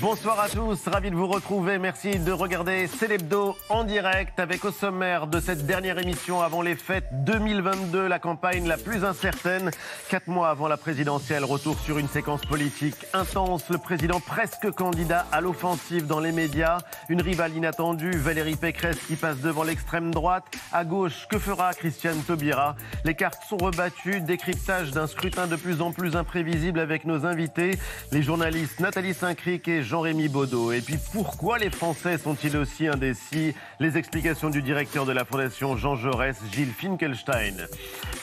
Bonsoir 0.00 0.40
à 0.40 0.48
tous, 0.48 0.78
ravi 0.86 1.10
de 1.10 1.14
vous 1.14 1.26
retrouver. 1.26 1.76
Merci 1.76 2.18
de 2.18 2.32
regarder 2.32 2.86
Célébdo 2.86 3.54
en 3.68 3.84
direct 3.84 4.40
avec 4.40 4.64
au 4.64 4.70
sommaire 4.70 5.26
de 5.26 5.40
cette 5.40 5.66
dernière 5.66 5.98
émission 5.98 6.40
avant 6.40 6.62
les 6.62 6.74
fêtes 6.74 7.04
2022, 7.12 8.06
la 8.06 8.18
campagne 8.18 8.66
la 8.66 8.78
plus 8.78 9.04
incertaine. 9.04 9.70
Quatre 10.08 10.28
mois 10.28 10.48
avant 10.48 10.68
la 10.68 10.78
présidentielle, 10.78 11.44
retour 11.44 11.78
sur 11.80 11.98
une 11.98 12.08
séquence 12.08 12.46
politique 12.46 12.94
intense. 13.12 13.68
Le 13.68 13.76
président 13.76 14.20
presque 14.20 14.70
candidat 14.70 15.26
à 15.32 15.42
l'offensive 15.42 16.06
dans 16.06 16.20
les 16.20 16.32
médias. 16.32 16.78
Une 17.10 17.20
rivale 17.20 17.54
inattendue, 17.54 18.16
Valérie 18.16 18.56
Pécresse 18.56 19.00
qui 19.06 19.16
passe 19.16 19.40
devant 19.40 19.64
l'extrême 19.64 20.12
droite. 20.12 20.44
À 20.72 20.86
gauche, 20.86 21.26
que 21.28 21.38
fera 21.38 21.74
Christiane 21.74 22.22
Taubira? 22.22 22.74
Les 23.04 23.14
cartes 23.14 23.44
sont 23.46 23.58
rebattues, 23.58 24.22
décryptage 24.22 24.92
d'un 24.92 25.06
scrutin 25.06 25.46
de 25.46 25.56
plus 25.56 25.82
en 25.82 25.92
plus 25.92 26.16
imprévisible 26.16 26.80
avec 26.80 27.04
nos 27.04 27.26
invités, 27.26 27.78
les 28.12 28.22
journalistes 28.22 28.80
Nathalie 28.80 29.12
Saint-Cric 29.12 29.68
et 29.68 29.82
Jean-Rémy 29.90 30.28
Baudot. 30.28 30.70
Et 30.70 30.82
puis 30.82 30.98
pourquoi 31.12 31.58
les 31.58 31.68
Français 31.68 32.16
sont-ils 32.16 32.56
aussi 32.56 32.86
indécis? 32.86 33.54
Les 33.80 33.98
explications 33.98 34.48
du 34.48 34.62
directeur 34.62 35.04
de 35.04 35.10
la 35.10 35.24
Fondation 35.24 35.76
Jean 35.76 35.96
Jaurès, 35.96 36.36
Gilles 36.52 36.72
Finkelstein. 36.72 37.56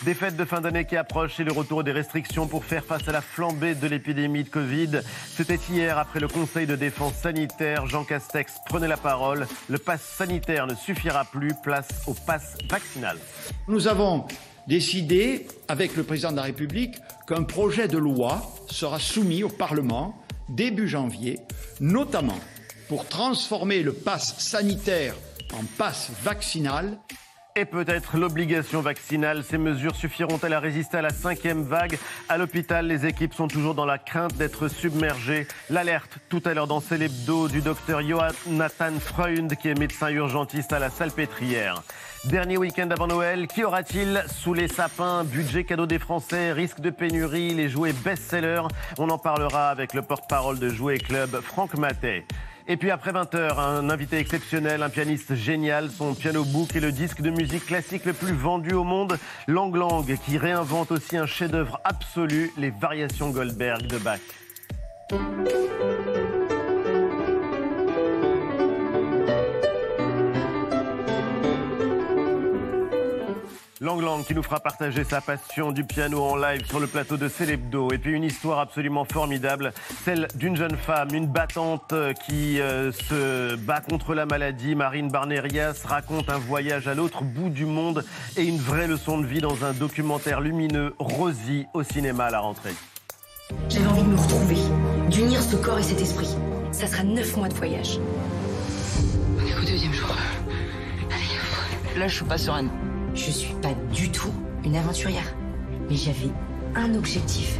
Des 0.04 0.14
fêtes 0.14 0.38
de 0.38 0.46
fin 0.46 0.62
d'année 0.62 0.86
qui 0.86 0.96
approchent 0.96 1.42
et 1.42 1.44
le 1.44 1.52
retour 1.52 1.84
des 1.84 1.92
restrictions 1.92 2.48
pour 2.48 2.64
faire 2.64 2.86
face 2.86 3.06
à 3.10 3.12
la 3.12 3.20
flambée 3.20 3.76
de 3.76 3.86
l'épidémie 3.86 4.46
de 4.46 4.50
Covid. 4.50 5.02
C'était 5.36 5.60
hier 5.70 5.98
après 5.98 6.22
le 6.22 6.30
Conseil 6.30 6.68
de 6.68 6.78
défense 6.78 7.16
sanitaire. 7.16 7.86
Jean 7.86 8.06
Castex 8.06 8.60
prenait 8.66 8.88
la 8.88 8.96
parole. 8.96 9.46
Le 9.68 9.78
pass 9.78 10.02
sanitaire 10.02 10.68
ne 10.68 10.74
suffira 10.74 11.26
plus. 11.26 11.52
Place 11.62 11.90
au 12.08 12.14
pass 12.14 12.56
vaccinal. 12.70 13.18
Nous 13.68 13.90
avons 13.90 14.26
décidé, 14.68 15.46
avec 15.68 15.98
le 15.98 16.04
président 16.04 16.32
de 16.32 16.38
la 16.38 16.44
République, 16.44 16.96
qu'un 17.28 17.44
projet 17.44 17.90
de 17.90 17.98
loi 17.98 18.42
sera 18.70 19.00
soumis 19.00 19.44
au 19.44 19.50
Parlement 19.50 20.18
début 20.50 20.88
janvier, 20.88 21.40
notamment 21.80 22.40
pour 22.88 23.08
transformer 23.08 23.84
le 23.84 23.94
pass 23.94 24.38
sanitaire 24.40 25.16
en 25.54 25.64
passe 25.78 26.12
vaccinal 26.24 26.98
et 27.58 27.66
peut-être 27.66 28.18
l'obligation 28.18 28.82
vaccinale. 28.82 29.44
Ces 29.44 29.58
mesures 29.58 29.96
suffiront-elles 29.96 30.54
à 30.54 30.60
résister 30.60 30.98
à 30.98 31.02
la 31.02 31.10
cinquième 31.10 31.64
vague 31.64 31.98
À 32.30 32.38
l'hôpital, 32.38 32.86
les 32.86 33.08
équipes 33.08 33.34
sont 33.34 33.48
toujours 33.48 33.74
dans 33.74 33.86
la 33.86 33.98
crainte 33.98 34.36
d'être 34.36 34.68
submergées. 34.68 35.48
L'alerte 35.72 36.20
tout 36.30 36.42
à 36.46 36.54
l'heure 36.54 36.68
dans 36.68 36.82
Célébdo 36.82 37.48
du 37.48 37.62
docteur 37.62 38.02
Jonathan 38.02 38.92
Freund, 39.00 39.56
qui 39.56 39.70
est 39.70 39.80
médecin 39.80 40.10
urgentiste 40.10 40.72
à 40.72 40.78
la 40.78 40.92
Salpêtrière. 40.92 41.82
Dernier 42.26 42.58
week-end 42.58 42.90
avant 42.90 43.08
Noël, 43.08 43.48
qui 43.48 43.64
aura-t-il 43.64 44.24
sous 44.28 44.54
les 44.54 44.68
sapins? 44.68 45.24
Budget 45.24 45.64
cadeau 45.64 45.86
des 45.86 46.00
Français, 46.00 46.52
risque 46.52 46.82
de 46.82 46.90
pénurie, 46.90 47.54
les 47.54 47.70
jouets 47.70 47.94
best-sellers 47.94 48.64
On 48.98 49.10
en 49.10 49.18
parlera 49.18 49.70
avec 49.70 49.94
le 49.94 50.02
porte-parole 50.02 50.60
de 50.60 50.68
Jouet 50.68 50.98
Club, 50.98 51.40
Franck 51.42 51.76
Matet. 51.76 52.26
Et 52.68 52.76
puis 52.76 52.92
après 52.92 53.12
20h, 53.12 53.58
un 53.58 53.90
invité 53.90 54.18
exceptionnel, 54.18 54.84
un 54.84 54.90
pianiste 54.90 55.36
génial, 55.36 55.90
son 55.90 56.14
piano 56.16 56.44
book 56.44 56.76
est 56.76 56.82
le 56.82 56.92
disque 56.92 57.22
de 57.22 57.30
musique 57.30 57.66
classique 57.66 58.04
le 58.04 58.14
plus 58.14 58.34
vendu 58.34 58.74
au 58.74 58.84
monde, 58.84 59.18
Lang 59.48 59.74
Lang, 59.74 60.18
qui 60.26 60.38
réinvente 60.38 60.92
aussi 60.92 61.16
un 61.16 61.28
chef-d'œuvre 61.28 61.80
absolu, 61.86 62.52
les 62.58 62.72
variations 62.72 63.30
Goldberg 63.30 63.88
de 63.88 63.98
Bach. 64.00 64.20
Lang 73.80 74.02
Lang 74.02 74.26
qui 74.26 74.34
nous 74.34 74.42
fera 74.42 74.60
partager 74.60 75.04
sa 75.04 75.22
passion 75.22 75.72
du 75.72 75.84
piano 75.84 76.24
en 76.24 76.36
live 76.36 76.66
sur 76.66 76.80
le 76.80 76.88
plateau 76.88 77.16
de 77.16 77.28
Célébdo. 77.28 77.92
Et 77.92 78.00
puis 78.00 78.12
une 78.12 78.24
histoire 78.24 78.58
absolument 78.60 79.06
formidable, 79.06 79.72
celle 80.04 80.28
d'une 80.34 80.56
jeune 80.56 80.76
femme, 80.76 81.10
une 81.14 81.28
battante 81.28 81.94
euh, 81.94 82.14
qui 82.14 82.60
euh, 82.60 82.92
se 82.92 83.56
bat 83.56 83.82
contre 83.82 84.16
la 84.16 84.26
maladie. 84.26 84.74
Marine 84.74 85.10
Barnerias 85.10 85.84
raconte 85.86 86.30
un 86.30 86.40
voyage 86.40 86.88
à 86.88 86.96
l'autre 86.96 87.24
bout 87.24 87.50
du 87.50 87.66
monde 87.66 88.04
et 88.36 88.46
une 88.46 88.58
vraie 88.58 88.88
leçon 88.88 89.20
de 89.20 89.28
vie 89.28 89.42
dans 89.42 89.64
un 89.64 89.74
documentaire 89.74 90.42
lumineux, 90.42 90.96
Rosie, 90.98 91.68
au 91.76 91.84
cinéma 91.84 92.26
à 92.26 92.32
la 92.32 92.40
rentrée. 92.40 92.74
J'avais 93.70 93.86
envie 93.86 94.02
de 94.02 94.08
me 94.08 94.18
retrouver, 94.18 94.58
d'unir 95.12 95.40
ce 95.42 95.56
corps 95.56 95.78
et 95.78 95.84
cet 95.84 96.02
esprit. 96.02 96.36
Ça 96.72 96.88
sera 96.88 97.04
neuf 97.04 97.38
mois 97.38 97.48
de 97.48 97.54
voyage. 97.54 98.00
On 99.38 99.46
est 99.46 99.56
au 99.56 99.62
deuxième 99.62 99.94
jour. 99.94 100.10
Allez, 101.12 102.00
là 102.00 102.08
je 102.08 102.16
suis 102.16 102.26
pas 102.26 102.40
sereine. 102.40 102.72
Je 103.18 103.32
suis 103.32 103.54
pas 103.56 103.74
du 103.92 104.12
tout 104.12 104.32
une 104.64 104.76
aventurière. 104.76 105.34
Mais 105.90 105.96
j'avais 105.96 106.30
un 106.76 106.94
objectif. 106.94 107.58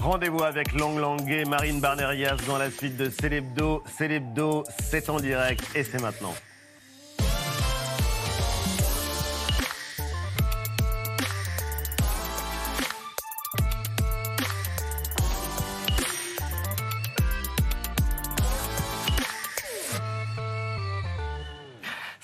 Rendez-vous 0.00 0.44
avec 0.44 0.72
Lang 0.72 0.96
Lang 0.98 1.28
et 1.28 1.44
Marine 1.44 1.80
Barnerias 1.80 2.36
dans 2.46 2.58
la 2.58 2.70
suite 2.70 2.96
de 2.96 3.10
Célébdo. 3.10 3.82
Célébdo, 3.98 4.62
c'est 4.78 5.10
en 5.10 5.18
direct 5.18 5.64
et 5.74 5.82
c'est 5.82 6.00
maintenant. 6.00 6.34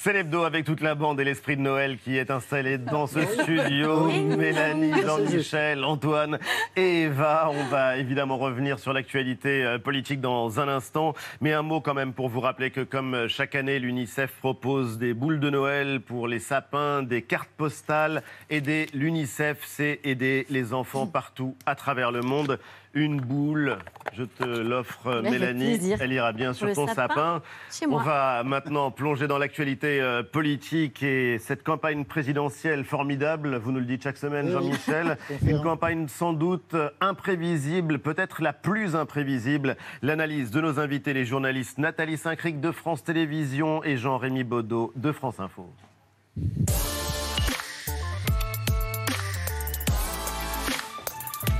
C'est 0.05 0.13
l'hebdo 0.13 0.43
avec 0.43 0.65
toute 0.65 0.81
la 0.81 0.97
bande 0.97 1.21
et 1.21 1.25
l'esprit 1.25 1.57
de 1.57 1.61
Noël 1.61 1.97
qui 1.97 2.19
est 2.19 2.33
installé 2.33 2.77
dans 2.77 3.07
ce 3.07 3.21
studio. 3.25 4.09
Mélanie, 4.37 5.01
Jean-Michel, 5.01 5.85
Antoine 5.85 6.41
et 6.75 7.03
Eva. 7.03 7.49
On 7.53 7.65
va 7.67 7.97
évidemment 7.99 8.37
revenir 8.37 8.81
sur 8.81 8.93
l'actualité 8.93 9.65
euh, 9.65 9.79
politique 9.79 10.21
dans 10.21 10.59
un 10.59 10.67
instant. 10.67 11.15
Mais 11.41 11.53
un 11.53 11.63
mot 11.63 11.81
quand 11.81 11.95
même 11.95 12.15
pour 12.15 12.29
vous 12.29 12.41
rappeler 12.41 12.73
que 12.73 12.81
comme 12.81 13.29
chaque 13.29 13.55
année, 13.55 13.79
l'UNICEF 13.79 14.33
propose 14.41 14.99
des 14.99 15.15
boules 15.15 15.39
de 15.39 15.51
Noël 15.51 16.01
pour 16.01 16.27
les 16.27 16.41
sapins, 16.41 17.05
des 17.05 17.23
cartes 17.23 17.51
postales. 17.57 18.25
Aider 18.51 18.89
l'UNICEF, 18.95 19.59
c'est 19.65 20.01
aider 20.03 20.47
les 20.51 20.75
enfants 20.75 21.07
partout 21.07 21.55
à 21.65 21.77
travers 21.77 22.11
le 22.11 22.23
monde 22.23 22.59
une 22.95 23.21
boule. 23.21 23.79
Je 24.13 24.25
te 24.25 24.45
l'offre, 24.45 25.23
Mélanie. 25.23 25.95
Elle 26.01 26.13
ira 26.13 26.33
bien 26.33 26.53
sur 26.53 26.73
ton 26.73 26.87
sapin. 26.87 27.43
On 27.89 27.97
va 27.97 28.43
maintenant 28.45 28.91
plonger 28.91 29.27
dans 29.27 29.39
l'actualité 29.39 30.01
euh, 30.01 30.23
politique 30.23 31.03
et 31.03 31.39
cette 31.39 31.63
campagne 31.63 32.05
présidentielle 32.05 32.85
formidable. 32.85 33.57
Vous 33.57 33.73
nous 33.73 33.81
le 33.81 33.87
dites 33.87 34.03
chaque 34.03 34.19
semaine, 34.19 34.51
Jean-Michel. 34.51 35.17
une 35.47 35.63
campagne 35.63 36.09
sans 36.09 36.33
doute 36.33 36.77
imprévisible, 37.01 37.99
peut-être 37.99 38.43
la 38.43 38.53
plus 38.53 38.95
imprévisible. 38.95 39.77
L'analyse 40.03 40.51
de 40.51 40.61
nos 40.61 40.79
invités, 40.79 41.15
les 41.15 41.25
journalistes 41.25 41.79
Nathalie 41.79 42.19
Saint-Cric 42.19 42.61
de 42.61 42.71
France 42.71 43.05
Télévisions 43.05 43.83
et 43.83 43.97
Jean-Rémy 43.97 44.45
Baudot 44.45 44.93
de 44.97 45.13
France 45.13 45.41
Info. 45.41 45.67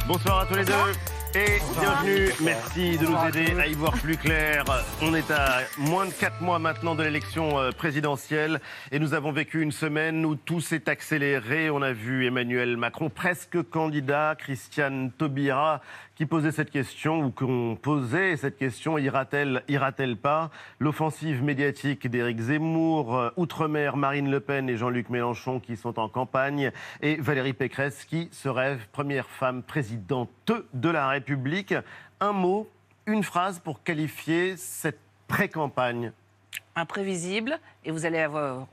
Bonsoir 0.07 0.41
à 0.41 0.47
tous 0.47 0.57
les 0.57 0.65
deux. 0.65 0.73
Et 1.35 1.61
bienvenue, 1.81 2.29
merci 2.43 2.99
de 2.99 3.07
nous 3.07 3.17
aider 3.27 3.59
à 3.59 3.67
y 3.67 3.73
voir 3.73 3.93
plus 3.95 4.19
clair. 4.19 4.65
On 5.01 5.15
est 5.15 5.31
à 5.31 5.61
moins 5.79 6.05
de 6.05 6.11
4 6.11 6.43
mois 6.43 6.59
maintenant 6.59 6.95
de 6.95 7.03
l'élection 7.03 7.59
euh, 7.59 7.71
présidentielle 7.71 8.61
et 8.91 8.99
nous 8.99 9.15
avons 9.15 9.33
vécu 9.33 9.63
une 9.63 9.73
semaine 9.73 10.27
où 10.27 10.37
tout 10.37 10.61
s'est 10.61 10.91
accéléré. 10.91 11.71
On 11.71 11.81
a 11.81 11.95
vu 11.95 12.27
Emmanuel 12.27 12.77
Macron 12.77 13.09
presque 13.09 13.63
candidat, 13.63 14.37
Christiane 14.39 15.11
Taubira 15.11 15.81
qui 16.23 16.27
posait 16.27 16.53
cette 16.53 16.71
question 16.71 17.25
ou 17.25 17.31
qu'on 17.33 17.77
posait 17.83 18.37
cette 18.37 18.57
question 18.57 18.97
ira-t-elle, 18.97 19.65
ira-t-elle 19.67 20.17
pas? 20.17 20.53
L'offensive 20.79 21.43
médiatique 21.43 22.07
d'Éric 22.07 22.39
Zemmour, 22.39 23.19
euh, 23.19 23.31
Outre-mer, 23.37 23.97
Marine 23.97 24.31
Le 24.31 24.39
Pen 24.39 24.69
et 24.69 24.77
Jean-Luc 24.77 25.11
Mélenchon 25.11 25.59
qui 25.59 25.77
sont 25.77 25.99
en 25.99 26.09
campagne 26.09 26.71
et 27.01 27.17
Valérie 27.17 27.55
Pécresse 27.55 28.05
qui 28.05 28.29
se 28.31 28.49
rêve 28.49 28.87
première 28.93 29.27
femme 29.27 29.65
présidente 29.65 30.53
de 30.73 30.89
la 30.91 31.09
République. 31.09 31.75
Un 32.21 32.31
mot, 32.31 32.71
une 33.07 33.25
phrase 33.25 33.59
pour 33.59 33.83
qualifier 33.83 34.57
cette 34.57 35.01
pré-campagne 35.27 36.13
imprévisible 36.77 37.59
et 37.85 37.91
vous 37.91 38.07
allez 38.07 38.21
avoir 38.21 38.69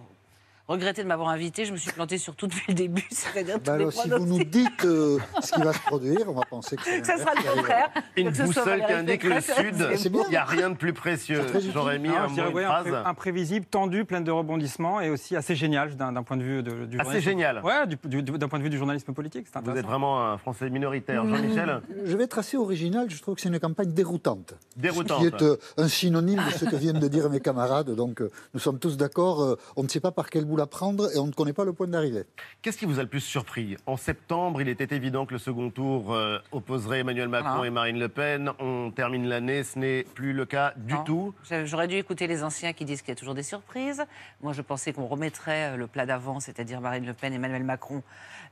regretter 0.69 1.03
de 1.03 1.07
m'avoir 1.07 1.29
invité. 1.29 1.65
Je 1.65 1.71
me 1.71 1.77
suis 1.77 1.91
planté 1.91 2.17
sur 2.17 2.35
tout 2.35 2.47
depuis 2.47 2.65
le 2.69 2.73
début. 2.75 3.05
C'est-à-dire 3.11 3.59
bah 3.59 3.73
alors, 3.73 3.91
si 3.91 4.07
vous 4.07 4.25
nous 4.25 4.43
dites 4.43 4.85
euh, 4.85 5.17
ce 5.41 5.53
qui 5.53 5.61
va 5.61 5.73
se 5.73 5.79
produire, 5.79 6.21
on 6.27 6.33
va 6.33 6.43
penser 6.49 6.75
que 6.75 6.83
ça 6.83 7.17
sera 7.17 7.33
le 7.33 7.55
contraire. 7.55 7.89
Une 8.15 8.29
boussole 8.29 8.85
qui 8.85 8.93
indique 8.93 9.23
le 9.23 9.41
sud. 9.41 9.87
Il 10.05 10.29
n'y 10.29 10.35
a 10.35 10.45
rien 10.45 10.69
de 10.69 10.75
plus 10.75 10.93
précieux. 10.93 11.41
J'aurais 11.73 11.99
mis 11.99 12.09
un 12.09 12.27
mot. 12.27 12.59
Imprévisible, 13.05 13.65
tendu, 13.65 14.05
plein 14.05 14.21
de 14.21 14.31
rebondissements 14.31 15.01
et 15.01 15.09
aussi 15.09 15.35
assez 15.35 15.55
génial 15.55 15.95
d'un 15.95 16.23
point 16.23 16.37
de 16.37 16.43
vue 16.43 16.63
de, 16.63 16.85
du 16.85 16.99
Assez 16.99 17.21
génial. 17.21 17.61
Ouais, 17.63 17.87
d'un 17.87 18.47
point 18.47 18.59
de 18.59 18.63
vue 18.63 18.69
du 18.69 18.77
journalisme 18.77 19.13
politique. 19.13 19.47
Vous 19.63 19.71
êtes 19.75 19.85
vraiment 19.85 20.23
un 20.23 20.37
Français 20.37 20.69
minoritaire, 20.69 21.25
Jean-Michel. 21.25 21.81
Je 22.05 22.15
vais 22.15 22.25
être 22.25 22.37
assez 22.37 22.57
original. 22.57 23.09
Je 23.09 23.19
trouve 23.21 23.35
que 23.35 23.41
c'est 23.41 23.49
une 23.49 23.59
campagne 23.59 23.91
déroutante. 23.91 24.53
Déroutante. 24.77 25.19
Qui 25.19 25.25
est 25.25 25.41
euh, 25.41 25.57
un 25.77 25.87
synonyme 25.87 26.41
de 26.45 26.51
ce 26.51 26.65
que 26.65 26.75
viennent 26.75 26.99
de 26.99 27.07
dire 27.07 27.29
mes 27.29 27.39
camarades. 27.39 27.89
Donc, 27.95 28.21
euh, 28.21 28.29
nous 28.53 28.59
sommes 28.59 28.79
tous 28.79 28.97
d'accord. 28.97 29.57
on 29.75 29.83
ne 29.83 29.87
sait 29.87 29.99
pas 29.99 30.11
par 30.11 30.29
quel 30.29 30.45
bout 30.45 30.58
la 30.59 30.67
prendre 30.67 31.09
et 31.15 31.17
on 31.17 31.25
ne 31.27 31.31
connaît 31.31 31.53
pas 31.53 31.65
le 31.65 31.73
point 31.73 31.87
d'arrivée. 31.87 32.23
Qu'est-ce 32.61 32.77
qui 32.77 32.85
vous 32.85 32.99
a 32.99 33.01
le 33.03 33.07
plus 33.09 33.21
surpris? 33.21 33.77
En 33.87 33.97
septembre, 33.97 34.61
il 34.61 34.69
était 34.69 34.93
évident 34.95 35.25
que 35.25 35.33
le 35.33 35.39
second 35.39 35.69
tour 35.71 36.13
euh, 36.13 36.37
opposerait 36.51 36.99
Emmanuel 36.99 37.27
Macron 37.29 37.63
et 37.63 37.69
Marine 37.69 37.97
Le 37.97 38.09
Pen. 38.09 38.51
On 38.59 38.91
termine 38.91 39.27
l'année, 39.27 39.63
ce 39.63 39.79
n'est 39.79 40.03
plus 40.03 40.33
le 40.33 40.45
cas 40.45 40.73
du 40.75 40.93
Non. 40.93 41.03
tout. 41.03 41.33
J'a- 41.49 41.65
J'aurais 41.65 41.87
dû 41.87 41.95
écouter 41.95 42.27
les 42.27 42.43
anciens 42.43 42.73
qui 42.73 42.85
disent 42.85 43.01
qu'il 43.01 43.09
y 43.09 43.13
a 43.13 43.15
toujours 43.15 43.35
des 43.35 43.43
surprises. 43.43 44.03
Moi, 44.41 44.53
je 44.53 44.61
pensais 44.61 44.93
qu'on 44.93 45.07
remettrait 45.07 45.71
euh, 45.73 45.77
le 45.77 45.87
plat 45.87 46.05
d'avant, 46.05 46.39
c'est-à-dire 46.39 46.81
Marine 46.81 47.05
Le 47.05 47.13
Pen 47.13 47.31
et 47.33 47.37
Emmanuel 47.37 47.63
Macron, 47.63 48.03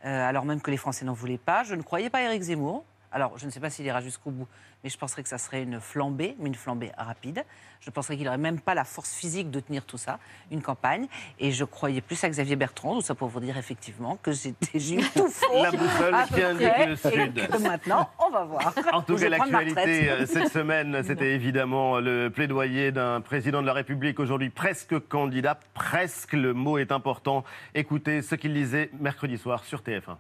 euh, 0.06 0.28
alors 0.30 0.46
même 0.46 0.62
que 0.62 0.72
les 0.72 0.78
Français 0.78 1.06
n'en 1.06 1.14
voulaient 1.14 1.38
pas. 1.38 1.64
Je 1.64 1.76
ne 1.76 1.82
croyais 1.82 2.10
pas 2.10 2.22
Éric 2.24 2.42
Zemmour. 2.44 2.86
Alors, 3.12 3.38
je 3.38 3.46
ne 3.46 3.52
sais 3.52 3.60
pas 3.60 3.70
s'il 3.70 3.86
ira 3.86 4.02
jusqu'au 4.02 4.32
bout, 4.32 4.48
mais 4.84 4.90
je 4.90 4.98
penserais 4.98 5.24
que 5.24 5.30
ça 5.30 5.38
serait 5.38 5.64
une 5.64 5.80
flambée, 5.80 6.36
mais 6.40 6.48
une 6.48 6.56
flambée 6.56 6.92
rapide. 6.98 7.44
Je 7.80 7.90
penserais 7.90 8.16
qu'il 8.18 8.26
n'aurait 8.26 8.38
même 8.38 8.60
pas 8.60 8.74
la 8.76 8.84
force 8.84 9.14
physique 9.14 9.50
de 9.50 9.60
tenir 9.60 9.86
tout 9.86 9.98
ça, 9.98 10.20
une 10.52 10.62
campagne. 10.62 11.08
Et 11.40 11.52
je 11.52 11.64
croyais 11.64 12.02
plus 12.02 12.22
à 12.24 12.30
Xavier 12.30 12.56
Bertrand, 12.58 12.96
tout 12.96 13.02
ça 13.02 13.16
pour 13.16 13.30
vous 13.30 13.40
dire 13.40 13.58
effectivement 13.58 14.18
que 14.22 14.32
j'étais- 14.34 14.78
j'ai 14.80 14.96
eu 14.96 15.04
tout 15.16 15.28
faux. 15.30 15.64
La 15.64 15.72
boussole 15.72 16.16
qui 16.34 16.42
indique 16.44 16.78
le 16.86 16.94
et 16.94 16.96
sud. 16.98 17.48
que 17.48 17.58
maintenant, 17.58 18.10
on 18.20 18.30
va 18.30 18.44
voir. 18.44 18.74
En 18.94 19.02
tout 19.02 19.16
cas, 19.16 19.30
l'actualité 19.30 20.10
euh, 20.10 20.26
cette 20.26 20.50
semaine, 20.52 21.02
c'était 21.08 21.34
évidemment 21.34 22.00
le 22.00 22.30
plaidoyer 22.30 22.92
d'un 22.92 23.22
président 23.22 23.62
de 23.62 23.68
la 23.68 23.74
République, 23.74 24.20
aujourd'hui 24.20 24.50
presque 24.50 25.00
candidat, 25.08 25.60
presque, 25.74 26.34
le 26.34 26.54
mot 26.54 26.78
est 26.78 26.92
important. 26.92 27.44
Écoutez 27.74 28.22
ce 28.22 28.36
qu'il 28.36 28.54
disait 28.54 28.90
mercredi 29.00 29.38
soir 29.38 29.64
sur 29.64 29.82
TF1. 29.82 30.18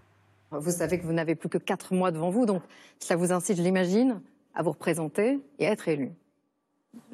Vous 0.51 0.71
savez 0.71 0.97
que 0.99 1.05
vous 1.05 1.13
n'avez 1.13 1.35
plus 1.35 1.49
que 1.49 1.57
quatre 1.57 1.93
mois 1.93 2.11
devant 2.11 2.29
vous, 2.29 2.45
donc 2.45 2.61
ça 2.99 3.15
vous 3.15 3.31
incite, 3.33 3.57
je 3.57 3.61
l'imagine, 3.63 4.21
à 4.55 4.63
vous 4.63 4.71
représenter 4.71 5.39
et 5.59 5.67
à 5.67 5.71
être 5.71 5.87
élu. 5.87 6.11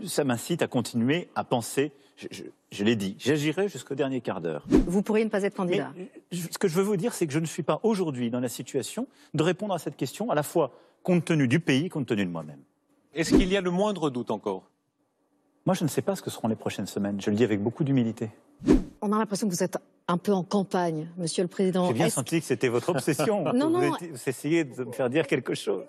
Ça 0.06 0.24
m'incite 0.24 0.62
à 0.62 0.68
continuer 0.68 1.30
à 1.36 1.44
penser, 1.44 1.92
je, 2.16 2.28
je- 2.32 2.44
je 2.72 2.84
l'ai 2.84 2.96
dit, 2.96 3.16
j'agirai 3.20 3.68
jusqu'au 3.68 3.96
dernier 3.96 4.22
quart 4.22 4.40
d'heure. 4.40 4.64
Vous 4.70 5.02
pourriez 5.02 5.26
ne 5.26 5.30
pas 5.30 5.44
être 5.44 5.56
candidat. 5.56 5.92
je- 6.32 6.48
ce 6.50 6.58
que 6.58 6.68
je 6.68 6.76
veux 6.76 6.84
vous 6.84 6.96
dire, 6.96 7.14
c'est 7.14 7.26
que 7.28 7.34
je 7.34 7.40
ne 7.40 7.46
suis 7.46 7.64
pas 7.64 7.80
aujourd'hui 7.84 8.30
dans 8.30 8.40
la 8.40 8.50
situation 8.50 9.08
de 9.34 9.44
répondre 9.44 9.74
à 9.74 9.80
cette 9.80 9.98
question, 9.98 10.30
à 10.30 10.36
la 10.36 10.44
fois 10.44 10.72
compte 11.02 11.26
tenu 11.26 11.48
du 11.48 11.60
pays, 11.60 11.90
compte 11.90 12.06
tenu 12.06 12.26
de 12.26 12.32
moi-même. 12.32 12.60
Est-ce 13.14 13.32
qu'il 13.32 13.48
y 13.52 13.58
a 13.58 13.62
le 13.62 13.72
moindre 13.72 14.10
doute 14.10 14.32
encore? 14.32 14.70
Moi, 15.66 15.76
je 15.76 15.84
ne 15.84 15.90
sais 15.90 16.02
pas 16.02 16.16
ce 16.16 16.22
que 16.22 16.30
seront 16.30 16.48
les 16.48 16.56
prochaines 16.56 16.88
semaines. 16.88 17.20
Je 17.22 17.30
le 17.30 17.36
dis 17.36 17.44
avec 17.44 17.62
beaucoup 17.62 17.84
d'humilité. 17.84 18.30
On 19.02 19.12
a 19.12 19.18
l'impression 19.18 19.48
que 19.48 19.54
vous 19.54 19.64
êtes 19.64 19.78
un 20.08 20.18
peu 20.18 20.34
en 20.34 20.44
campagne, 20.44 21.08
Monsieur 21.18 21.44
le 21.44 21.48
Président. 21.50 21.88
J'ai 21.88 21.94
bien 21.94 22.10
senti 22.10 22.40
que 22.40 22.46
c'était 22.46 22.68
votre 22.70 22.90
obsession. 22.90 23.44
Non, 23.54 23.70
vous, 23.70 23.82
non. 23.82 23.96
étiez- 23.96 24.10
vous 24.12 24.30
essayez 24.30 24.64
de 24.66 24.84
me 24.84 24.92
faire 24.92 25.10
dire 25.10 25.28
quelque 25.28 25.54
chose. 25.56 25.84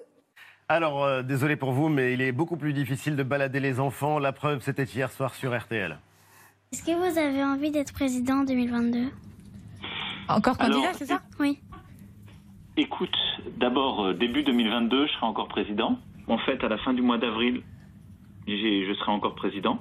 Alors, 0.68 1.04
euh, 1.04 1.22
désolé 1.22 1.56
pour 1.56 1.72
vous, 1.72 1.88
mais 1.88 2.14
il 2.14 2.22
est 2.22 2.32
beaucoup 2.32 2.56
plus 2.56 2.72
difficile 2.72 3.16
de 3.16 3.22
balader 3.22 3.60
les 3.60 3.80
enfants. 3.80 4.18
La 4.18 4.32
preuve, 4.32 4.62
c'était 4.62 4.84
hier 4.84 5.10
soir 5.12 5.34
sur 5.34 5.56
RTL. 5.56 5.98
Est-ce 6.72 6.82
que 6.84 6.92
vous 6.92 7.18
avez 7.18 7.42
envie 7.44 7.70
d'être 7.70 7.92
président 7.92 8.38
en 8.40 8.44
2022 8.44 9.10
Encore 10.28 10.56
candidat, 10.56 10.78
Alors, 10.78 10.94
c'est 10.96 11.06
ça? 11.06 11.20
Oui. 11.38 11.60
Écoute, 12.76 13.14
d'abord, 13.58 14.06
euh, 14.06 14.14
début 14.14 14.42
2022, 14.42 15.06
je 15.06 15.12
serai 15.12 15.26
encore 15.26 15.48
président. 15.48 15.98
En 16.26 16.38
fait, 16.38 16.64
à 16.64 16.68
la 16.68 16.78
fin 16.78 16.94
du 16.94 17.02
mois 17.02 17.18
d'avril, 17.18 17.62
j'ai- 18.46 18.86
je 18.86 18.94
serai 18.94 19.12
encore 19.12 19.34
président. 19.34 19.78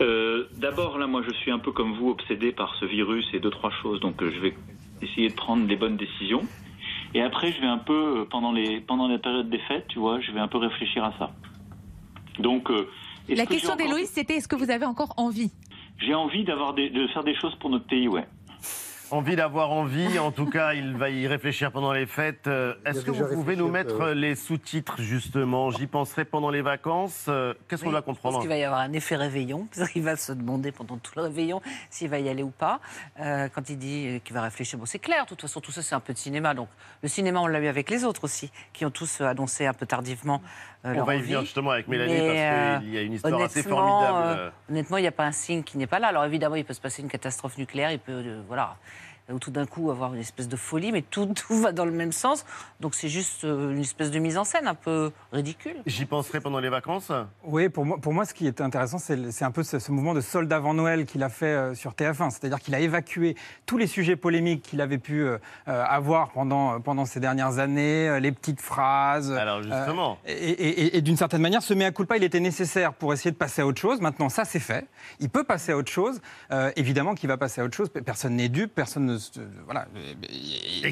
Euh, 0.00 0.46
d'abord, 0.56 0.98
là, 0.98 1.06
moi, 1.06 1.22
je 1.26 1.32
suis 1.34 1.50
un 1.50 1.58
peu 1.58 1.72
comme 1.72 1.92
vous, 1.94 2.08
obsédé 2.10 2.52
par 2.52 2.74
ce 2.76 2.84
virus 2.86 3.26
et 3.34 3.38
deux, 3.40 3.50
trois 3.50 3.70
choses. 3.82 4.00
Donc, 4.00 4.22
euh, 4.22 4.30
je 4.34 4.40
vais 4.40 4.54
essayer 5.02 5.28
de 5.28 5.34
prendre 5.34 5.66
les 5.66 5.76
bonnes 5.76 5.96
décisions. 5.96 6.42
Et 7.14 7.22
après, 7.22 7.52
je 7.52 7.60
vais 7.60 7.66
un 7.66 7.78
peu, 7.78 8.20
euh, 8.20 8.24
pendant 8.24 8.52
les, 8.52 8.80
pendant 8.80 9.08
la 9.08 9.18
période 9.18 9.50
des 9.50 9.58
fêtes, 9.60 9.86
tu 9.88 9.98
vois, 9.98 10.20
je 10.20 10.30
vais 10.32 10.40
un 10.40 10.48
peu 10.48 10.58
réfléchir 10.58 11.04
à 11.04 11.12
ça. 11.18 11.30
Donc, 12.38 12.70
La 13.28 13.44
que 13.44 13.50
question 13.50 13.72
encore- 13.74 13.86
d'Héloïse, 13.86 14.08
c'était 14.10 14.36
est-ce 14.36 14.48
que 14.48 14.56
vous 14.56 14.70
avez 14.70 14.86
encore 14.86 15.12
envie? 15.16 15.50
J'ai 15.98 16.14
envie 16.14 16.44
d'avoir 16.44 16.72
de 16.72 17.06
faire 17.12 17.24
des 17.24 17.34
choses 17.34 17.54
pour 17.56 17.68
notre 17.68 17.86
pays, 17.86 18.08
ouais. 18.08 18.26
Envie 19.10 19.34
d'avoir 19.34 19.72
envie, 19.72 20.20
en 20.20 20.30
tout 20.30 20.46
cas, 20.46 20.72
il 20.74 20.96
va 20.96 21.10
y 21.10 21.26
réfléchir 21.26 21.72
pendant 21.72 21.92
les 21.92 22.06
fêtes. 22.06 22.46
Euh, 22.46 22.74
Est-ce 22.84 23.04
que 23.04 23.10
vous 23.10 23.26
pouvez 23.34 23.56
nous 23.56 23.68
mettre 23.68 24.10
les 24.10 24.36
sous-titres, 24.36 25.00
justement? 25.02 25.70
J'y 25.70 25.88
penserai 25.88 26.24
pendant 26.24 26.48
les 26.50 26.62
vacances. 26.62 27.26
Euh, 27.28 27.52
Qu'est-ce 27.68 27.82
qu'on 27.82 27.90
doit 27.90 28.02
pense 28.02 28.16
comprendre? 28.16 28.40
qu'il 28.40 28.48
va 28.48 28.56
y 28.56 28.62
avoir 28.62 28.80
un 28.80 28.92
effet 28.92 29.16
réveillon, 29.16 29.66
parce 29.74 29.90
qu'il 29.90 30.02
va 30.04 30.14
se 30.14 30.32
demander 30.32 30.70
pendant 30.70 30.96
tout 30.98 31.12
le 31.16 31.22
réveillon 31.22 31.60
s'il 31.90 32.08
va 32.08 32.20
y 32.20 32.28
aller 32.28 32.44
ou 32.44 32.50
pas. 32.50 32.78
Euh, 33.18 33.48
quand 33.52 33.68
il 33.68 33.78
dit 33.78 34.20
qu'il 34.24 34.34
va 34.34 34.42
réfléchir, 34.42 34.78
bon, 34.78 34.86
c'est 34.86 35.00
clair, 35.00 35.24
de 35.24 35.28
toute 35.30 35.40
façon, 35.42 35.60
tout 35.60 35.72
ça, 35.72 35.82
c'est 35.82 35.94
un 35.96 36.00
peu 36.00 36.12
de 36.12 36.18
cinéma. 36.18 36.54
Donc, 36.54 36.68
le 37.02 37.08
cinéma, 37.08 37.40
on 37.40 37.48
l'a 37.48 37.58
eu 37.58 37.66
avec 37.66 37.90
les 37.90 38.04
autres 38.04 38.22
aussi, 38.24 38.52
qui 38.72 38.84
ont 38.84 38.90
tous 38.90 39.20
annoncé 39.22 39.66
un 39.66 39.74
peu 39.74 39.86
tardivement 39.86 40.40
euh, 40.84 40.94
On 40.96 41.04
va 41.04 41.16
y 41.16 41.20
venir 41.20 41.40
justement 41.42 41.70
avec 41.70 41.88
Mélanie, 41.88 42.12
Mais, 42.12 42.18
parce 42.20 42.82
qu'il 42.82 42.94
y 42.94 42.98
a 42.98 43.02
une 43.02 43.12
histoire 43.12 43.42
assez 43.42 43.62
formidable. 43.62 44.38
euh, 44.38 44.50
honnêtement, 44.70 44.96
il 44.96 45.02
n'y 45.02 45.08
a 45.08 45.12
pas 45.12 45.26
un 45.26 45.32
signe 45.32 45.62
qui 45.62 45.78
n'est 45.78 45.86
pas 45.86 45.98
là. 45.98 46.08
Alors 46.08 46.24
évidemment, 46.24 46.54
il 46.56 46.64
peut 46.64 46.74
se 46.74 46.80
passer 46.80 47.02
une 47.02 47.08
catastrophe 47.08 47.58
nucléaire, 47.58 47.90
il 47.92 47.98
peut, 47.98 48.12
euh, 48.12 48.40
voilà, 48.46 48.76
ou 49.32 49.38
tout 49.38 49.50
d'un 49.50 49.66
coup 49.66 49.90
avoir 49.90 50.14
une 50.14 50.20
espèce 50.20 50.48
de 50.48 50.56
folie, 50.56 50.92
mais 50.92 51.02
tout, 51.02 51.26
tout 51.48 51.60
va 51.60 51.72
dans 51.72 51.84
le 51.84 51.90
même 51.92 52.12
sens. 52.12 52.44
Donc 52.80 52.94
c'est 52.94 53.08
juste 53.08 53.44
euh, 53.44 53.70
une 53.72 53.80
espèce 53.80 54.10
de 54.10 54.18
mise 54.18 54.38
en 54.38 54.44
scène 54.44 54.66
un 54.66 54.74
peu 54.74 55.12
ridicule. 55.32 55.76
J'y 55.86 56.04
penserai 56.06 56.40
pendant 56.40 56.60
les 56.60 56.68
vacances. 56.68 57.12
Oui, 57.44 57.68
pour 57.68 57.84
moi, 57.86 57.98
pour 57.98 58.12
moi, 58.12 58.24
ce 58.24 58.34
qui 58.34 58.46
est 58.46 58.60
intéressant, 58.60 58.98
c'est 58.98 59.42
un 59.44 59.50
peu 59.50 59.62
ce, 59.62 59.78
ce 59.78 59.92
mouvement 59.92 60.14
de 60.14 60.20
solde 60.20 60.52
avant 60.52 60.74
Noël 60.74 61.06
qu'il 61.06 61.22
a 61.22 61.28
fait 61.28 61.46
euh, 61.46 61.74
sur 61.74 61.92
TF1. 61.92 62.30
C'est-à-dire 62.30 62.60
qu'il 62.60 62.74
a 62.74 62.80
évacué 62.80 63.36
tous 63.66 63.78
les 63.78 63.86
sujets 63.86 64.16
polémiques 64.16 64.62
qu'il 64.62 64.80
avait 64.80 64.98
pu 64.98 65.22
euh, 65.22 65.38
avoir 65.66 66.30
pendant, 66.30 66.80
pendant 66.80 67.04
ces 67.04 67.20
dernières 67.20 67.58
années, 67.58 68.18
les 68.20 68.32
petites 68.32 68.60
phrases. 68.60 69.32
Alors 69.32 69.62
justement. 69.62 70.18
et 70.26 70.32
et- 70.32 70.80
et- 70.84 70.96
et 70.96 71.00
d'une 71.02 71.16
certaine 71.16 71.42
manière, 71.42 71.62
ce 71.62 71.74
mea 71.74 71.90
culpa, 71.92 72.16
il 72.16 72.24
était 72.24 72.40
nécessaire 72.40 72.92
pour 72.94 73.12
essayer 73.12 73.30
de 73.30 73.36
passer 73.36 73.62
à 73.62 73.66
autre 73.66 73.80
chose. 73.80 74.00
Maintenant, 74.00 74.28
ça, 74.28 74.44
c'est 74.44 74.58
fait. 74.60 74.86
Il 75.20 75.28
peut 75.30 75.44
passer 75.44 75.72
à 75.72 75.76
autre 75.76 75.90
chose. 75.90 76.20
Euh, 76.50 76.70
évidemment 76.76 77.14
qu'il 77.14 77.28
va 77.28 77.36
passer 77.36 77.60
à 77.60 77.64
autre 77.64 77.76
chose. 77.76 77.88
Personne 78.04 78.36
n'est 78.36 78.48
dupe. 78.48 78.74
Personne 78.74 79.06
ne. 79.06 79.18
Voilà. 79.64 79.86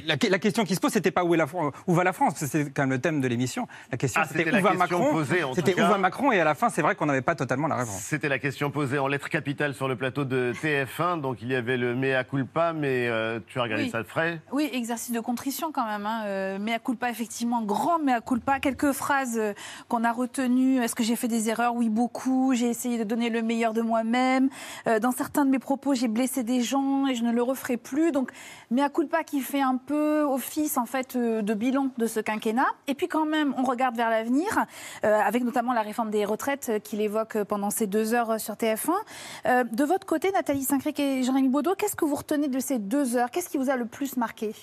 La, 0.06 0.16
la 0.28 0.38
question 0.38 0.64
qui 0.64 0.74
se 0.74 0.80
pose, 0.80 0.92
c'était 0.92 1.10
pas 1.10 1.24
où, 1.24 1.34
est 1.34 1.38
la, 1.38 1.46
où 1.86 1.94
va 1.94 2.04
la 2.04 2.12
France. 2.12 2.34
parce 2.34 2.40
que 2.44 2.46
C'est 2.46 2.70
quand 2.70 2.82
même 2.82 2.90
le 2.90 3.00
thème 3.00 3.20
de 3.20 3.28
l'émission. 3.28 3.66
La 3.90 3.98
question, 3.98 4.20
Ah, 4.24 4.28
c'était 4.28 4.44
c'était 4.44 4.58
où 4.58 4.62
va 4.62 4.74
Macron. 4.74 5.24
C'était 5.54 5.74
où 5.74 5.78
va 5.86 5.98
Macron. 5.98 6.32
Et 6.32 6.40
à 6.40 6.44
la 6.44 6.54
fin, 6.54 6.68
c'est 6.68 6.82
vrai 6.82 6.94
qu'on 6.94 7.06
n'avait 7.06 7.22
pas 7.22 7.34
totalement 7.34 7.68
la 7.68 7.76
réponse. 7.76 8.00
C'était 8.00 8.28
la 8.28 8.38
question 8.38 8.70
posée 8.70 8.98
en 8.98 9.06
lettres 9.08 9.28
capitales 9.28 9.74
sur 9.74 9.88
le 9.88 9.96
plateau 9.96 10.24
de 10.24 10.52
TF1. 10.62 11.20
Donc 11.20 11.38
il 11.42 11.48
y 11.48 11.54
avait 11.54 11.76
le 11.76 11.94
mea 11.94 12.24
culpa, 12.24 12.72
mais 12.72 13.08
euh, 13.08 13.40
tu 13.46 13.58
as 13.58 13.62
regardé 13.62 13.84
Oui. 13.84 13.90
ça 13.90 14.02
de 14.02 14.08
frais. 14.08 14.40
Oui, 14.52 14.68
exercice 14.72 15.12
de 15.12 15.20
contrition 15.20 15.72
quand 15.72 15.86
même. 15.86 16.06
Hein. 16.06 16.22
Euh, 16.26 16.58
mea 16.58 16.78
culpa, 16.78 17.10
effectivement, 17.10 17.62
grand 17.62 17.98
mea 17.98 18.20
culpa. 18.20 18.60
Quelques 18.60 18.92
phrases 18.92 19.38
euh, 19.38 19.52
qu'on 19.88 20.04
a 20.04 20.12
retenues. 20.12 20.82
Est-ce 20.82 20.94
que 20.94 21.02
j'ai 21.04 21.16
fait 21.16 21.28
des 21.28 21.48
erreurs? 21.48 21.74
Oui, 21.74 21.88
beaucoup. 21.88 22.54
J'ai 22.54 22.68
essayé 22.68 22.98
de 22.98 23.04
donner 23.04 23.30
le 23.30 23.42
meilleur 23.42 23.72
de 23.72 23.82
moi-même. 23.82 24.48
Euh, 24.86 24.98
dans 24.98 25.12
certains 25.12 25.44
de 25.44 25.50
mes 25.50 25.58
propos, 25.58 25.94
j'ai 25.94 26.08
blessé 26.08 26.42
des 26.42 26.60
gens 26.60 27.06
et 27.06 27.14
je 27.14 27.22
ne 27.22 27.32
le 27.32 27.42
referai 27.42 27.76
plus. 27.76 28.10
Donc, 28.12 28.17
mea 28.70 28.88
culpa 28.88 29.24
qui 29.24 29.40
fait 29.40 29.60
un 29.60 29.76
peu 29.76 30.22
office, 30.22 30.76
en 30.76 30.86
fait, 30.86 31.16
euh, 31.16 31.42
de 31.42 31.54
bilan 31.54 31.88
de 31.98 32.06
ce 32.06 32.20
quinquennat. 32.20 32.66
Et 32.86 32.94
puis, 32.94 33.08
quand 33.08 33.24
même, 33.26 33.54
on 33.56 33.62
regarde 33.64 33.96
vers 33.96 34.10
l'avenir, 34.10 34.48
euh, 35.04 35.18
avec 35.20 35.44
notamment 35.44 35.72
la 35.72 35.82
réforme 35.82 36.10
des 36.10 36.24
retraites 36.24 36.68
euh, 36.68 36.78
qu'il 36.78 37.00
évoque 37.00 37.42
pendant 37.44 37.70
ces 37.70 37.86
deux 37.86 38.14
heures 38.14 38.40
sur 38.40 38.54
TF1. 38.54 38.90
Euh, 39.46 39.64
de 39.64 39.84
votre 39.84 40.06
côté, 40.06 40.30
Nathalie 40.32 40.64
Saint-Cric 40.64 40.98
et 41.00 41.22
Jérémy 41.22 41.48
Baudot, 41.48 41.74
qu'est-ce 41.76 41.96
que 41.96 42.04
vous 42.04 42.14
retenez 42.16 42.48
de 42.48 42.58
ces 42.60 42.78
deux 42.78 43.16
heures? 43.16 43.30
Qu'est-ce 43.30 43.48
qui 43.48 43.58
vous 43.58 43.70
a 43.70 43.76
le 43.76 43.86
plus 43.86 44.16
marqué? 44.16 44.54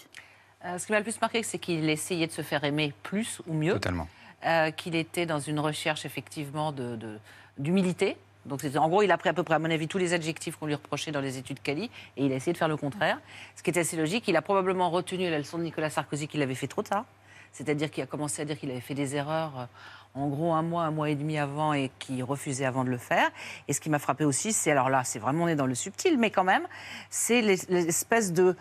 Euh, 0.66 0.78
ce 0.78 0.86
qui 0.88 0.92
m'a 0.94 0.98
le 1.00 1.04
plus 1.04 1.20
marqué, 1.22 1.44
c'est 1.44 1.60
qu'il 1.60 1.90
essayait 1.90 2.28
de 2.28 2.32
se 2.32 2.42
faire 2.42 2.64
aimer 2.64 2.94
plus 3.04 3.42
ou 3.48 3.54
mieux. 3.54 3.74
Totalement. 3.74 4.08
Euh, 4.46 4.70
qu'il 4.72 4.96
était 4.96 5.26
dans 5.26 5.40
une 5.40 5.60
recherche 5.60 6.06
effectivement 6.06 6.72
de- 6.72 6.96
de- 6.96 7.18
d'humilité. 7.58 8.16
Donc, 8.46 8.62
en 8.76 8.90
gros, 8.90 9.02
il 9.02 9.12
a 9.12 9.18
pris 9.18 9.30
à 9.30 9.34
peu 9.34 9.44
près, 9.44 9.56
à 9.56 9.60
mon 9.60 9.72
avis, 9.72 9.88
tous 9.88 9.98
les 9.98 10.14
adjectifs 10.14 10.56
qu'on 10.58 10.68
lui 10.68 10.76
reprochait 10.76 11.12
dans 11.12 11.22
les 11.22 11.38
études 11.38 11.62
Cali 11.62 11.90
et 12.18 12.26
il 12.26 12.32
a 12.32 12.36
essayé 12.36 12.54
de 12.54 12.58
faire 12.58 12.68
le 12.68 12.78
contraire. 12.78 13.20
Ce 13.56 13.64
qui 13.64 13.72
est 13.72 13.78
assez 13.80 13.98
logique. 13.98 14.28
Il 14.28 14.36
a 14.36 14.42
probablement 14.42 14.90
retenu 14.90 15.30
la 15.30 15.38
leçon 15.40 15.58
de 15.58 15.64
Nicolas 15.64 15.90
Sarkozy 15.90 16.28
qu'il 16.28 16.42
avait 16.42 16.56
fait 16.56 16.68
trop 16.68 16.84
tard. 16.84 17.06
C'est-à-dire 17.52 17.90
qu'il 17.90 18.04
a 18.04 18.06
commencé 18.06 18.42
à 18.42 18.46
dire 18.46 18.60
qu'il 18.60 18.70
avait 18.70 18.82
fait 18.82 18.94
des 18.94 19.16
erreurs, 19.16 19.54
euh, 19.58 19.66
en 20.14 20.28
gros, 20.28 20.54
un 20.54 20.62
mois, 20.62 20.84
un 20.84 20.92
mois 20.92 21.10
et 21.10 21.16
demi 21.16 21.38
avant 21.38 21.74
et 21.74 21.90
qu'il 22.00 22.24
refusait 22.24 22.66
avant 22.66 22.84
de 22.84 22.90
le 22.90 22.98
faire. 22.98 23.30
Et 23.68 23.74
ce 23.74 23.80
qui 23.82 23.90
m'a 23.90 24.00
frappé 24.00 24.26
aussi, 24.26 24.54
c'est, 24.54 24.72
alors 24.72 24.90
là, 24.90 25.04
c'est 25.06 25.20
vraiment, 25.20 25.46
on 25.46 25.48
est 25.48 25.56
dans 25.56 25.66
le 25.66 25.76
subtil, 25.76 26.18
mais 26.18 26.32
quand 26.32 26.44
même, 26.44 26.68
c'est 27.10 27.42
l'es- 27.42 27.66
l'espèce 27.70 28.32
de 28.34 28.56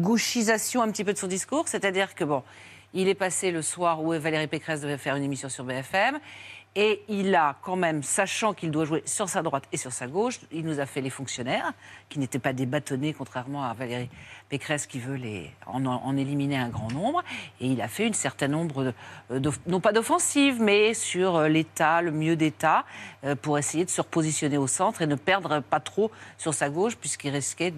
gauchisation 0.00 0.82
un 0.82 0.90
petit 0.90 1.04
peu 1.04 1.12
de 1.12 1.18
son 1.18 1.26
discours. 1.26 1.68
C'est-à-dire 1.68 2.14
que, 2.14 2.24
bon, 2.24 2.42
il 2.94 3.08
est 3.08 3.14
passé 3.14 3.50
le 3.50 3.62
soir 3.62 4.02
où 4.02 4.12
Valérie 4.18 4.46
Pécresse 4.46 4.80
devait 4.80 4.96
faire 4.98 5.16
une 5.16 5.24
émission 5.24 5.48
sur 5.48 5.64
BFM. 5.64 6.18
Et 6.78 7.02
il 7.08 7.34
a 7.34 7.56
quand 7.62 7.74
même, 7.74 8.02
sachant 8.02 8.52
qu'il 8.52 8.70
doit 8.70 8.84
jouer 8.84 9.02
sur 9.06 9.30
sa 9.30 9.42
droite 9.42 9.64
et 9.72 9.78
sur 9.78 9.92
sa 9.92 10.06
gauche, 10.06 10.40
il 10.52 10.62
nous 10.62 10.78
a 10.78 10.84
fait 10.84 11.00
les 11.00 11.08
fonctionnaires, 11.08 11.72
qui 12.10 12.18
n'étaient 12.18 12.38
pas 12.38 12.52
des 12.52 12.66
bâtonnets, 12.66 13.14
contrairement 13.14 13.64
à 13.64 13.72
Valérie 13.72 14.10
Pécresse 14.50 14.86
qui 14.86 14.98
veut 14.98 15.18
en, 15.66 16.16
éliminer 16.18 16.58
un 16.58 16.68
grand 16.68 16.92
nombre. 16.92 17.24
Et 17.62 17.68
il 17.68 17.80
a 17.80 17.88
fait 17.88 18.06
une 18.06 18.12
certaine 18.12 18.50
nombre, 18.50 18.92
euh, 19.30 19.40
non 19.66 19.80
pas 19.80 19.92
d'offensives, 19.92 20.60
mais 20.60 20.92
sur 20.92 21.36
euh, 21.36 21.48
l'État, 21.48 22.02
le 22.02 22.12
mieux 22.12 22.36
d'État, 22.36 22.84
euh, 23.24 23.34
pour 23.34 23.56
essayer 23.56 23.86
de 23.86 23.90
se 23.90 24.02
repositionner 24.02 24.58
au 24.58 24.66
centre 24.66 25.00
et 25.00 25.06
ne 25.06 25.16
perdre 25.16 25.60
pas 25.60 25.80
trop 25.80 26.10
sur 26.36 26.52
sa 26.52 26.68
gauche, 26.68 26.94
puisqu'il 26.96 27.30
risquait 27.30 27.72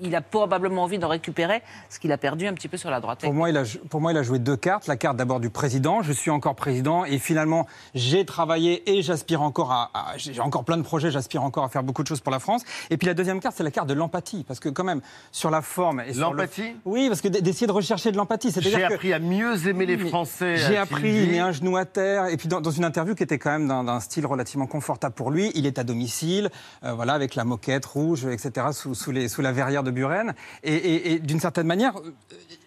il 0.00 0.14
a 0.14 0.20
probablement 0.20 0.82
envie 0.84 0.98
d'en 0.98 1.08
récupérer 1.08 1.62
ce 1.90 1.98
qu'il 1.98 2.12
a 2.12 2.18
perdu 2.18 2.46
un 2.46 2.52
petit 2.54 2.68
peu 2.68 2.76
sur 2.76 2.90
la 2.90 3.00
droite. 3.00 3.20
Pour 3.22 3.32
moi, 3.34 3.50
il 3.50 3.56
a, 3.56 3.62
pour 3.90 4.00
moi, 4.00 4.12
il 4.12 4.18
a 4.18 4.22
joué 4.22 4.38
deux 4.38 4.56
cartes. 4.56 4.86
La 4.86 4.96
carte 4.96 5.16
d'abord 5.16 5.40
du 5.40 5.50
président, 5.50 6.02
je 6.02 6.12
suis 6.12 6.30
encore 6.30 6.54
président 6.54 7.04
et 7.04 7.18
finalement, 7.18 7.66
j'ai 7.94 8.24
travaillé 8.24 8.90
et 8.96 9.02
j'aspire 9.02 9.42
encore 9.42 9.72
à, 9.72 9.90
à- 9.94 10.16
j'ai 10.16 10.40
encore 10.40 10.64
plein 10.64 10.76
de 10.76 10.82
projets, 10.82 11.10
j'aspire 11.10 11.42
encore 11.42 11.64
à 11.64 11.68
faire 11.68 11.82
beaucoup 11.82 12.02
de 12.02 12.08
choses 12.08 12.20
pour 12.20 12.32
la 12.32 12.38
France. 12.38 12.62
Et 12.90 12.96
puis 12.96 13.06
la 13.06 13.14
deuxième 13.14 13.40
carte, 13.40 13.56
c'est 13.56 13.62
la 13.64 13.70
carte 13.70 13.88
de 13.88 13.94
l'empathie, 13.94 14.44
parce 14.46 14.60
que 14.60 14.68
quand 14.68 14.84
même, 14.84 15.00
sur 15.32 15.50
la 15.50 15.62
forme 15.62 16.00
et 16.00 16.12
sur 16.12 16.30
le- 16.32 16.36
L'empathie? 16.36 16.74
Oui, 16.84 17.08
parce 17.08 17.20
que 17.20 17.28
d'essayer 17.28 17.66
de 17.66 17.72
rechercher 17.72 18.12
de 18.12 18.16
l'empathie, 18.16 18.52
c'est-à-dire 18.52 18.78
J'ai 18.78 18.86
que- 18.88 18.94
appris 18.94 19.12
à 19.12 19.18
mieux 19.18 19.66
aimer 19.68 19.86
les 19.86 19.98
Français. 19.98 20.56
J'ai 20.56 20.76
appris, 20.76 21.24
il 21.24 21.30
met 21.30 21.38
un 21.40 21.52
genou 21.52 21.76
à 21.76 21.84
terre. 21.84 22.26
Et 22.26 22.36
puis 22.36 22.48
dans, 22.48 22.60
dans 22.60 22.70
une 22.70 22.84
interview 22.84 23.14
qui 23.14 23.22
était 23.22 23.38
quand 23.38 23.50
même 23.50 23.68
d'un 23.68 23.84
d'un 23.84 24.00
style 24.00 24.26
relativement 24.26 24.66
confortable 24.66 25.14
pour 25.14 25.30
lui, 25.30 25.50
il 25.54 25.64
est 25.66 25.78
à 25.78 25.84
domicile, 25.84 26.50
euh, 26.84 26.92
voilà, 26.92 27.12
avec 27.14 27.34
la 27.34 27.44
moquette 27.44 27.86
rouge, 27.86 28.24
etc., 28.26 28.66
sous, 28.72 28.94
sous 28.94 29.10
les, 29.12 29.28
sous 29.28 29.42
la 29.42 29.52
verrière 29.52 29.82
de 29.86 29.90
Buren. 29.90 30.34
Et, 30.62 30.74
et- 30.74 31.12
et 31.12 31.18
d'une 31.18 31.40
certaine 31.40 31.66
manière, 31.66 31.96
euh, 31.98 32.12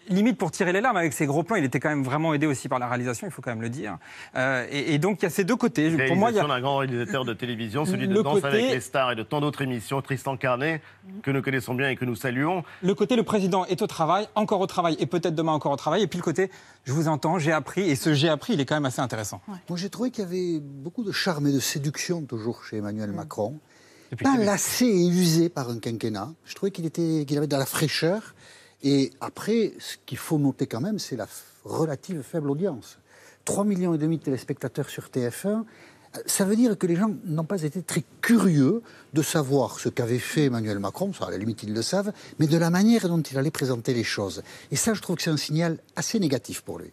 limite 0.08 0.36
pour 0.38 0.50
tirer 0.50 0.72
les 0.72 0.80
larmes 0.80 0.96
avec 0.96 1.12
ses 1.12 1.26
gros 1.26 1.44
plans, 1.44 1.54
il 1.56 1.64
était 1.64 1.78
quand 1.78 1.88
même 1.90 2.02
vraiment 2.02 2.34
aidé 2.34 2.46
aussi 2.46 2.68
par 2.68 2.80
la 2.80 2.88
réalisation, 2.88 3.28
il 3.28 3.30
faut 3.30 3.42
quand 3.42 3.50
même 3.50 3.62
le 3.62 3.68
dire. 3.68 3.98
Euh, 4.34 4.66
et, 4.70 4.94
et 4.94 4.98
donc 4.98 5.20
il 5.20 5.24
y 5.24 5.26
a 5.26 5.30
ces 5.30 5.44
deux 5.44 5.54
côtés. 5.54 5.88
Pour 6.08 6.16
moi, 6.16 6.30
il 6.30 6.36
y 6.36 6.40
a... 6.40 6.44
D'un 6.46 6.60
grand 6.60 6.78
réalisateur 6.78 7.24
de 7.24 7.32
télévision, 7.32 7.84
celui 7.84 8.08
de 8.08 8.14
Le 8.14 8.22
Danse 8.24 8.40
côté- 8.40 8.46
avec 8.48 8.70
les 8.72 8.80
stars 8.80 9.12
et 9.12 9.14
de 9.14 9.22
tant 9.22 9.40
d'autres 9.40 9.62
émissions, 9.62 10.02
Tristan 10.02 10.36
Carnet, 10.36 10.82
que 11.22 11.30
nous 11.30 11.42
connaissons 11.42 11.74
bien 11.74 11.90
et 11.90 11.96
que 11.96 12.04
nous 12.04 12.16
saluons. 12.16 12.64
Le 12.82 12.94
côté 12.94 13.14
le 13.14 13.22
président 13.22 13.64
est 13.66 13.82
au 13.82 13.86
travail, 13.86 14.26
encore 14.34 14.60
au 14.60 14.66
travail 14.66 14.96
et 14.98 15.06
peut-être 15.06 15.34
demain 15.36 15.52
encore 15.52 15.70
au 15.72 15.76
travail. 15.76 16.02
Et 16.02 16.06
puis 16.08 16.18
le 16.18 16.24
côté 16.24 16.50
je 16.84 16.92
vous 16.92 17.06
entends, 17.06 17.38
j'ai 17.38 17.52
appris. 17.52 17.82
Et 17.88 17.94
ce 17.94 18.14
j'ai 18.14 18.28
appris, 18.30 18.54
il 18.54 18.60
est 18.60 18.64
quand 18.64 18.74
même 18.74 18.86
assez 18.86 19.00
intéressant. 19.02 19.40
Moi, 19.68 19.76
j'ai 19.78 19.90
trouvé 19.90 20.10
qu'il 20.10 20.24
y 20.24 20.26
avait 20.26 20.60
beaucoup 20.60 21.04
de 21.04 21.12
charme 21.12 21.46
et 21.46 21.52
de 21.52 21.60
séduction 21.60 22.22
toujours 22.22 22.64
chez 22.64 22.76
Mm. 22.76 22.78
Emmanuel 22.80 23.10
Macron. 23.12 23.58
Pas 24.22 24.36
lassé 24.36 24.86
et 24.86 25.06
usé 25.06 25.48
par 25.48 25.70
un 25.70 25.78
quinquennat. 25.78 26.32
Je 26.44 26.54
trouvais 26.54 26.72
qu'il 26.72 26.90
qu'il 26.90 27.36
avait 27.38 27.46
de 27.46 27.56
la 27.56 27.66
fraîcheur. 27.66 28.34
Et 28.82 29.10
après, 29.20 29.74
ce 29.78 29.96
qu'il 30.06 30.18
faut 30.18 30.38
noter 30.38 30.66
quand 30.66 30.80
même, 30.80 30.98
c'est 30.98 31.16
la 31.16 31.28
relative 31.64 32.22
faible 32.22 32.50
audience. 32.50 32.98
3 33.44 33.64
millions 33.64 33.94
et 33.94 33.98
demi 33.98 34.18
de 34.18 34.22
téléspectateurs 34.22 34.88
sur 34.88 35.04
TF1. 35.08 35.46
euh, 36.16 36.18
Ça 36.26 36.44
veut 36.44 36.56
dire 36.56 36.76
que 36.78 36.86
les 36.86 36.96
gens 36.96 37.10
n'ont 37.24 37.44
pas 37.44 37.62
été 37.62 37.82
très 37.82 38.04
curieux 38.20 38.82
de 39.12 39.22
savoir 39.22 39.78
ce 39.78 39.88
qu'avait 39.88 40.18
fait 40.18 40.44
Emmanuel 40.46 40.78
Macron, 40.78 41.12
ça 41.12 41.26
à 41.26 41.30
la 41.30 41.38
limite 41.38 41.62
ils 41.62 41.72
le 41.74 41.82
savent, 41.82 42.12
mais 42.38 42.46
de 42.46 42.56
la 42.56 42.70
manière 42.70 43.08
dont 43.08 43.20
il 43.20 43.36
allait 43.38 43.50
présenter 43.50 43.92
les 43.94 44.04
choses. 44.04 44.42
Et 44.70 44.76
ça, 44.76 44.94
je 44.94 45.00
trouve 45.02 45.16
que 45.16 45.22
c'est 45.22 45.30
un 45.30 45.36
signal 45.36 45.78
assez 45.96 46.18
négatif 46.18 46.62
pour 46.62 46.78
lui. 46.78 46.90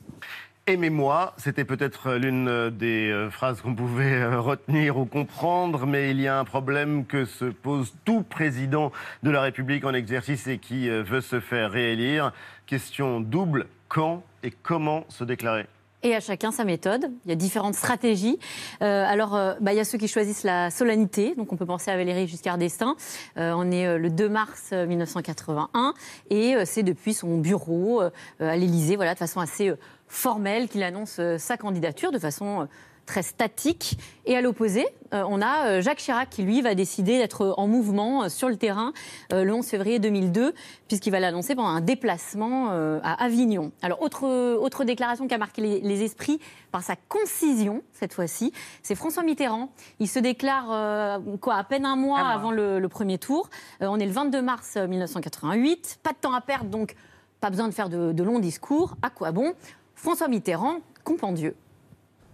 Aimez-moi, 0.70 1.34
c'était 1.38 1.64
peut-être 1.64 2.16
l'une 2.16 2.72
des 2.72 3.10
euh, 3.10 3.30
phrases 3.30 3.62
qu'on 3.62 3.74
pouvait 3.74 4.16
euh, 4.16 4.42
retenir 4.42 4.98
ou 4.98 5.06
comprendre, 5.06 5.88
mais 5.88 6.12
il 6.12 6.20
y 6.20 6.28
a 6.28 6.38
un 6.38 6.44
problème 6.44 7.06
que 7.06 7.24
se 7.24 7.46
pose 7.46 7.96
tout 8.04 8.22
président 8.24 8.92
de 9.24 9.30
la 9.30 9.40
République 9.40 9.86
en 9.86 9.94
exercice 9.94 10.46
et 10.48 10.58
qui 10.58 10.90
euh, 10.90 11.04
veut 11.04 11.22
se 11.22 11.40
faire 11.40 11.72
réélire. 11.72 12.34
Question 12.66 13.22
double, 13.22 13.68
quand 13.88 14.24
et 14.44 14.52
comment 14.52 15.06
se 15.08 15.24
déclarer? 15.24 15.68
Et 16.04 16.14
à 16.14 16.20
chacun 16.20 16.52
sa 16.52 16.66
méthode. 16.66 17.12
Il 17.24 17.30
y 17.30 17.32
a 17.32 17.36
différentes 17.36 17.76
stratégies. 17.76 18.38
Alors, 18.82 19.32
bah, 19.60 19.74
il 19.74 19.78
y 19.78 19.80
a 19.80 19.84
ceux 19.84 19.98
qui 19.98 20.08
choisissent 20.08 20.44
la 20.44 20.70
solennité. 20.70 21.34
Donc, 21.36 21.52
on 21.52 21.56
peut 21.56 21.66
penser 21.66 21.90
à 21.90 21.98
Valérie 21.98 22.28
Giscard 22.28 22.60
d'Estaing. 22.60 22.96
On 23.36 23.72
est 23.72 23.98
le 23.98 24.10
2 24.12 24.30
mars 24.30 24.70
euh, 24.74 24.86
1981. 24.86 25.96
Et 26.30 26.56
c'est 26.66 26.84
depuis 26.84 27.16
son 27.16 27.40
bureau 27.40 28.02
à 28.40 28.56
l'Élysée, 28.56 28.96
voilà, 28.96 29.16
de 29.16 29.20
façon 29.20 29.40
assez 29.40 29.74
formelle, 30.08 30.68
qu'il 30.68 30.84
annonce 30.84 31.18
euh, 31.20 31.38
sa 31.38 31.58
candidature 31.58 32.12
de 32.12 32.20
façon. 32.20 32.62
euh, 32.62 32.66
très 33.08 33.24
statique. 33.24 33.98
Et 34.26 34.36
à 34.36 34.42
l'opposé, 34.42 34.86
euh, 35.14 35.24
on 35.30 35.42
a 35.42 35.80
Jacques 35.80 36.00
Chirac 36.00 36.30
qui, 36.30 36.44
lui, 36.44 36.62
va 36.62 36.76
décider 36.76 37.18
d'être 37.18 37.54
en 37.56 37.66
mouvement 37.66 38.24
euh, 38.24 38.28
sur 38.28 38.50
le 38.50 38.58
terrain 38.58 38.92
euh, 39.32 39.46
le 39.46 39.54
11 39.54 39.66
février 39.66 39.98
2002, 40.00 40.54
puisqu'il 40.90 41.12
va 41.12 41.22
l'annoncer 41.22 41.56
pendant 41.56 41.70
un 41.70 41.80
déplacement 41.80 42.70
à 42.70 43.24
Avignon. 43.24 43.72
Alors, 43.82 44.02
autre, 44.02 44.28
autre 44.58 44.84
déclaration 44.84 45.26
qui 45.26 45.34
a 45.34 45.38
marqué 45.38 45.62
les, 45.62 45.80
les 45.80 46.04
esprits 46.04 46.42
par 46.74 46.84
sa 46.84 46.98
concision, 46.98 47.82
cette 47.94 48.14
fois-ci, 48.14 48.52
c'est 48.84 48.94
François 48.96 49.24
Mitterrand. 49.24 49.70
Il 50.02 50.10
se 50.10 50.20
déclare, 50.20 51.22
quoi, 51.40 51.56
à 51.56 51.64
peine 51.64 51.86
un 51.86 51.96
mois 51.96 52.20
avant 52.20 52.52
le, 52.52 52.80
le 52.80 52.90
premier 52.90 53.18
tour. 53.20 53.50
On 53.80 54.02
est 54.02 54.06
le 54.06 54.12
22 54.12 54.42
mars 54.42 54.74
euh, 54.76 54.86
1988. 54.86 56.00
Pas 56.04 56.12
de 56.12 56.18
temps 56.18 56.34
à 56.34 56.42
perdre, 56.42 56.70
donc 56.70 56.96
pas 57.40 57.50
besoin 57.52 57.68
de 57.68 57.74
faire 57.74 57.88
de, 57.88 58.12
de 58.12 58.24
longs 58.24 58.40
discours. 58.40 58.96
À 59.02 59.10
quoi 59.10 59.32
bon? 59.32 59.54
François 59.98 60.28
Mitterrand, 60.28 60.76
compendieux. 61.04 61.56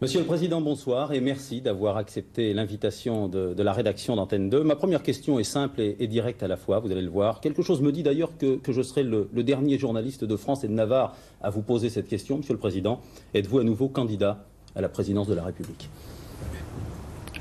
Monsieur 0.01 0.19
le 0.19 0.25
Président, 0.25 0.59
bonsoir 0.59 1.13
et 1.13 1.21
merci 1.21 1.61
d'avoir 1.61 1.95
accepté 1.95 2.53
l'invitation 2.53 3.29
de, 3.29 3.53
de 3.53 3.63
la 3.63 3.71
rédaction 3.71 4.17
d'Antenne 4.17 4.49
2. 4.49 4.63
Ma 4.63 4.75
première 4.75 5.01
question 5.01 5.39
est 5.39 5.45
simple 5.45 5.79
et, 5.79 5.95
et 6.01 6.07
directe 6.07 6.43
à 6.43 6.49
la 6.49 6.57
fois, 6.57 6.79
vous 6.79 6.91
allez 6.91 7.01
le 7.01 7.09
voir. 7.09 7.39
Quelque 7.39 7.61
chose 7.61 7.81
me 7.81 7.93
dit 7.93 8.03
d'ailleurs 8.03 8.37
que, 8.37 8.57
que 8.57 8.73
je 8.73 8.81
serai 8.81 9.03
le, 9.03 9.29
le 9.33 9.43
dernier 9.43 9.77
journaliste 9.79 10.25
de 10.25 10.35
France 10.35 10.65
et 10.65 10.67
de 10.67 10.73
Navarre 10.73 11.15
à 11.41 11.49
vous 11.51 11.61
poser 11.61 11.89
cette 11.89 12.09
question, 12.09 12.37
Monsieur 12.37 12.53
le 12.53 12.59
Président. 12.59 12.99
Êtes-vous 13.33 13.59
à 13.59 13.63
nouveau 13.63 13.87
candidat 13.87 14.43
à 14.75 14.81
la 14.81 14.89
présidence 14.89 15.27
de 15.29 15.33
la 15.33 15.43
République? 15.43 15.89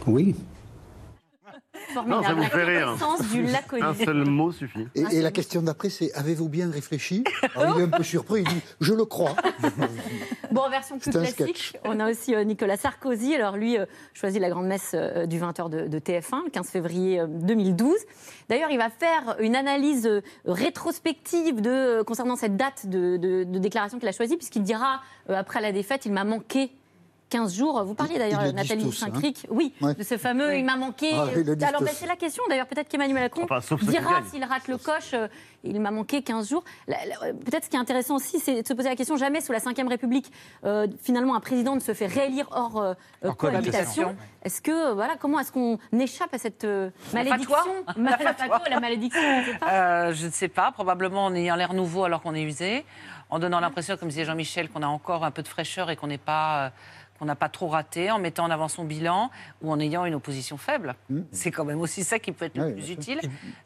Oui. 0.07 0.37
Non, 2.06 2.22
ça 2.22 2.34
vous 2.34 2.42
La 2.42 2.49
fait 2.49 2.64
rire. 2.64 2.87
connaissance 2.87 3.28
du 3.30 3.42
laconnu. 3.44 3.82
Un 3.87 3.94
seul 3.94 4.25
mot 4.28 4.52
suffit. 4.52 4.87
Et, 4.94 5.02
et 5.12 5.20
la 5.22 5.30
question 5.30 5.62
d'après, 5.62 5.90
c'est 5.90 6.12
avez-vous 6.14 6.49
bien 6.49 6.70
réfléchi 6.70 7.25
Alors, 7.56 7.76
Il 7.78 7.82
est 7.82 7.84
un 7.84 7.88
peu 7.88 8.02
surpris, 8.02 8.40
il 8.42 8.49
dit 8.49 8.61
je 8.80 8.92
le 8.94 9.04
crois. 9.04 9.34
Bon, 10.50 10.62
en 10.62 10.70
version 10.70 10.99
plus 10.99 11.11
classique, 11.11 11.76
on 11.84 11.99
a 12.00 12.11
aussi 12.11 12.34
euh, 12.34 12.44
Nicolas 12.44 12.76
Sarkozy. 12.76 13.34
Alors 13.34 13.56
lui, 13.56 13.78
euh, 13.78 13.87
choisit 14.14 14.40
la 14.40 14.50
grande 14.50 14.66
messe 14.66 14.92
euh, 14.94 15.26
du 15.26 15.38
20h 15.38 15.70
de, 15.70 15.87
de 15.88 15.99
TF1, 15.99 16.44
le 16.44 16.50
15 16.50 16.68
février 16.68 17.20
euh, 17.20 17.26
2012. 17.26 17.94
D'ailleurs, 18.49 18.70
il 18.70 18.78
va 18.78 18.90
faire 18.90 19.37
une 19.40 19.56
analyse 19.56 20.08
rétrospective 20.44 21.61
de, 21.61 22.02
concernant 22.02 22.37
cette 22.37 22.56
date 22.56 22.87
de, 22.87 23.16
de- 23.16 23.44
de 23.44 23.58
déclaration 23.58 23.99
qu'il 23.99 24.08
a 24.08 24.12
choisie, 24.12 24.37
puisqu'il 24.37 24.62
dira, 24.62 25.00
euh, 25.30 25.34
après 25.38 25.61
la 25.61 25.72
défaite, 25.72 26.06
il 26.06 26.12
m'a 26.12 26.25
manqué 26.25 26.70
15 27.32 27.54
jours. 27.56 27.82
Vous 27.84 27.94
parliez 27.94 28.18
d'ailleurs, 28.18 28.52
Nathalie 28.52 28.84
hein. 28.86 28.90
Saint-Cric, 28.92 29.46
oui, 29.48 29.72
Ouais. 29.80 29.94
de 29.94 30.02
ce 30.02 30.18
fameux 30.18 30.54
il 30.54 30.64
m'a 30.66 30.76
manqué. 30.76 31.12
Ah, 31.14 31.26
disent 31.34 31.64
Alors, 31.64 31.80
ben, 31.80 31.88
c'est 31.94 32.06
la 32.06 32.16
question. 32.16 32.42
D'ailleurs, 32.50 32.66
peut-être 32.66 32.88
qu'Emmanuel 32.90 33.22
Macron 33.22 33.46
Enfin, 33.48 33.76
dira 33.82 34.20
s'il 34.30 34.44
rate 34.44 34.68
le 34.68 34.76
coche, 34.76 35.14
euh, 35.14 35.28
il 35.64 35.80
m'a 35.80 35.90
manqué 35.90 36.22
15 36.22 36.50
jours. 36.50 36.62
Euh, 36.90 36.92
Peut-être 37.44 37.64
ce 37.64 37.70
qui 37.70 37.76
est 37.76 37.80
intéressant 37.80 38.16
aussi, 38.16 38.38
c'est 38.38 38.60
de 38.62 38.66
se 38.68 38.74
poser 38.74 38.90
la 38.90 38.96
question 38.96 39.16
jamais 39.16 39.40
sous 39.40 39.52
la 39.52 39.60
Ve 39.60 39.88
République, 39.88 40.30
euh, 40.64 40.86
finalement, 41.02 41.34
un 41.34 41.40
président 41.40 41.74
ne 41.74 41.80
se 41.80 41.94
fait 41.94 42.06
réélire 42.06 42.48
hors, 42.50 42.78
euh, 42.80 42.94
euh, 43.24 43.32
cohabitation. 43.32 44.14
Est-ce 44.42 44.60
que, 44.60 44.90
euh, 44.90 44.94
voilà, 44.94 45.14
comment 45.18 45.38
est-ce 45.40 45.52
qu'on 45.52 45.78
échappe 45.98 46.34
à 46.34 46.38
cette 46.38 46.64
euh, 46.64 46.90
malédiction? 47.14 47.56
La 48.70 48.80
malédiction, 48.80 49.20
je 49.22 49.38
ne 49.48 49.52
sais 49.52 49.58
pas. 49.58 49.72
Euh, 49.72 50.12
je 50.12 50.26
ne 50.26 50.30
sais 50.32 50.48
pas, 50.48 50.72
probablement 50.72 51.24
en 51.26 51.34
ayant 51.34 51.56
l'air 51.56 51.72
nouveau 51.72 52.04
alors 52.04 52.20
qu'on 52.20 52.34
est 52.34 52.42
usé, 52.42 52.84
en 53.30 53.38
donnant 53.38 53.60
l'impression, 53.60 53.96
comme 53.96 54.08
disait 54.08 54.24
Jean-Michel, 54.24 54.68
qu'on 54.68 54.82
a 54.82 54.86
encore 54.86 55.24
un 55.24 55.30
peu 55.30 55.42
de 55.42 55.48
fraîcheur 55.48 55.88
et 55.90 55.96
qu'on 55.96 56.08
n'est 56.08 56.18
pas. 56.18 56.72
Euh, 57.23 57.25
qu'on 57.25 57.26
n'a 57.26 57.37
pas 57.37 57.49
trop 57.49 57.69
raté, 57.69 58.11
en 58.11 58.19
mettant 58.19 58.45
en 58.45 58.50
avant 58.50 58.69
son 58.69 58.85
bilan 58.85 59.31
ou 59.62 59.71
en 59.71 59.79
ayant 59.79 60.05
une 60.05 60.14
opposition 60.14 60.57
faible. 60.57 60.95
C'est 61.31 61.50
quand 61.52 61.64
même 61.64 61.81
aussi 61.81 62.02
ça 62.05 62.19
qui 62.19 62.33
peut 62.33 62.47
être 62.47 62.57
le 62.59 62.64
Oui, 62.67 62.73
plus 62.73 62.91
utile. 62.91 63.21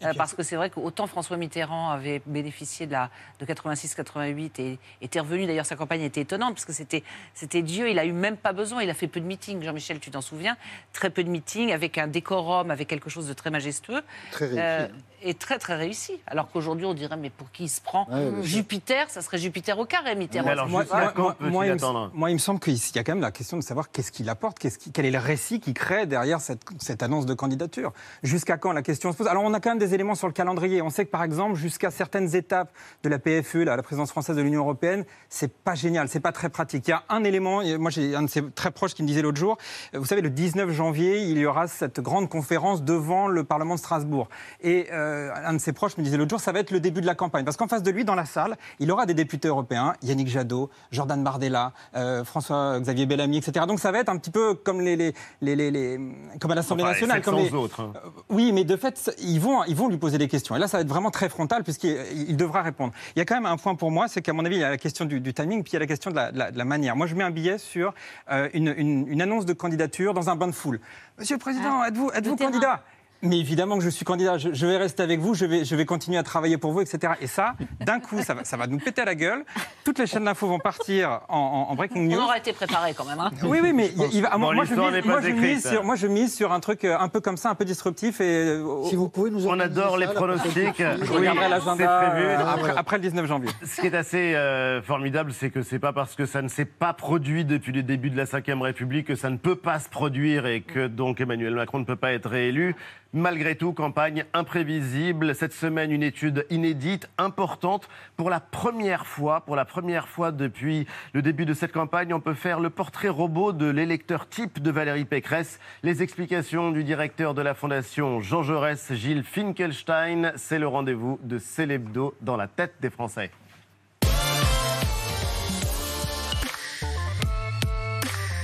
euh, 0.05 0.13
parce 0.17 0.35
que 0.35 0.43
c'est 0.43 0.57
vrai 0.57 0.69
qu'autant 0.71 1.07
François 1.07 1.37
Mitterrand 1.39 1.91
avait 1.91 2.21
bénéficié 2.27 2.87
de, 2.87 2.93
la, 2.93 3.11
de 3.41 3.47
86-88 3.47 4.51
et 4.61 4.79
était 5.01 5.21
revenu, 5.21 5.47
d'ailleurs 5.47 5.67
sa 5.67 5.77
campagne 5.77 6.03
était 6.03 6.21
étonnante, 6.23 6.55
parce 6.55 6.65
que 6.65 6.73
c'était, 6.73 7.03
c'était 7.35 7.63
Dieu, 7.63 7.89
il 7.91 7.99
a 7.99 8.05
eu 8.05 8.13
même 8.13 8.37
pas 8.37 8.53
besoin, 8.53 8.83
il 8.83 8.91
a 8.91 8.95
fait 8.95 9.09
peu 9.09 9.21
de 9.21 9.27
meetings, 9.27 9.63
Jean-Michel, 9.63 9.99
tu 10.01 10.11
t'en 10.11 10.21
souviens, 10.21 10.57
très 10.93 11.11
peu 11.11 11.25
de 11.25 11.31
meetings, 11.31 11.73
avec 11.73 11.99
un 11.99 12.07
décorum, 12.09 12.71
avec 12.71 12.89
quelque 12.89 13.11
chose 13.11 13.27
de 13.27 13.33
très 13.33 13.51
majestueux. 13.51 14.03
Très 14.33 14.47
réussi. 14.47 14.93
et 15.23 15.35
très 15.35 15.59
très 15.59 15.77
réussi. 15.77 16.21
Alors 16.27 16.49
qu'aujourd'hui, 16.49 16.85
on 16.87 16.95
dirait, 16.95 17.17
mais 17.17 17.31
pour 17.31 17.51
qui 17.51 17.65
il 17.65 17.69
se 17.69 17.81
prend? 17.81 18.07
Ouais. 18.11 18.43
Jupiter, 18.43 19.09
ça 19.11 19.23
serait 19.23 19.39
Jupiter 19.39 19.79
au 19.79 19.85
carré, 19.87 20.15
Mitterrand. 20.15 20.45
Mais 20.47 20.53
alors, 20.53 20.69
Moi, 20.69 20.85
moi- 20.91 21.37
moi- 21.41 21.67
il 21.67 21.73
me, 21.75 22.09
moi, 22.17 22.31
il 22.31 22.35
me 22.35 22.39
semble 22.39 22.61
qu'il 22.61 22.75
y 22.75 22.99
a 22.99 23.03
quand 23.05 23.13
même 23.13 23.23
la 23.23 23.31
question 23.33 23.46
de 23.55 23.61
savoir 23.63 23.91
qu'est-ce 23.91 24.11
qu'il 24.11 24.29
apporte, 24.29 24.59
quel 24.93 25.07
est 25.07 25.11
le 25.11 25.19
récit 25.19 25.61
qui 25.61 25.75
crée 25.75 26.07
derrière 26.07 26.41
cette, 26.41 27.03
annonce 27.03 27.27
de 27.27 27.35
candidature. 27.35 27.93
Jusqu'à 28.23 28.57
quand 28.57 28.73
la 28.73 28.83
question 28.83 29.13
se 29.13 29.17
pose? 29.17 29.29
Alors, 29.29 29.45
on 29.45 29.55
a 29.55 29.61
quand 29.61 29.71
même 29.71 29.79
des 29.79 29.95
éléments 29.95 30.15
sur 30.15 30.27
le 30.27 30.33
calendrier. 30.33 30.83
On 30.83 30.91
sait 30.91 31.05
que, 31.05 31.11
par 31.11 31.23
exemple, 31.23 31.55
jusqu'à 31.55 31.91
certaines 31.91 32.35
étapes 32.35 32.73
de 33.03 33.09
la 33.09 33.19
PFE, 33.19 33.59
la, 33.65 33.81
présidence 33.83 34.11
française 34.11 34.37
de 34.37 34.43
l'Union 34.43 34.63
européenne, 34.63 35.05
c'est 35.29 35.53
pas 35.53 35.75
génial, 35.75 36.09
c'est 36.09 36.21
pas 36.21 36.33
très 36.33 36.49
pratique. 36.49 36.89
Il 36.89 36.91
y 36.91 36.95
a 36.95 37.05
un 37.09 37.23
élément, 37.23 37.63
moi 37.79 37.91
j'ai 37.91 38.17
un 38.17 38.23
de 38.23 38.27
ses 38.29 38.43
très 38.51 38.71
proches 38.73 38.95
qui 38.95 39.03
me 39.03 39.07
disait 39.09 39.23
l'autre 39.23 39.39
jour, 39.39 39.59
euh, 39.95 39.99
vous 39.99 40.07
savez, 40.07 40.23
le 40.23 40.31
19 40.31 40.71
janvier, 40.71 41.23
il 41.23 41.39
y 41.39 41.47
aura 41.47 41.69
cette 41.69 42.01
grande 42.01 42.29
conférence 42.29 42.83
devant 42.83 43.29
le 43.29 43.45
Parlement 43.45 43.75
de 43.75 43.81
Strasbourg. 43.81 44.29
Et 44.63 44.89
euh, 44.93 45.31
un 45.45 45.53
de 45.53 45.59
ses 45.59 45.73
proches 45.73 45.97
me 45.99 46.03
disait 46.03 46.17
l'autre 46.17 46.31
jour, 46.31 46.41
ça 46.41 46.53
va 46.53 46.61
être 46.61 46.71
le 46.71 46.81
début 46.81 47.01
de 47.01 47.07
la 47.07 47.15
campagne. 47.15 47.45
Parce 47.45 47.57
qu'en 47.57 47.69
face 47.69 47.83
de 47.83 47.91
lui, 47.91 48.05
dans 48.05 48.15
la 48.15 48.25
salle, 48.25 48.57
il 48.81 48.91
aura 48.91 49.07
des 49.07 49.15
députés 49.15 49.49
européens, 49.49 49.95
Yannick 50.03 50.29
Jadot, 50.29 50.71
Jordan 50.91 51.23
Bardella, 51.23 51.73
euh, 51.95 52.25
François-Xavier 52.25 53.07
Bellamy, 53.07 53.36
etc. 53.37 53.67
Donc 53.67 53.81
ça 53.81 53.91
va 53.93 53.99
être 53.99 54.09
un 54.09 54.17
petit 54.17 54.31
peu 54.31 54.55
comme, 54.55 54.81
les, 54.81 54.97
les, 54.97 55.15
les, 55.41 55.57
les- 55.57 55.71
les- 55.71 56.01
comme 56.41 56.51
à 56.51 56.55
l'Assemblée 56.55 56.85
Enfin, 56.85 56.93
nationale. 56.93 57.23
Comme 57.23 57.37
700 57.39 57.51
les- 57.57 57.63
autres. 57.63 57.81
hein. 57.81 57.93
oui, 58.29 58.53
mais 58.53 58.65
de 58.65 58.77
fait, 58.77 59.15
ils 59.19 59.39
vont, 59.41 59.65
ils 59.65 59.77
vont 59.77 59.89
lui 59.89 59.97
poser 59.99 60.19
des 60.19 60.29
questions. 60.29 60.57
Et 60.57 60.59
là, 60.59 60.69
ça 60.69 60.79
va 60.79 60.83
être 60.83 60.89
vraiment 60.89 61.11
très 61.11 61.29
frontal, 61.29 61.63
puisqu'il 61.65 61.97
il 62.29 62.37
devra 62.37 62.63
répondre. 62.63 62.93
Il 63.15 63.19
y 63.19 63.23
a 63.23 63.25
quand 63.25 63.35
même 63.35 63.47
un 63.47 63.57
point 63.57 63.75
pour 63.75 63.91
moi, 63.91 64.09
c'est 64.09 64.23
qu'à 64.23 64.33
mon 64.33 64.45
avis, 64.45 64.57
il 64.57 64.61
y 64.61 64.65
a 64.65 64.71
la 64.71 64.79
question 64.79 65.05
du, 65.05 65.21
du 65.21 65.33
timing, 65.35 65.63
puis 65.63 65.73
il 65.73 65.75
y 65.75 65.77
a 65.77 65.81
la 65.81 65.87
question 65.87 66.11
de 66.11 66.17
la, 66.17 66.33
de 66.33 66.39
la- 66.39 66.51
de 66.51 66.59
la 66.59 66.65
manière. 66.65 66.97
Moi, 66.97 67.07
je 67.07 67.15
mets 67.15 67.25
un 67.25 67.31
billet 67.31 67.59
sur 67.59 67.95
euh, 68.31 68.49
une, 68.55 68.75
une- 68.77 69.07
une 69.09 69.23
annonce 69.23 69.47
de 69.47 69.53
candidature 69.53 70.15
dans 70.15 70.31
un 70.31 70.37
bain 70.37 70.47
de 70.49 70.53
foule. 70.53 70.81
Monsieur 71.19 71.37
le 71.37 71.41
Président, 71.41 71.83
êtes-vous 71.85 72.11
êtes 72.15 72.27
candidat? 72.37 72.83
Mais 73.23 73.39
évidemment 73.39 73.79
que 73.79 73.83
je 73.85 73.89
suis 73.89 74.05
candidat, 74.05 74.39
je, 74.39 74.51
je 74.53 74.67
vais 74.67 74.77
rester 74.77 75.03
avec 75.03 75.21
vous, 75.21 75.35
je 75.35 75.47
vais, 75.47 75.65
je 75.65 75.75
vais 75.75 75.85
continuer 75.87 76.19
à 76.19 76.23
travailler 76.23 76.59
pour 76.59 76.73
vous, 76.73 76.81
etc. 76.83 77.15
Et 77.21 77.27
ça, 77.27 77.55
d'un 77.81 77.99
coup, 77.99 78.21
ça 78.23 78.35
va, 78.35 78.45
ça 78.45 78.57
va 78.57 78.67
nous 78.67 78.79
péter 78.79 79.01
à 79.03 79.05
la 79.07 79.15
gueule. 79.15 79.45
Toutes 79.85 79.99
les 79.99 80.07
chaînes 80.07 80.25
d'infos 80.25 80.47
vont 80.47 80.59
partir 80.59 81.21
en, 81.29 81.39
en- 81.39 81.73
en 81.73 81.75
breaking 81.75 82.09
news. 82.09 82.19
On 82.19 82.25
aurait 82.25 82.39
été 82.39 82.53
préparé 82.53 82.93
quand 82.95 83.05
même. 83.05 83.19
hein. 83.19 83.31
Oui, 83.43 83.59
oui, 83.63 83.73
mais 83.73 83.91
il- 84.13 84.23
va- 84.23 84.37
moi, 84.37 84.53
je 84.65 84.75
mise, 84.75 85.05
moi, 85.05 85.21
je 85.21 85.69
sur, 85.69 85.83
moi, 85.85 85.97
je 85.97 86.07
mise 86.07 86.35
sur 86.35 86.53
un 86.53 86.61
truc 86.61 86.85
euh, 86.85 86.97
un 86.99 87.09
peu 87.09 87.21
comme 87.21 87.37
ça, 87.37 87.51
un 87.51 87.55
peu 87.55 87.65
disruptif. 87.65 88.21
Et, 88.21 88.59
Si 88.89 88.95
vous 88.97 89.09
pouvez 89.09 89.31
nous 89.31 89.47
On 89.47 89.59
adore 89.61 89.97
les 89.97 90.07
pronostics. 90.07 90.53
Je 90.79 91.11
Oui, 91.13 91.19
regarderai 91.19 91.49
l'agenda 91.49 92.03
euh, 92.15 92.39
après, 92.47 92.73
après 92.77 92.97
le 92.97 93.03
19 93.03 93.27
janvier. 93.27 93.51
Ce 93.65 93.81
qui 93.81 93.87
est 93.87 93.95
assez 93.95 94.35
euh, 94.35 94.83
formidable, 94.83 95.33
c'est 95.33 95.51
que 95.51 95.63
c'est 95.63 95.79
pas 95.79 95.93
parce 95.93 96.15
que 96.15 96.27
ça 96.27 96.43
ne 96.43 96.49
s'est 96.49 96.65
pas 96.65 96.93
produit 96.93 97.45
depuis 97.45 97.73
le 97.73 97.83
début 97.83 98.11
de 98.11 98.17
la 98.17 98.25
Ve 98.25 98.61
République 98.63 99.07
que 99.07 99.15
ça 99.17 99.31
ne 99.31 99.37
peut 99.39 99.57
pas 99.57 99.79
se 99.81 99.89
produire 99.89 100.47
et 100.47 100.61
que 100.61 100.87
donc 100.87 101.21
Emmanuel 101.21 101.55
Macron 101.55 101.79
ne 101.79 101.85
peut 101.85 101.97
pas 101.97 102.13
être 102.13 102.29
réélu. 102.29 102.75
Malgré 103.17 103.55
tout, 103.55 103.73
campagne 103.73 104.27
imprévisible. 104.35 105.35
Cette 105.35 105.55
semaine, 105.55 105.91
une 105.91 106.03
étude 106.03 106.45
inédite, 106.51 107.09
importante. 107.17 107.89
Pour 108.15 108.29
la 108.29 108.41
première 108.41 109.07
fois, 109.07 109.41
pour 109.41 109.57
la 109.57 109.65
première 109.65 110.07
fois 110.07 110.33
depuis 110.33 110.87
le 111.15 111.23
début 111.23 111.47
de 111.47 111.55
cette 111.55 111.73
campagne, 111.73 112.13
on 112.13 112.21
peut 112.21 112.35
faire 112.35 112.61
le 112.61 112.69
portrait 112.69 113.09
robot 113.09 113.55
de 113.55 113.71
l'électeur 113.71 114.29
type 114.29 114.61
de 114.61 114.71
Valérie 114.71 115.07
Pécresse. 115.07 115.61
Les 115.83 116.03
explications 116.03 116.73
du 116.73 116.85
directeur 116.85 117.33
de 117.33 117.41
la 117.41 117.55
Fondation 117.55 118.21
Jean 118.21 118.43
Jaurès, 118.43 118.93
Gilles 118.93 119.25
Finkelstein. 119.25 120.33
C'est 120.37 120.59
le 120.59 120.69
rendez-vous 120.69 121.19
de 121.23 121.39
Célébdo 121.39 122.15
dans 122.21 122.37
la 122.37 122.49
tête 122.49 122.75
des 122.83 122.91
Français. 122.91 123.31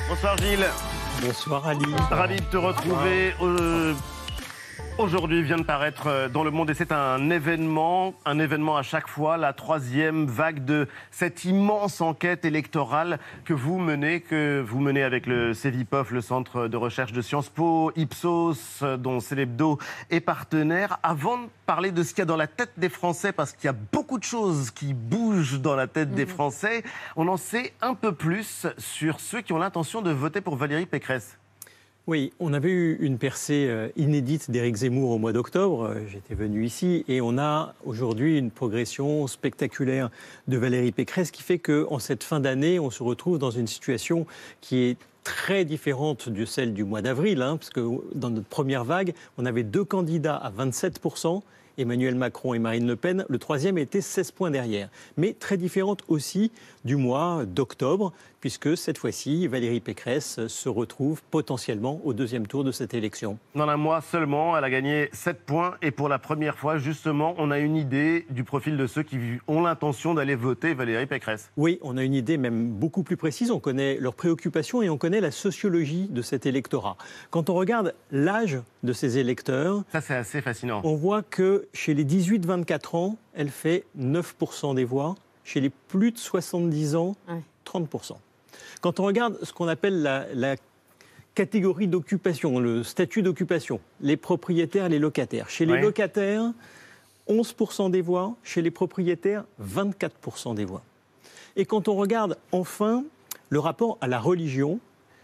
Bonsoir 0.08 0.38
Gilles. 0.38 0.66
Bonsoir 1.20 1.66
Ali. 1.66 1.84
Ravi 2.10 2.36
de 2.36 2.44
te 2.44 2.56
retrouver. 2.56 3.34
Euh, 3.42 3.92
Aujourd'hui 4.98 5.42
vient 5.42 5.56
de 5.56 5.62
paraître 5.62 6.06
euh, 6.06 6.28
dans 6.28 6.44
le 6.44 6.50
monde 6.50 6.68
et 6.68 6.74
c'est 6.74 6.92
un 6.92 7.30
événement, 7.30 8.12
un 8.26 8.38
événement 8.38 8.76
à 8.76 8.82
chaque 8.82 9.08
fois, 9.08 9.38
la 9.38 9.54
troisième 9.54 10.26
vague 10.26 10.66
de 10.66 10.86
cette 11.10 11.46
immense 11.46 12.02
enquête 12.02 12.44
électorale 12.44 13.18
que 13.46 13.54
vous 13.54 13.78
menez, 13.78 14.20
que 14.20 14.60
vous 14.60 14.80
menez 14.80 15.02
avec 15.02 15.26
le 15.26 15.54
CEVIPOF, 15.54 16.10
le 16.10 16.20
Centre 16.20 16.68
de 16.68 16.76
recherche 16.76 17.12
de 17.12 17.22
Sciences 17.22 17.48
Po, 17.48 17.90
Ipsos, 17.96 18.82
euh, 18.82 18.98
dont 18.98 19.18
Célébdo 19.18 19.78
est 20.10 20.20
partenaire. 20.20 20.98
Avant 21.02 21.38
de 21.38 21.48
parler 21.64 21.90
de 21.90 22.02
ce 22.02 22.10
qu'il 22.10 22.18
y 22.18 22.22
a 22.22 22.26
dans 22.26 22.36
la 22.36 22.46
tête 22.46 22.72
des 22.76 22.90
Français, 22.90 23.32
parce 23.32 23.52
qu'il 23.52 23.64
y 23.64 23.70
a 23.70 23.76
beaucoup 23.92 24.18
de 24.18 24.24
choses 24.24 24.70
qui 24.70 24.92
bougent 24.92 25.62
dans 25.62 25.74
la 25.74 25.86
tête 25.86 26.10
des 26.10 26.26
Français, 26.26 26.84
on 27.16 27.28
en 27.28 27.38
sait 27.38 27.72
un 27.80 27.94
peu 27.94 28.12
plus 28.12 28.66
sur 28.76 29.20
ceux 29.20 29.40
qui 29.40 29.54
ont 29.54 29.58
l'intention 29.58 30.02
de 30.02 30.10
voter 30.10 30.42
pour 30.42 30.56
Valérie 30.56 30.86
Pécresse. 30.86 31.38
Oui, 32.08 32.32
on 32.40 32.52
avait 32.52 32.68
eu 32.68 32.96
une 33.00 33.16
percée 33.16 33.68
euh, 33.68 33.88
inédite 33.94 34.50
d'Éric 34.50 34.74
Zemmour 34.74 35.10
au 35.12 35.18
mois 35.18 35.32
d'octobre. 35.32 35.84
Euh, 35.84 36.00
J'étais 36.08 36.34
venu 36.34 36.64
ici 36.64 37.04
et 37.06 37.20
on 37.20 37.38
a 37.38 37.76
aujourd'hui 37.84 38.38
une 38.38 38.50
progression 38.50 39.28
spectaculaire 39.28 40.10
de 40.48 40.56
Valérie 40.56 40.90
Pécresse 40.90 41.30
qui 41.30 41.44
fait 41.44 41.60
qu'en 41.60 42.00
cette 42.00 42.24
fin 42.24 42.40
d'année, 42.40 42.80
on 42.80 42.90
se 42.90 43.04
retrouve 43.04 43.38
dans 43.38 43.52
une 43.52 43.68
situation 43.68 44.26
qui 44.60 44.78
est 44.78 44.96
très 45.22 45.64
différente 45.64 46.28
de 46.28 46.44
celle 46.44 46.74
du 46.74 46.82
mois 46.82 47.02
d'avril, 47.02 47.40
hein, 47.40 47.56
parce 47.56 47.70
que 47.70 47.80
dans 48.16 48.30
notre 48.30 48.48
première 48.48 48.82
vague, 48.82 49.14
on 49.38 49.46
avait 49.46 49.62
deux 49.62 49.84
candidats 49.84 50.34
à 50.34 50.50
27% 50.50 51.42
Emmanuel 51.78 52.14
Macron 52.14 52.54
et 52.54 52.58
Marine 52.58 52.86
Le 52.86 52.96
Pen. 52.96 53.24
Le 53.28 53.38
troisième 53.38 53.78
était 53.78 54.00
16 54.00 54.32
points 54.32 54.50
derrière. 54.50 54.88
Mais 55.16 55.34
très 55.34 55.56
différente 55.56 56.02
aussi 56.08 56.50
du 56.84 56.96
mois 56.96 57.44
d'octobre, 57.46 58.12
puisque 58.40 58.76
cette 58.76 58.98
fois-ci, 58.98 59.46
Valérie 59.46 59.80
Pécresse 59.80 60.46
se 60.48 60.68
retrouve 60.68 61.22
potentiellement 61.30 62.00
au 62.04 62.12
deuxième 62.12 62.46
tour 62.46 62.64
de 62.64 62.72
cette 62.72 62.94
élection. 62.94 63.38
Dans 63.54 63.68
un 63.68 63.76
mois 63.76 64.00
seulement, 64.00 64.56
elle 64.56 64.64
a 64.64 64.70
gagné 64.70 65.08
7 65.12 65.42
points 65.44 65.74
et 65.82 65.90
pour 65.90 66.08
la 66.08 66.18
première 66.18 66.56
fois, 66.58 66.78
justement, 66.78 67.34
on 67.38 67.50
a 67.50 67.58
une 67.58 67.76
idée 67.76 68.26
du 68.30 68.44
profil 68.44 68.76
de 68.76 68.86
ceux 68.86 69.02
qui 69.02 69.18
ont 69.46 69.62
l'intention 69.62 70.14
d'aller 70.14 70.34
voter 70.34 70.74
Valérie 70.74 71.06
Pécresse. 71.06 71.50
Oui, 71.56 71.78
on 71.82 71.96
a 71.96 72.02
une 72.02 72.14
idée 72.14 72.36
même 72.36 72.68
beaucoup 72.72 73.02
plus 73.02 73.16
précise. 73.16 73.50
On 73.50 73.60
connaît 73.60 73.98
leurs 74.00 74.14
préoccupations 74.14 74.82
et 74.82 74.88
on 74.90 74.98
connaît 74.98 75.20
la 75.20 75.30
sociologie 75.30 76.08
de 76.10 76.22
cet 76.22 76.46
électorat. 76.46 76.96
Quand 77.30 77.48
on 77.50 77.54
regarde 77.54 77.94
l'âge 78.10 78.58
de 78.82 78.92
ces 78.92 79.18
électeurs, 79.18 79.82
Ça, 79.92 80.00
c'est 80.00 80.14
assez 80.16 80.40
fascinant. 80.40 80.80
on 80.84 80.96
voit 80.96 81.22
que 81.22 81.68
chez 81.72 81.94
les 81.94 82.04
18-24 82.04 82.96
ans, 82.96 83.16
elle 83.34 83.50
fait 83.50 83.84
9% 83.98 84.74
des 84.74 84.84
voix. 84.84 85.14
Chez 85.44 85.60
les 85.60 85.70
plus 85.70 86.12
de 86.12 86.18
70 86.18 86.94
ans, 86.96 87.16
30%. 87.66 88.12
Quand 88.80 89.00
on 89.00 89.04
regarde 89.04 89.38
ce 89.42 89.52
qu'on 89.52 89.68
appelle 89.68 90.02
la, 90.02 90.26
la 90.34 90.56
catégorie 91.34 91.88
d'occupation, 91.88 92.58
le 92.58 92.84
statut 92.84 93.22
d'occupation, 93.22 93.80
les 94.00 94.16
propriétaires, 94.16 94.88
les 94.88 94.98
locataires. 94.98 95.48
Chez 95.48 95.66
les 95.66 95.72
Ouais. 95.74 95.80
locataires, 95.82 96.52
11% 97.28 97.90
des 97.90 98.02
voix. 98.02 98.34
Chez 98.42 98.62
les 98.62 98.70
propriétaires, 98.70 99.44
24% 99.62 100.54
des 100.54 100.64
voix. 100.64 100.82
Et 101.56 101.64
quand 101.64 101.88
on 101.88 101.94
regarde 101.96 102.36
enfin 102.50 103.04
le 103.50 103.58
rapport 103.58 103.98
à 104.00 104.08
la 104.08 104.18
religion, 104.18 104.78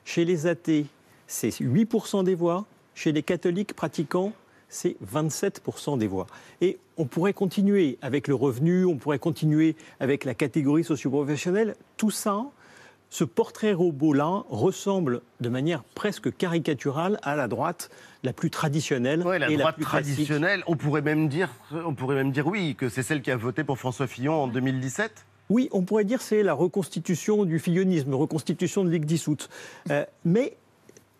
chez 0.04 0.24
les 0.24 0.46
athées, 0.46 0.86
c'est 1.26 1.50
8% 1.60 2.22
des 2.24 2.34
voix. 2.34 2.64
Chez 2.94 3.12
les 3.12 3.22
catholiques 3.22 3.74
pratiquants, 3.74 4.32
c'est 4.68 4.96
27% 5.04 5.98
des 5.98 6.06
voix. 6.06 6.26
Et 6.60 6.78
on 6.96 7.04
pourrait 7.06 7.32
continuer 7.32 7.98
avec 8.02 8.28
le 8.28 8.34
revenu, 8.34 8.84
on 8.84 8.96
pourrait 8.96 9.18
continuer 9.18 9.76
avec 10.00 10.24
la 10.24 10.34
catégorie 10.34 10.84
socio-professionnelle. 10.84 11.74
Tout 11.96 12.10
ça, 12.10 12.44
ce 13.10 13.24
portrait 13.24 13.72
robot-là 13.72 14.44
ressemble 14.50 15.22
de 15.40 15.48
manière 15.48 15.82
presque 15.94 16.36
caricaturale 16.36 17.18
à 17.22 17.36
la 17.36 17.48
droite 17.48 17.90
la 18.22 18.32
plus 18.32 18.50
traditionnelle 18.50 19.22
Ouais, 19.26 19.38
la 19.38 19.50
et 19.50 19.56
droite 19.56 19.66
la 19.66 19.72
plus 19.72 19.84
classique. 19.86 20.14
traditionnelle, 20.14 20.62
on 20.66 20.76
pourrait 20.76 21.02
même 21.02 21.28
dire, 21.28 21.48
on 21.72 21.94
pourrait 21.94 22.16
même 22.16 22.32
dire 22.32 22.46
oui, 22.46 22.74
que 22.76 22.88
c'est 22.88 23.02
celle 23.02 23.22
qui 23.22 23.30
a 23.30 23.36
voté 23.36 23.64
pour 23.64 23.78
François 23.78 24.06
Fillon 24.06 24.34
en 24.34 24.46
2017. 24.48 25.24
Oui, 25.50 25.70
on 25.72 25.80
pourrait 25.82 26.04
dire 26.04 26.20
c'est 26.20 26.42
la 26.42 26.52
reconstitution 26.52 27.46
du 27.46 27.58
fillonisme, 27.58 28.12
reconstitution 28.12 28.84
de 28.84 28.90
Ligue 28.90 29.06
dissoute. 29.06 29.48
Euh, 29.90 30.04
mais 30.26 30.56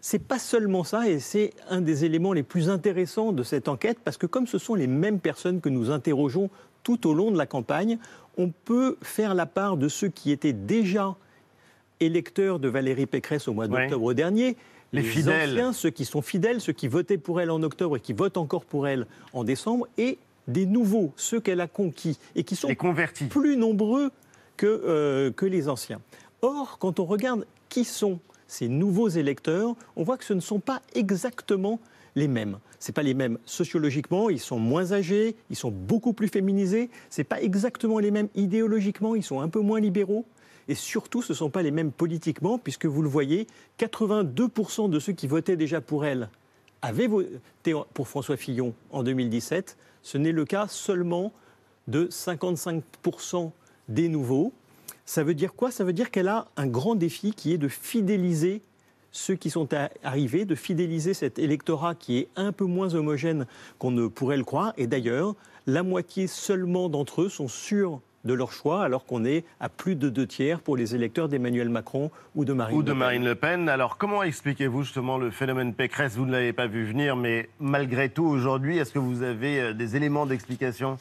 c'est 0.01 0.19
pas 0.21 0.39
seulement 0.39 0.85
ça, 0.85 1.09
et 1.09 1.19
c'est 1.19 1.53
un 1.69 1.81
des 1.81 2.05
éléments 2.05 2.33
les 2.33 2.43
plus 2.43 2.71
intéressants 2.71 3.33
de 3.33 3.43
cette 3.43 3.69
enquête, 3.69 3.99
parce 4.05 4.17
que 4.17 4.27
comme 4.27 4.47
ce 4.47 4.59
sont 4.59 4.75
les 4.75 4.87
mêmes 4.87 5.19
personnes 5.21 5.61
que 5.61 5.69
nous 5.69 5.91
interrogeons 5.91 6.51
tout 6.85 7.07
au 7.07 7.15
long 7.15 7.31
de 7.31 7.37
la 7.39 7.47
campagne, 7.47 7.99
on 8.37 8.51
peut 8.51 8.97
faire 9.03 9.35
la 9.35 9.47
part 9.47 9.77
de 9.77 9.89
ceux 9.89 10.09
qui 10.09 10.31
étaient 10.31 10.53
déjà 10.53 11.17
électeurs 12.01 12.59
de 12.61 12.69
Valérie 12.69 13.07
Pécresse 13.07 13.49
au 13.49 13.53
mois 13.53 13.67
Ouais. 13.67 13.83
d'octobre 13.83 14.13
dernier. 14.15 14.57
Les 14.93 15.03
fidèles. 15.03 15.51
anciens, 15.51 15.73
ceux 15.75 15.91
qui 15.91 16.05
sont 16.07 16.23
fidèles, 16.23 16.61
ceux 16.63 16.73
qui 16.73 16.89
votaient 16.89 17.19
pour 17.19 17.41
elle 17.43 17.51
en 17.51 17.63
octobre 17.63 17.97
et 17.97 18.01
qui 18.01 18.15
votent 18.15 18.39
encore 18.39 18.65
pour 18.65 18.87
elle 18.89 19.07
en 19.35 19.45
décembre, 19.45 19.87
et 19.99 20.17
des 20.47 20.65
nouveaux, 20.65 21.13
ceux 21.17 21.41
qu'elle 21.41 21.61
a 21.61 21.67
conquis 21.67 22.19
et 22.37 22.43
qui 22.45 22.57
sont 22.57 22.69
plus 23.29 23.57
nombreux 23.59 24.11
que, 24.57 24.67
euh, 24.67 25.31
que 25.31 25.45
les 25.45 25.69
anciens. 25.69 26.01
Or, 26.41 26.79
quand 26.79 27.01
on 27.01 27.05
regarde 27.05 27.45
qui 27.69 27.85
sont 27.85 28.19
ces 28.49 28.69
nouveaux 28.69 29.09
électeurs, 29.09 29.77
on 29.95 30.03
voit 30.03 30.17
que 30.17 30.25
ce 30.25 30.33
ne 30.33 30.41
sont 30.41 30.59
pas 30.59 30.83
exactement 30.95 31.79
les 32.17 32.27
mêmes. 32.29 32.59
Ce 32.81 32.91
pas 32.91 33.03
les 33.03 33.15
mêmes 33.15 33.39
sociologiquement, 33.45 34.31
ils 34.31 34.41
sont 34.41 34.59
moins 34.59 34.93
âgés, 34.93 35.37
ils 35.51 35.57
sont 35.57 35.71
beaucoup 35.71 36.13
plus 36.13 36.29
féminisés, 36.29 36.91
ce 37.11 37.23
pas 37.23 37.41
exactement 37.41 37.99
les 38.01 38.11
mêmes 38.11 38.29
idéologiquement, 38.35 39.15
ils 39.15 39.23
sont 39.23 39.41
un 39.41 39.49
peu 39.49 39.61
moins 39.61 39.79
libéraux. 39.79 40.25
Et 40.69 40.75
surtout, 40.75 41.23
ce 41.23 41.33
ne 41.33 41.37
sont 41.37 41.51
pas 41.51 41.63
les 41.63 41.71
mêmes 41.71 41.93
politiquement, 41.93 42.59
puisque 42.59 42.87
vous 42.87 43.03
le 43.03 43.09
voyez, 43.09 43.47
82% 43.79 44.91
de 44.91 44.99
ceux 44.99 45.13
qui 45.13 45.27
votaient 45.27 45.57
déjà 45.57 45.81
pour 45.81 46.05
elle 46.05 46.29
avaient 46.83 47.07
voté 47.07 47.75
pour 47.95 48.09
François 48.09 48.37
Fillon 48.37 48.75
en 48.91 49.03
2017. 49.03 49.77
Ce 50.03 50.19
n'est 50.19 50.33
le 50.33 50.45
cas 50.45 50.69
seulement 50.69 51.33
de 51.89 52.07
55% 52.07 53.51
des 53.89 54.09
nouveaux. 54.09 54.53
Ça 55.09 55.25
veut 55.25 55.33
dire 55.33 55.55
quoi? 55.55 55.71
Ça 55.71 55.85
veut 55.85 55.95
dire 55.95 56.11
qu'elle 56.11 56.29
a 56.29 56.49
un 56.59 56.67
grand 56.67 56.95
défi 56.95 57.33
qui 57.33 57.55
est 57.55 57.57
de 57.57 57.69
fidéliser 57.69 58.61
ceux 59.11 59.37
qui 59.37 59.49
sont 59.49 59.67
arrivés, 60.05 60.45
de 60.45 60.55
fidéliser 60.55 61.15
cet 61.15 61.39
électorat 61.39 61.95
qui 61.95 62.19
est 62.19 62.29
un 62.37 62.53
peu 62.53 62.67
moins 62.67 62.95
homogène 62.95 63.47
qu'on 63.79 63.91
ne 63.91 64.07
pourrait 64.07 64.37
le 64.37 64.45
croire. 64.45 64.75
Et 64.77 64.87
d'ailleurs, 64.87 65.35
la 65.67 65.83
moitié 65.83 66.27
seulement 66.27 66.91
d'entre 66.91 67.23
eux 67.23 67.31
sont 67.31 67.49
sûrs 67.49 68.03
de 68.27 68.35
leur 68.35 68.53
choix, 68.53 68.85
alors 68.85 69.07
qu'on 69.07 69.25
est 69.25 69.47
à 69.61 69.71
plus 69.71 69.97
de 69.97 70.11
deux 70.11 70.27
tiers 70.27 70.61
pour 70.61 70.77
les 70.77 70.95
électeurs 70.95 71.31
d'Emmanuel 71.31 71.71
Macron 71.71 72.11
ou 72.35 72.45
de 72.45 72.53
Marine 72.53 72.77
ou 72.77 72.81
Le 72.81 72.85
de 72.85 72.91
Pen. 72.91 72.99
Marine 72.99 73.25
Le 73.25 73.35
Pen. 73.35 73.69
Alors, 73.71 73.97
comment 73.97 74.23
expliquez-vous 74.23 74.83
justement 74.83 75.17
le 75.17 75.31
phénomène 75.31 75.73
Pécresse? 75.73 76.17
Vous 76.17 76.27
ne 76.27 76.33
l'avez 76.33 76.53
pas 76.53 76.67
vu 76.67 76.85
venir, 76.85 77.17
mais 77.17 77.49
malgré 77.61 78.11
tout, 78.11 78.27
aujourd'hui, 78.27 78.77
est-ce 78.77 78.93
que 78.93 78.99
vous 78.99 79.23
avez 79.23 79.59
euh, 79.59 79.73
des 79.73 79.97
éléments 79.97 80.27
d'explication? 80.27 80.99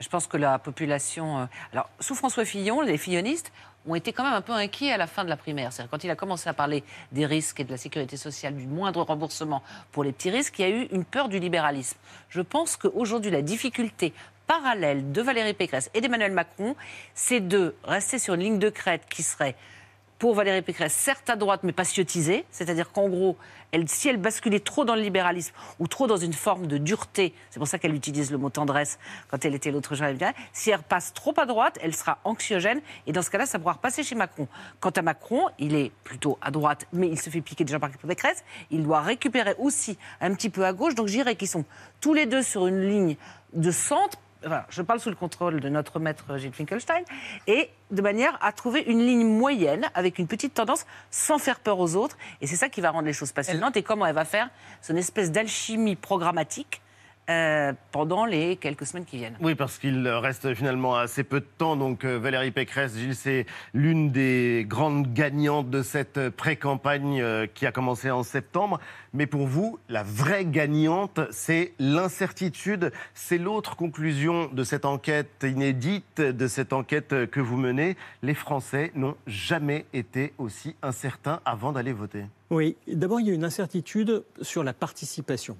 Je 0.00 0.08
pense 0.08 0.26
que 0.26 0.36
la 0.36 0.58
population. 0.58 1.40
euh, 1.40 1.46
Alors, 1.72 1.90
sous 2.00 2.14
François 2.14 2.44
Fillon, 2.44 2.80
les 2.80 2.98
fillonistes 2.98 3.52
ont 3.86 3.94
été 3.94 4.12
quand 4.12 4.22
même 4.22 4.34
un 4.34 4.42
peu 4.42 4.52
inquiets 4.52 4.92
à 4.92 4.96
la 4.96 5.06
fin 5.06 5.24
de 5.24 5.28
la 5.28 5.36
primaire. 5.36 5.72
C'est-à-dire, 5.72 5.90
quand 5.90 6.04
il 6.04 6.10
a 6.10 6.16
commencé 6.16 6.48
à 6.48 6.52
parler 6.54 6.84
des 7.12 7.26
risques 7.26 7.58
et 7.60 7.64
de 7.64 7.70
la 7.70 7.76
sécurité 7.78 8.16
sociale, 8.16 8.54
du 8.54 8.66
moindre 8.66 9.02
remboursement 9.02 9.62
pour 9.92 10.04
les 10.04 10.12
petits 10.12 10.30
risques, 10.30 10.58
il 10.58 10.62
y 10.62 10.64
a 10.64 10.74
eu 10.74 10.88
une 10.92 11.04
peur 11.04 11.28
du 11.28 11.38
libéralisme. 11.38 11.96
Je 12.28 12.40
pense 12.40 12.76
qu'aujourd'hui, 12.76 13.30
la 13.30 13.42
difficulté 13.42 14.12
parallèle 14.46 15.12
de 15.12 15.22
Valérie 15.22 15.54
Pécresse 15.54 15.90
et 15.94 16.00
d'Emmanuel 16.00 16.32
Macron, 16.32 16.76
c'est 17.14 17.40
de 17.40 17.74
rester 17.84 18.18
sur 18.18 18.34
une 18.34 18.40
ligne 18.40 18.58
de 18.58 18.70
crête 18.70 19.02
qui 19.08 19.22
serait 19.22 19.56
pour 20.18 20.34
Valérie 20.34 20.62
Pécresse, 20.62 20.92
certes 20.92 21.30
à 21.30 21.36
droite, 21.36 21.60
mais 21.62 21.72
pas 21.72 21.84
sciotisée. 21.84 22.44
C'est-à-dire 22.50 22.90
qu'en 22.90 23.08
gros, 23.08 23.36
si 23.86 24.08
elle 24.08 24.16
basculait 24.16 24.60
trop 24.60 24.84
dans 24.84 24.94
le 24.94 25.02
libéralisme 25.02 25.54
ou 25.78 25.86
trop 25.86 26.06
dans 26.06 26.16
une 26.16 26.32
forme 26.32 26.66
de 26.66 26.78
dureté, 26.78 27.34
c'est 27.50 27.58
pour 27.58 27.68
ça 27.68 27.78
qu'elle 27.78 27.94
utilise 27.94 28.30
le 28.30 28.38
mot 28.38 28.50
tendresse 28.50 28.98
quand 29.28 29.44
elle 29.44 29.54
était 29.54 29.70
l'autre 29.70 29.94
jour, 29.94 30.06
si 30.52 30.70
elle 30.70 30.82
passe 30.82 31.12
trop 31.14 31.34
à 31.36 31.46
droite, 31.46 31.78
elle 31.82 31.94
sera 31.94 32.18
anxiogène 32.24 32.80
et 33.06 33.12
dans 33.12 33.22
ce 33.22 33.30
cas-là, 33.30 33.46
ça 33.46 33.58
pourra 33.58 33.74
repasser 33.74 34.02
chez 34.02 34.14
Macron. 34.14 34.48
Quant 34.80 34.90
à 34.90 35.02
Macron, 35.02 35.46
il 35.58 35.74
est 35.74 35.92
plutôt 36.04 36.38
à 36.40 36.50
droite, 36.50 36.86
mais 36.92 37.08
il 37.08 37.20
se 37.20 37.30
fait 37.30 37.40
piquer 37.40 37.64
déjà 37.64 37.78
par 37.78 37.90
Pécresse. 37.90 38.42
Il 38.70 38.82
doit 38.82 39.00
récupérer 39.00 39.54
aussi 39.58 39.98
un 40.20 40.34
petit 40.34 40.50
peu 40.50 40.64
à 40.64 40.72
gauche. 40.72 40.94
Donc 40.94 41.08
je 41.08 41.12
dirais 41.12 41.36
qu'ils 41.36 41.48
sont 41.48 41.64
tous 42.00 42.14
les 42.14 42.26
deux 42.26 42.42
sur 42.42 42.66
une 42.66 42.80
ligne 42.80 43.16
de 43.52 43.70
centre 43.70 44.18
je 44.68 44.82
parle 44.82 45.00
sous 45.00 45.10
le 45.10 45.16
contrôle 45.16 45.60
de 45.60 45.68
notre 45.68 45.98
maître 45.98 46.36
Gilles 46.36 46.52
Finkelstein, 46.52 47.02
et 47.46 47.70
de 47.90 48.02
manière 48.02 48.38
à 48.40 48.52
trouver 48.52 48.82
une 48.82 49.04
ligne 49.04 49.26
moyenne 49.26 49.86
avec 49.94 50.18
une 50.18 50.26
petite 50.26 50.54
tendance 50.54 50.86
sans 51.10 51.38
faire 51.38 51.60
peur 51.60 51.78
aux 51.78 51.96
autres. 51.96 52.16
Et 52.40 52.46
c'est 52.46 52.56
ça 52.56 52.68
qui 52.68 52.80
va 52.80 52.90
rendre 52.90 53.06
les 53.06 53.12
choses 53.12 53.32
passionnantes. 53.32 53.76
Et 53.76 53.82
comment 53.82 54.06
elle 54.06 54.14
va 54.14 54.24
faire 54.24 54.50
son 54.82 54.96
espèce 54.96 55.32
d'alchimie 55.32 55.96
programmatique 55.96 56.80
euh, 57.28 57.72
pendant 57.92 58.24
les 58.24 58.56
quelques 58.56 58.86
semaines 58.86 59.04
qui 59.04 59.18
viennent. 59.18 59.36
Oui, 59.40 59.54
parce 59.54 59.78
qu'il 59.78 60.08
reste 60.08 60.54
finalement 60.54 60.96
assez 60.96 61.24
peu 61.24 61.40
de 61.40 61.46
temps. 61.58 61.76
Donc 61.76 62.04
euh, 62.04 62.18
Valérie 62.18 62.50
Pécresse, 62.50 62.96
Gilles, 62.96 63.14
c'est 63.14 63.44
l'une 63.74 64.10
des 64.10 64.64
grandes 64.66 65.12
gagnantes 65.12 65.68
de 65.68 65.82
cette 65.82 66.30
pré-campagne 66.30 67.20
euh, 67.20 67.46
qui 67.46 67.66
a 67.66 67.72
commencé 67.72 68.10
en 68.10 68.22
septembre. 68.22 68.80
Mais 69.12 69.26
pour 69.26 69.46
vous, 69.46 69.78
la 69.90 70.02
vraie 70.02 70.46
gagnante, 70.46 71.20
c'est 71.30 71.72
l'incertitude. 71.78 72.92
C'est 73.12 73.38
l'autre 73.38 73.76
conclusion 73.76 74.48
de 74.52 74.64
cette 74.64 74.86
enquête 74.86 75.44
inédite, 75.44 76.20
de 76.20 76.46
cette 76.46 76.72
enquête 76.72 77.26
que 77.30 77.40
vous 77.40 77.56
menez. 77.56 77.96
Les 78.22 78.34
Français 78.34 78.90
n'ont 78.94 79.16
jamais 79.26 79.84
été 79.92 80.32
aussi 80.38 80.76
incertains 80.82 81.40
avant 81.44 81.72
d'aller 81.72 81.92
voter. 81.92 82.24
Oui, 82.50 82.76
d'abord, 82.86 83.20
il 83.20 83.26
y 83.26 83.30
a 83.30 83.34
une 83.34 83.44
incertitude 83.44 84.24
sur 84.40 84.64
la 84.64 84.72
participation. 84.72 85.56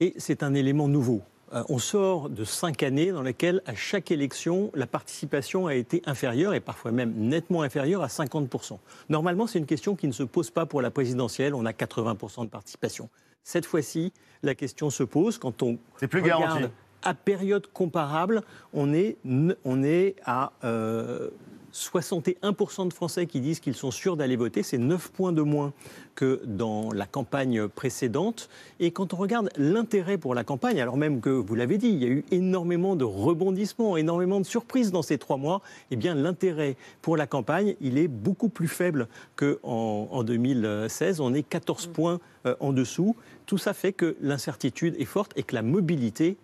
Et 0.00 0.14
c'est 0.16 0.42
un 0.42 0.54
élément 0.54 0.88
nouveau. 0.88 1.22
Euh, 1.52 1.62
on 1.68 1.78
sort 1.78 2.28
de 2.28 2.44
cinq 2.44 2.82
années 2.82 3.12
dans 3.12 3.22
lesquelles, 3.22 3.62
à 3.66 3.74
chaque 3.74 4.10
élection, 4.10 4.70
la 4.74 4.86
participation 4.86 5.66
a 5.66 5.74
été 5.74 6.02
inférieure, 6.04 6.52
et 6.52 6.60
parfois 6.60 6.90
même 6.90 7.12
nettement 7.14 7.62
inférieure, 7.62 8.02
à 8.02 8.08
50%. 8.08 8.78
Normalement, 9.08 9.46
c'est 9.46 9.60
une 9.60 9.66
question 9.66 9.94
qui 9.94 10.08
ne 10.08 10.12
se 10.12 10.24
pose 10.24 10.50
pas 10.50 10.66
pour 10.66 10.82
la 10.82 10.90
présidentielle. 10.90 11.54
On 11.54 11.64
a 11.64 11.72
80% 11.72 12.44
de 12.44 12.50
participation. 12.50 13.08
Cette 13.44 13.66
fois-ci, 13.66 14.12
la 14.42 14.54
question 14.54 14.90
se 14.90 15.04
pose 15.04 15.38
quand 15.38 15.62
on 15.62 15.78
plus 16.08 16.22
regarde 16.22 16.70
à 17.04 17.14
période 17.14 17.66
comparable, 17.72 18.42
on 18.72 18.94
est, 18.94 19.18
on 19.64 19.82
est 19.82 20.16
à 20.24 20.52
euh, 20.64 21.28
61% 21.74 22.88
de 22.88 22.92
Français 22.92 23.26
qui 23.26 23.40
disent 23.40 23.58
qu'ils 23.58 23.74
sont 23.74 23.90
sûrs 23.90 24.16
d'aller 24.16 24.36
voter. 24.36 24.62
C'est 24.62 24.78
9 24.78 25.10
points 25.10 25.32
de 25.32 25.42
moins 25.42 25.72
que 26.14 26.40
dans 26.44 26.92
la 26.92 27.06
campagne 27.06 27.66
précédente. 27.66 28.48
Et 28.78 28.92
quand 28.92 29.12
on 29.12 29.16
regarde 29.16 29.50
l'intérêt 29.56 30.16
pour 30.16 30.34
la 30.34 30.44
campagne, 30.44 30.80
alors 30.80 30.96
même 30.96 31.20
que, 31.20 31.30
vous 31.30 31.54
l'avez 31.56 31.76
dit, 31.76 31.88
il 31.88 32.02
y 32.02 32.04
a 32.04 32.08
eu 32.08 32.24
énormément 32.30 32.94
de 32.94 33.04
rebondissements, 33.04 33.96
énormément 33.96 34.38
de 34.38 34.46
surprises 34.46 34.92
dans 34.92 35.02
ces 35.02 35.18
trois 35.18 35.36
mois, 35.36 35.62
eh 35.90 35.96
bien 35.96 36.14
l'intérêt 36.14 36.76
pour 37.02 37.16
la 37.16 37.26
campagne, 37.26 37.74
il 37.80 37.98
est 37.98 38.08
beaucoup 38.08 38.48
plus 38.48 38.68
faible 38.68 39.08
qu'en 39.34 40.08
en 40.10 40.22
2016. 40.22 41.20
On 41.20 41.34
est 41.34 41.42
14 41.42 41.88
points 41.88 42.20
euh, 42.46 42.54
en 42.60 42.72
dessous. 42.72 43.16
Tout 43.46 43.58
ça 43.58 43.74
fait 43.74 43.92
que 43.92 44.16
l'incertitude 44.20 44.94
est 44.98 45.04
forte 45.04 45.32
et 45.36 45.42
que 45.42 45.54
la 45.54 45.62
mobilité 45.62 46.36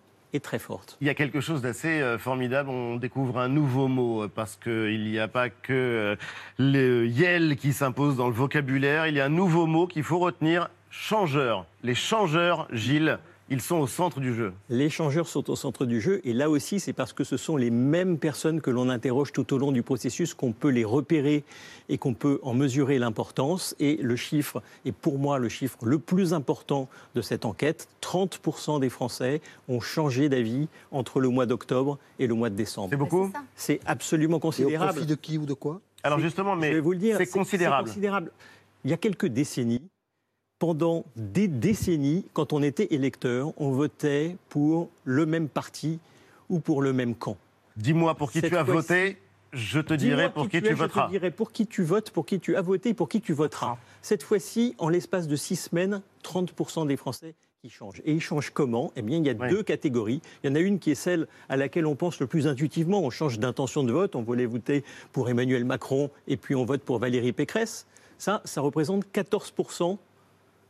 Il 1.01 1.07
y 1.07 1.09
a 1.09 1.13
quelque 1.13 1.41
chose 1.41 1.61
d'assez 1.61 2.01
euh, 2.01 2.17
formidable. 2.17 2.69
On 2.69 2.95
découvre 2.95 3.37
un 3.39 3.49
nouveau 3.49 3.87
mot 3.87 4.23
euh, 4.23 4.31
parce 4.33 4.55
qu'il 4.55 5.03
n'y 5.03 5.19
a 5.19 5.27
pas 5.27 5.49
que 5.49 5.73
euh, 5.73 6.15
le 6.57 7.07
yel 7.07 7.55
qui 7.57 7.73
s'impose 7.73 8.15
dans 8.15 8.27
le 8.27 8.33
vocabulaire. 8.33 9.07
Il 9.07 9.15
y 9.15 9.19
a 9.19 9.25
un 9.25 9.29
nouveau 9.29 9.65
mot 9.65 9.87
qu'il 9.87 10.03
faut 10.03 10.19
retenir 10.19 10.69
changeur. 10.89 11.65
Les 11.83 11.95
changeurs, 11.95 12.67
Gilles, 12.71 13.19
ils 13.51 13.59
sont 13.59 13.75
au 13.75 13.87
centre 13.87 14.21
du 14.21 14.33
jeu. 14.33 14.53
Les 14.69 14.89
changeurs 14.89 15.27
sont 15.27 15.49
au 15.49 15.57
centre 15.57 15.85
du 15.85 15.99
jeu 15.99 16.21
et 16.23 16.31
là 16.31 16.49
aussi 16.49 16.79
c'est 16.79 16.93
parce 16.93 17.11
que 17.11 17.25
ce 17.25 17.35
sont 17.35 17.57
les 17.57 17.69
mêmes 17.69 18.17
personnes 18.17 18.61
que 18.61 18.71
l'on 18.71 18.87
interroge 18.87 19.33
tout 19.33 19.53
au 19.53 19.57
long 19.57 19.73
du 19.73 19.83
processus 19.83 20.33
qu'on 20.33 20.53
peut 20.53 20.69
les 20.69 20.85
repérer 20.85 21.43
et 21.89 21.97
qu'on 21.97 22.13
peut 22.13 22.39
en 22.43 22.53
mesurer 22.53 22.97
l'importance. 22.97 23.75
Et 23.81 23.97
le 23.97 24.15
chiffre 24.15 24.63
est 24.85 24.93
pour 24.93 25.19
moi 25.19 25.37
le 25.37 25.49
chiffre 25.49 25.77
le 25.83 25.99
plus 25.99 26.33
important 26.33 26.87
de 27.13 27.21
cette 27.21 27.43
enquête. 27.43 27.89
30% 28.01 28.79
des 28.79 28.89
Français 28.89 29.41
ont 29.67 29.81
changé 29.81 30.29
d'avis 30.29 30.69
entre 30.93 31.19
le 31.19 31.27
mois 31.27 31.45
d'octobre 31.45 31.99
et 32.19 32.27
le 32.27 32.33
mois 32.33 32.49
de 32.49 32.55
décembre. 32.55 32.87
C'est 32.91 32.95
beaucoup 32.95 33.33
C'est 33.57 33.81
absolument 33.85 34.39
considérable. 34.39 34.85
Et 34.85 34.89
au 34.89 34.93
profit 34.93 35.05
de 35.05 35.15
qui 35.15 35.37
ou 35.37 35.45
de 35.45 35.53
quoi? 35.53 35.81
Alors 36.03 36.19
justement, 36.19 36.55
mais 36.55 36.81
c'est 37.17 37.29
considérable. 37.29 37.89
considérable. 37.89 38.31
Il 38.85 38.91
y 38.91 38.93
a 38.93 38.97
quelques 38.97 39.27
décennies, 39.27 39.83
pendant 40.61 41.05
des 41.15 41.47
décennies, 41.47 42.23
quand 42.33 42.53
on 42.53 42.61
était 42.61 42.93
électeur, 42.93 43.51
on 43.57 43.71
votait 43.71 44.37
pour 44.47 44.91
le 45.05 45.25
même 45.25 45.49
parti 45.49 45.97
ou 46.49 46.59
pour 46.59 46.83
le 46.83 46.93
même 46.93 47.15
camp. 47.15 47.35
Dis-moi 47.77 48.13
pour 48.13 48.31
qui 48.31 48.43
tu 48.43 48.55
as 48.55 48.61
voté, 48.61 49.17
je 49.53 49.79
te 49.79 49.95
dirai 49.95 50.31
pour 50.31 50.47
qui, 50.47 50.61
tu, 50.61 50.73
voteras. 50.73 51.05
Je 51.05 51.07
te 51.07 51.11
dirai 51.13 51.31
pour 51.31 51.51
qui 51.51 51.65
tu 51.65 51.81
votes, 51.81 52.11
pour 52.11 52.27
qui 52.27 52.39
tu 52.39 52.55
as 52.55 52.61
voté 52.61 52.89
et 52.89 52.93
pour 52.93 53.09
qui 53.09 53.21
tu 53.21 53.33
voteras. 53.33 53.79
Cette 54.03 54.21
fois-ci, 54.21 54.75
en 54.77 54.89
l'espace 54.89 55.27
de 55.27 55.35
six 55.35 55.55
semaines, 55.55 56.03
30% 56.23 56.85
des 56.85 56.95
Français 56.95 57.33
qui 57.63 57.71
changent. 57.71 58.03
Et 58.05 58.13
ils 58.13 58.21
changent 58.21 58.51
comment? 58.51 58.91
Eh 58.95 59.01
bien, 59.01 59.17
il 59.17 59.25
y 59.25 59.31
a 59.31 59.33
deux 59.33 59.63
catégories. 59.63 60.21
Il 60.43 60.51
y 60.51 60.53
en 60.53 60.55
a 60.55 60.59
une 60.59 60.77
qui 60.77 60.91
est 60.91 60.95
celle 60.95 61.27
à 61.49 61.57
laquelle 61.57 61.87
on 61.87 61.95
pense 61.95 62.19
le 62.19 62.27
plus 62.27 62.45
intuitivement. 62.45 63.01
On 63.01 63.09
change 63.09 63.39
d'intention 63.39 63.83
de 63.83 63.91
vote. 63.91 64.15
On 64.15 64.21
voulait 64.21 64.45
voter 64.45 64.83
pour 65.11 65.27
Emmanuel 65.27 65.65
Macron 65.65 66.11
et 66.27 66.37
puis 66.37 66.53
on 66.53 66.65
vote 66.65 66.83
pour 66.83 66.99
Valérie 66.99 67.33
Pécresse. 67.33 67.87
Ça, 68.19 68.43
ça 68.45 68.61
représente 68.61 69.07
14% 69.11 69.97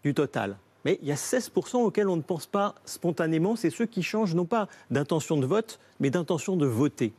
du 0.03 0.13
total. 0.13 0.57
Mais 0.85 0.97
il 1.01 1.07
y 1.07 1.11
a 1.11 1.15
16% 1.15 1.77
auxquels 1.77 2.09
on 2.09 2.15
ne 2.15 2.21
pense 2.21 2.47
pas 2.47 2.75
spontanément, 2.85 3.55
c'est 3.55 3.69
ceux 3.69 3.85
qui 3.85 4.03
changent 4.03 4.35
non 4.35 4.45
pas 4.45 4.67
d'intention 4.89 5.37
de 5.37 5.45
vote, 5.45 5.79
mais 5.99 6.09
d'intention 6.09 6.57
de 6.57 6.65
voter. 6.65 7.13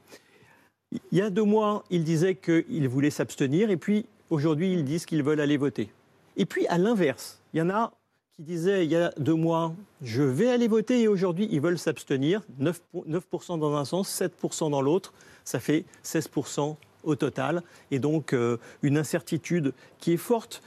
Il 0.90 1.18
y 1.18 1.22
a 1.22 1.30
deux 1.30 1.44
mois, 1.44 1.84
ils 1.90 2.04
disaient 2.04 2.34
qu'ils 2.34 2.88
voulaient 2.88 3.10
s'abstenir, 3.10 3.70
et 3.70 3.76
puis 3.76 4.06
aujourd'hui, 4.30 4.72
ils 4.72 4.84
disent 4.84 5.06
qu'ils 5.06 5.22
veulent 5.22 5.40
aller 5.40 5.56
voter. 5.56 5.90
Et 6.36 6.44
puis, 6.44 6.66
à 6.66 6.78
l'inverse, 6.78 7.40
il 7.54 7.58
y 7.58 7.62
en 7.62 7.70
a 7.70 7.92
qui 8.36 8.42
disaient 8.42 8.84
il 8.84 8.90
y 8.90 8.96
a 8.96 9.12
deux 9.18 9.34
mois, 9.34 9.74
je 10.02 10.22
vais 10.22 10.48
aller 10.48 10.68
voter, 10.68 11.02
et 11.02 11.08
aujourd'hui, 11.08 11.48
ils 11.50 11.60
veulent 11.60 11.78
s'abstenir. 11.78 12.42
9%, 12.60 13.58
dans 13.58 13.76
un 13.76 13.84
sens, 13.84 14.20
7% 14.20 14.70
dans 14.70 14.82
l'autre, 14.82 15.12
ça 15.44 15.60
fait 15.60 15.84
16% 16.04 16.76
au 17.04 17.16
total, 17.16 17.62
et 17.90 17.98
donc 17.98 18.32
euh, 18.32 18.58
une 18.82 18.96
incertitude 18.96 19.72
qui 19.98 20.12
est 20.12 20.18
forte. 20.18 20.62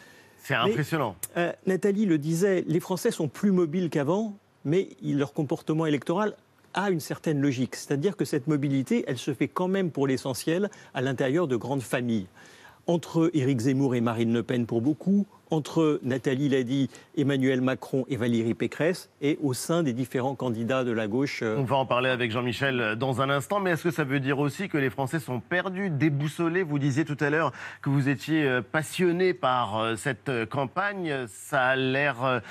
C'est 0.46 0.54
impressionnant. 0.54 1.16
Euh, 1.38 1.52
Nathalie 1.66 2.06
le 2.06 2.20
disait, 2.20 2.64
les 2.68 2.80
Français 2.80 3.10
sont 3.10 3.28
plus 3.28 3.52
mobiles 3.52 3.90
qu'avant, 3.90 4.38
mais 4.64 4.90
leur 5.02 5.34
comportement 5.34 5.88
électoral 5.88 6.36
a 6.76 6.92
une 6.92 7.00
certaine 7.00 7.42
logique. 7.42 7.76
C'est-à-dire 7.76 8.16
que 8.16 8.26
cette 8.26 8.46
mobilité, 8.46 9.06
elle 9.08 9.18
se 9.18 9.34
fait 9.34 9.48
quand 9.48 9.68
même 9.68 9.90
pour 9.90 10.06
l'essentiel 10.06 10.70
à 10.94 11.02
l'intérieur 11.02 11.48
de 11.48 11.56
grandes 11.56 11.82
familles 11.82 12.28
entre 12.86 13.32
Éric 13.34 13.62
Zemmour 13.62 13.96
et 13.96 14.02
Marine 14.02 14.34
Le 14.34 14.44
Pen 14.44 14.68
pour 14.68 14.82
beaucoup, 14.82 15.26
entre 15.56 16.00
Nathalie 16.04 16.50
l'a 16.50 16.64
dit, 16.64 16.90
Emmanuel 17.18 17.62
Macron 17.62 18.06
et 18.10 18.18
Valérie 18.18 18.54
Pécresse, 18.54 19.10
et 19.22 19.40
au 19.42 19.54
sein 19.54 19.84
des 19.84 19.94
différents 19.94 20.36
candidats 20.36 20.84
de 20.84 20.92
la 20.92 21.08
gauche. 21.08 21.42
Euh, 21.44 21.56
On 21.58 21.64
va 21.64 21.78
en 21.78 21.86
parler 21.86 22.10
avec 22.10 22.30
Jean-Michel 22.30 22.82
euh, 22.82 22.96
dans 22.96 23.22
un 23.22 23.30
instant, 23.30 23.62
mais 23.62 23.72
est-ce 23.72 23.84
que 23.84 23.92
ça 23.92 24.04
veut 24.04 24.20
dire 24.20 24.40
aussi 24.40 24.68
que 24.68 24.78
les 24.78 24.90
Français 24.90 25.20
sont 25.20 25.40
perdus, 25.40 25.90
déboussolés? 25.90 26.64
Vous 26.64 26.78
disiez 26.78 27.06
tout 27.06 27.18
à 27.22 27.30
l'heure 27.30 27.54
que 27.82 27.90
vous 27.90 28.10
étiez 28.10 28.44
euh, 28.44 28.62
passionné 28.62 29.34
par 29.34 29.98
cette 29.98 30.32
campagne. 30.50 31.26
Ça 31.28 31.62
a 31.62 31.76
l'air 31.76 32.42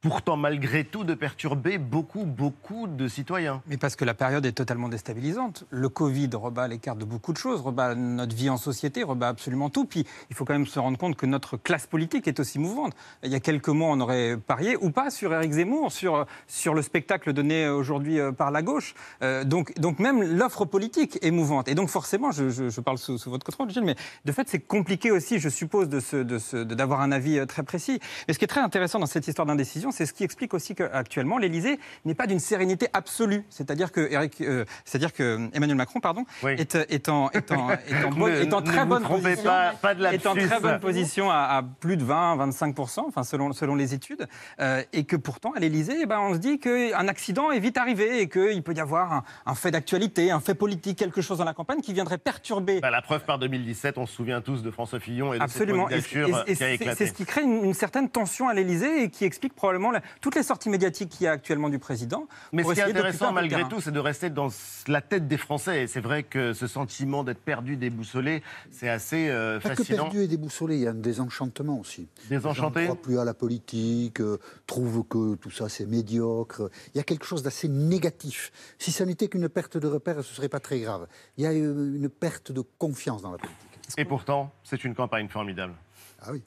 pourtant 0.00 0.36
malgré 0.36 0.84
tout 0.84 1.04
de 1.04 1.14
perturber 1.14 1.78
beaucoup, 1.78 2.24
beaucoup 2.24 2.86
de 2.86 3.06
citoyens. 3.06 3.62
Mais 3.66 3.76
parce 3.76 3.96
que 3.96 4.04
la 4.04 4.14
période 4.14 4.46
est 4.46 4.52
totalement 4.52 4.88
déstabilisante. 4.88 5.64
Le 5.70 5.88
Covid 5.88 6.30
rebat 6.34 6.68
les 6.68 6.78
cartes 6.78 6.98
de 6.98 7.04
beaucoup 7.04 7.32
de 7.32 7.38
choses, 7.38 7.60
rebat 7.60 7.94
notre 7.94 8.34
vie 8.34 8.48
en 8.48 8.56
société, 8.56 9.02
rebat 9.02 9.28
absolument 9.28 9.68
tout. 9.68 9.84
Puis 9.84 10.06
il 10.30 10.36
faut 10.36 10.44
quand 10.44 10.54
même 10.54 10.66
se 10.66 10.78
rendre 10.78 10.96
compte 10.96 11.16
que 11.16 11.26
notre 11.26 11.56
classe 11.56 11.86
politique 11.86 12.26
est 12.28 12.40
aussi 12.40 12.49
mouvante. 12.58 12.94
Il 13.22 13.30
y 13.30 13.34
a 13.34 13.40
quelques 13.40 13.68
mois, 13.68 13.88
on 13.90 14.00
aurait 14.00 14.36
parié, 14.36 14.76
ou 14.80 14.90
pas, 14.90 15.10
sur 15.10 15.32
Éric 15.32 15.52
Zemmour, 15.52 15.92
sur, 15.92 16.26
sur 16.46 16.74
le 16.74 16.82
spectacle 16.82 17.32
donné 17.32 17.68
aujourd'hui 17.68 18.18
euh, 18.18 18.32
par 18.32 18.50
la 18.50 18.62
gauche. 18.62 18.94
Euh, 19.22 19.44
donc, 19.44 19.78
donc 19.78 19.98
même 19.98 20.22
l'offre 20.22 20.64
politique 20.64 21.18
est 21.22 21.30
mouvante. 21.30 21.68
Et 21.68 21.74
donc 21.74 21.88
forcément, 21.88 22.30
je, 22.30 22.50
je, 22.50 22.80
parle 22.80 22.98
sous, 22.98 23.18
votre 23.26 23.44
contrôle, 23.44 23.70
Gilles, 23.70 23.84
mais 23.84 23.96
de 24.24 24.32
fait, 24.32 24.48
c'est 24.48 24.60
compliqué 24.60 25.10
aussi, 25.10 25.38
je 25.38 25.48
suppose, 25.48 25.88
d'avoir 25.88 26.24
de 26.24 26.64
de, 26.64 26.92
un 26.92 27.12
avis 27.12 27.38
euh, 27.38 27.46
très 27.46 27.62
précis. 27.62 28.00
Mais 28.26 28.34
ce 28.34 28.38
qui 28.38 28.44
est 28.44 28.48
très 28.48 28.60
intéressant 28.60 28.98
dans 28.98 29.06
cette 29.06 29.26
histoire 29.26 29.46
d'indécision, 29.46 29.90
c'est 29.90 30.06
ce 30.06 30.12
qui 30.12 30.24
explique 30.24 30.54
aussi 30.54 30.74
qu'actuellement, 30.74 31.38
l'Élysée 31.38 31.78
n'est 32.04 32.14
pas 32.14 32.26
d'une 32.26 32.40
sérénité 32.40 32.88
absolue. 32.92 33.44
C'est-à-dire 33.50 33.92
que, 33.92 34.00
Eric, 34.10 34.40
euh, 34.40 34.64
c'est-à-dire 34.84 35.12
que 35.12 35.48
Emmanuel 35.52 35.76
Macron 35.76 36.00
pardon, 36.00 36.24
est, 36.44 36.74
est, 36.74 37.08
en, 37.08 37.30
est, 37.30 37.52
en, 37.52 37.70
est, 37.70 38.04
en, 38.04 38.10
bonne, 38.10 38.32
est 38.32 38.52
en 38.52 38.62
très 38.62 38.84
bonne 38.84 39.02
position, 39.02 39.44
pas, 39.44 39.72
pas 39.80 39.94
de 39.94 40.04
est 40.04 40.26
en 40.26 40.34
très 40.34 40.60
bonne 40.60 40.80
position 40.80 41.30
à, 41.30 41.36
à 41.36 41.62
plus 41.62 41.96
de 41.96 42.04
20-25%, 42.36 43.00
enfin, 43.06 43.22
selon, 43.24 43.52
selon 43.52 43.74
les 43.74 43.94
études, 43.94 44.26
euh, 44.60 44.82
et 44.92 45.04
que 45.04 45.16
pourtant, 45.16 45.52
à 45.52 45.60
l'Élysée, 45.60 45.96
eh 46.02 46.06
ben, 46.06 46.18
on 46.20 46.34
se 46.34 46.38
dit 46.38 46.58
qu'un 46.58 47.08
accident 47.08 47.50
est 47.50 47.60
vite 47.60 47.78
arrivé 47.78 48.22
et 48.22 48.28
qu'il 48.28 48.62
peut 48.62 48.74
y 48.74 48.80
avoir 48.80 49.12
un, 49.12 49.24
un 49.46 49.54
fait 49.54 49.70
d'actualité, 49.70 50.30
un 50.30 50.40
fait 50.40 50.54
politique, 50.54 50.98
quelque 50.98 51.20
chose 51.22 51.38
dans 51.38 51.44
la 51.44 51.54
campagne 51.54 51.80
qui 51.80 51.92
viendrait 51.92 52.18
perturber. 52.18 52.80
Bah, 52.80 52.90
la 52.90 53.02
preuve 53.02 53.24
par 53.24 53.38
2017, 53.38 53.98
on 53.98 54.06
se 54.06 54.14
souvient 54.14 54.40
tous 54.40 54.62
de 54.62 54.70
François 54.70 55.00
Fillon 55.00 55.32
et 55.34 55.38
de 55.38 55.42
Absolument. 55.42 55.88
cette 55.88 56.10
candidature 56.12 56.44
Et- 56.46 56.52
et- 56.52 56.56
qui 56.56 56.64
a 56.64 56.70
et 56.70 56.74
éclaté. 56.74 56.96
C'est 56.96 57.06
ce 57.06 57.12
qui 57.14 57.24
crée 57.24 57.42
une, 57.42 57.64
une 57.64 57.74
certaine 57.74 58.08
tension 58.08 58.48
à 58.48 58.54
l'Élysée 58.54 59.04
et 59.04 59.10
qui 59.10 59.24
explique 59.24 59.54
probablement 59.54 59.90
la- 59.90 60.02
toutes 60.20 60.34
les 60.34 60.42
sorties 60.42 60.68
médiatiques 60.70 61.10
qu'il 61.10 61.24
y 61.24 61.28
a 61.28 61.32
actuellement 61.32 61.68
du 61.68 61.78
président. 61.78 62.26
Mais 62.52 62.62
ce 62.64 62.72
qui 62.72 62.80
est 62.80 62.84
intéressant 62.84 63.32
malgré 63.32 63.64
tout, 63.68 63.80
c'est 63.80 63.90
de 63.92 63.98
rester 64.00 64.30
dans 64.30 64.48
la 64.88 65.00
tête 65.00 65.28
des 65.28 65.36
Français. 65.38 65.82
Et 65.82 65.86
c'est 65.86 66.00
vrai 66.00 66.22
que 66.22 66.52
ce 66.52 66.66
sentiment 66.66 67.24
d'être 67.24 67.40
perdu, 67.40 67.76
déboussolé, 67.76 68.42
c'est 68.70 68.88
assez 68.88 69.28
euh, 69.28 69.58
Pas 69.60 69.70
que 69.70 69.76
fascinant. 69.76 70.04
perdu 70.04 70.22
et 70.22 70.28
déboussolé, 70.28 70.76
il 70.76 70.82
y 70.82 70.86
a 70.86 70.90
un 70.90 70.94
désenchantement 70.94 71.78
aussi. 71.78 72.08
Désenchanté 72.28 72.80
ne 72.80 72.84
croient 72.86 73.02
plus 73.02 73.18
à 73.18 73.24
la 73.24 73.34
politique, 73.34 74.20
euh, 74.20 74.38
trouvent 74.66 75.04
que 75.04 75.34
tout 75.36 75.50
ça 75.50 75.68
c'est 75.68 75.86
médiocre. 75.86 76.70
Il 76.94 76.98
y 76.98 77.00
a 77.00 77.04
quelque 77.04 77.24
chose 77.24 77.42
d'assez 77.42 77.68
négatif. 77.68 78.52
Si 78.78 78.92
ça 78.92 79.04
n'était 79.06 79.28
qu'une 79.28 79.48
perte 79.48 79.76
de 79.76 79.86
repères, 79.86 80.22
ce 80.22 80.30
ne 80.30 80.34
serait 80.34 80.48
pas 80.48 80.60
très 80.60 80.80
grave. 80.80 81.06
Il 81.36 81.44
y 81.44 81.46
a 81.46 81.50
euh, 81.50 81.94
une 81.94 82.08
perte 82.08 82.52
de 82.52 82.62
confiance 82.78 83.22
dans 83.22 83.32
la 83.32 83.38
politique. 83.38 83.58
Et 83.98 84.04
pourtant, 84.04 84.52
c'est 84.62 84.84
une 84.84 84.94
campagne 84.94 85.28
formidable. 85.28 85.74
Ah 86.20 86.32
oui. 86.32 86.42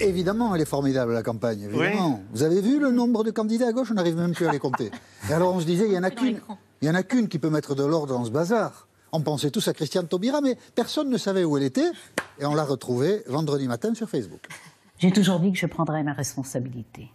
Évidemment, 0.00 0.54
elle 0.54 0.60
est 0.60 0.68
formidable, 0.68 1.12
la 1.12 1.22
campagne. 1.22 1.62
Évidemment. 1.62 2.22
Vous 2.32 2.42
avez 2.42 2.60
vu 2.60 2.78
le 2.78 2.90
nombre 2.90 3.24
de 3.24 3.30
candidats 3.30 3.68
à 3.68 3.72
gauche? 3.72 3.90
On 3.90 3.94
n'arrive 3.94 4.16
même 4.16 4.32
plus 4.32 4.46
à 4.46 4.52
les 4.52 4.58
compter. 4.58 4.90
Et 5.30 5.32
alors, 5.32 5.54
on 5.54 5.60
se 5.60 5.66
disait, 5.66 5.86
il 5.86 5.90
n'y 5.90 5.98
en 5.98 6.04
a 6.04 6.10
qu'une. 6.10 6.40
Il 6.80 6.88
y 6.88 6.90
en 6.90 6.94
a 6.94 7.02
qu'une 7.02 7.28
qui 7.28 7.38
peut 7.38 7.50
mettre 7.50 7.74
de 7.74 7.84
l'ordre 7.84 8.14
dans 8.14 8.24
ce 8.24 8.30
bazar. 8.30 8.86
On 9.12 9.20
pensait 9.20 9.50
tous 9.50 9.66
à 9.68 9.72
Christiane 9.72 10.06
Taubira, 10.06 10.40
mais 10.40 10.56
personne 10.74 11.10
ne 11.10 11.18
savait 11.18 11.44
où 11.44 11.56
elle 11.56 11.64
était. 11.64 11.90
Et 12.38 12.46
on 12.46 12.54
l'a 12.54 12.64
retrouvée 12.64 13.22
vendredi 13.26 13.66
matin 13.66 13.94
sur 13.94 14.08
Facebook. 14.08 14.46
J'ai 14.98 15.12
toujours 15.12 15.40
dit 15.40 15.52
que 15.52 15.58
je 15.58 15.66
prendrais 15.66 16.02
ma 16.02 16.12
responsabilité. 16.12 17.10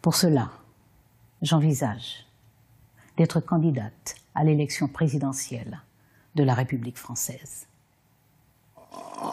Pour 0.00 0.14
cela, 0.14 0.50
j'envisage 1.42 2.26
d'être 3.16 3.40
candidate 3.40 4.14
à 4.34 4.44
l'élection 4.44 4.86
présidentielle 4.86 5.80
de 6.34 6.44
la 6.44 6.54
République 6.54 6.96
française. 6.96 7.66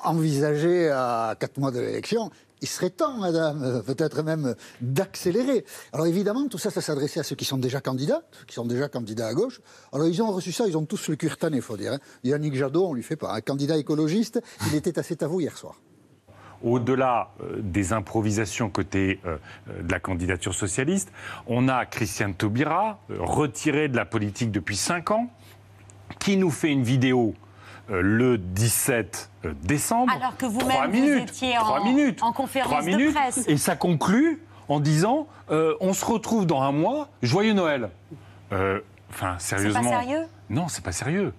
envisager 0.04 0.90
à 0.90 1.36
quatre 1.40 1.58
mois 1.60 1.72
de 1.72 1.80
l'élection, 1.80 2.32
il 2.66 2.68
serait 2.68 2.90
temps, 2.90 3.18
madame, 3.18 3.62
euh, 3.62 3.82
peut-être 3.84 4.24
même 4.24 4.56
d'accélérer. 4.82 5.66
Alors 5.94 6.08
évidemment, 6.08 6.48
tout 6.48 6.58
ça, 6.58 6.72
ça 6.72 6.82
s'adressait 6.82 7.20
à 7.20 7.24
ceux 7.24 7.36
qui 7.36 7.46
sont 7.46 7.60
déjà 7.60 7.80
candidats, 7.80 8.24
ceux 8.32 8.46
qui 8.46 8.56
sont 8.56 8.66
déjà 8.66 8.90
candidats 8.90 9.28
à 9.28 9.36
gauche. 9.36 9.62
Alors 9.94 10.08
ils 10.08 10.20
ont 10.24 10.32
reçu 10.32 10.52
ça, 10.52 10.68
ils 10.68 10.76
ont 10.76 10.86
tous 10.86 11.08
le 11.10 11.16
cuir 11.16 11.38
tanné, 11.38 11.58
il 11.58 11.62
faut 11.62 11.78
dire. 11.78 11.94
hein. 11.94 12.00
Yannick 12.24 12.56
Jadot, 12.56 12.88
on 12.88 12.94
lui 12.96 13.04
fait 13.04 13.18
pas. 13.18 13.36
Un 13.36 13.42
candidat 13.42 13.78
écologiste, 13.78 14.42
il 14.68 14.76
était 14.80 14.98
assez 14.98 15.16
à 15.22 15.28
vous 15.28 15.42
hier 15.42 15.56
soir. 15.56 15.76
Au-delà 16.64 17.34
euh, 17.42 17.58
des 17.62 17.94
improvisations 17.94 18.72
côté 18.72 19.20
euh, 19.26 19.38
de 19.84 19.92
la 19.92 20.00
candidature 20.00 20.56
socialiste, 20.56 21.12
on 21.46 21.68
a 21.68 21.86
Christiane 21.86 22.34
Taubira, 22.34 23.00
retirée 23.10 23.90
de 23.90 23.96
la 23.96 24.06
politique 24.06 24.50
depuis 24.50 24.76
5 24.76 25.12
ans, 25.12 25.30
qui 26.18 26.36
nous 26.36 26.50
fait 26.50 26.72
une 26.72 26.84
vidéo 26.84 27.36
le 27.90 28.38
17 28.38 29.30
euh, 29.46 29.54
décembre. 29.64 30.12
Alors 30.16 30.36
que 30.38 30.46
vous-même, 30.46 30.92
vous 30.92 31.18
étiez 31.24 31.58
en- 31.58 31.84
minutes, 31.84 32.22
en 32.24 32.32
conférence 32.34 32.86
de 32.86 33.12
presse. 33.12 33.44
Et 33.48 33.58
ça 33.58 33.76
conclut 33.76 34.42
en 34.68 34.80
disant 34.80 35.28
euh, 35.52 35.76
on 35.80 35.94
se 35.94 36.04
retrouve 36.06 36.46
dans 36.48 36.62
un 36.62 36.72
mois, 36.72 37.10
joyeux 37.22 37.54
Noël. 37.54 37.90
Euh, 38.52 38.80
Enfin, 39.12 39.36
sérieusement. 39.40 39.84
sérieux? 39.84 40.24
Non, 40.50 40.68
c'est 40.68 40.84
pas 40.84 40.92
sérieux. 40.92 41.32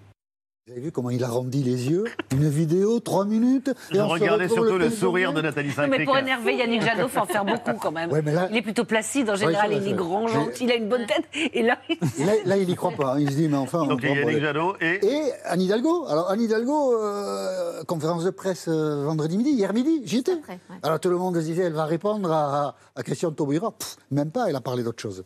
Vous 0.67 0.73
avez 0.73 0.81
vu 0.81 0.91
comment 0.91 1.11
il 1.11 1.23
arrondit 1.23 1.63
les 1.63 1.89
yeux 1.91 2.03
Une 2.33 2.49
vidéo, 2.49 2.99
trois 2.99 3.25
minutes. 3.25 3.71
Je 3.93 4.01
on 4.01 4.09
retrouve 4.09 4.49
surtout 4.49 4.79
le 4.79 4.89
15 4.89 4.99
sourire 4.99 5.33
de. 5.33 5.41
Nathalie 5.41 5.71
Non, 5.79 5.87
mais 5.87 6.05
pour 6.05 6.19
énerver 6.19 6.57
Yannick 6.57 6.83
Jadot, 6.83 7.05
il 7.05 7.09
faut 7.09 7.21
en 7.21 7.27
faire 7.27 7.45
beaucoup 7.45 7.75
quand 7.81 7.93
même. 7.93 8.11
Ouais, 8.11 8.21
mais 8.21 8.33
là- 8.33 8.49
Il 8.51 8.57
est 8.57 8.63
plutôt 8.63 8.85
placide 8.85 9.31
en 9.31 9.35
Ouais, 9.35 9.39
général, 9.39 9.71
ça, 9.71 9.77
il 9.79 9.87
est 9.87 9.93
grand, 9.93 10.25
Mais- 10.25 10.33
gentil, 10.33 10.65
il 10.65 10.73
a 10.73 10.75
une 10.75 10.89
bonne 10.89 11.07
tête. 11.07 11.25
Et 11.55 11.63
là, 11.63 11.79
Là, 12.19 12.33
là, 12.45 12.57
il 12.57 12.67
n'y 12.67 12.75
croit 12.75 12.91
pas. 12.91 13.13
hein. 13.15 13.21
Il 13.21 13.31
se 13.31 13.37
dit, 13.37 13.47
mais 13.49 13.57
enfin. 13.57 13.83
on 13.83 13.87
Donc 13.87 14.01
il 14.03 14.09
y 14.09 14.11
a 14.11 14.15
comprend 14.17 14.29
Yannick. 14.31 14.43
Jadot 14.45 14.75
et... 14.81 15.07
Et 15.07 15.33
Anne 15.45 15.61
Hidalgo. 15.63 16.07
Alors, 16.09 16.31
Anne 16.31 16.41
Hidalgo, 16.41 17.01
euh, 17.01 17.85
conférence 17.85 18.25
de 18.25 18.31
presse 18.31 18.67
euh, 18.67 19.05
vendredi 19.05 19.37
midi, 19.37 19.51
hier 19.51 19.73
midi, 19.73 20.03
j'y 20.05 20.19
étais. 20.19 20.37
Alors, 20.83 20.99
tout 20.99 21.11
le 21.11 21.17
monde 21.17 21.37
se 21.37 21.43
disait, 21.43 21.63
elle 21.63 21.75
va 21.75 21.85
répondre 21.85 22.33
à, 22.33 22.75
à 22.97 23.03
Christian 23.05 23.31
Taubira. 23.31 23.71
Pff, 23.71 23.99
même 24.11 24.33
pas, 24.33 24.47
elle 24.49 24.57
a 24.57 24.61
parlé 24.61 24.83
d'autre 24.83 25.01
chose. 25.01 25.23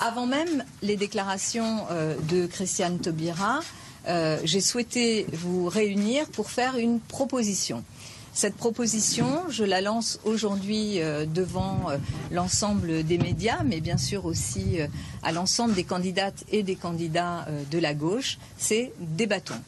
Avant 0.00 0.26
même 0.26 0.62
les 0.80 0.96
déclarations 0.96 1.78
euh, 1.90 2.14
de 2.30 2.46
Christiane 2.46 3.00
Taubira, 3.00 3.58
euh, 4.08 4.38
j'ai 4.44 4.60
souhaité 4.60 5.26
vous 5.32 5.68
réunir 5.68 6.26
pour 6.28 6.50
faire 6.50 6.76
une 6.76 7.00
proposition. 7.00 7.84
Cette 8.32 8.54
proposition, 8.54 9.42
je 9.48 9.64
la 9.64 9.80
lance 9.80 10.20
aujourd'hui 10.24 11.00
euh, 11.00 11.26
devant 11.26 11.90
euh, 11.90 11.96
l'ensemble 12.30 13.02
des 13.02 13.18
médias, 13.18 13.62
mais 13.64 13.80
bien 13.80 13.96
sûr 13.96 14.24
aussi 14.24 14.78
à 15.22 15.32
l'ensemble 15.32 15.74
des 15.74 15.84
candidates 15.84 16.44
et 16.50 16.62
des 16.62 16.76
candidats 16.76 17.46
de 17.70 17.78
la 17.78 17.94
gauche. 17.94 18.38
C'est 18.56 18.92
débattons. 19.00 19.60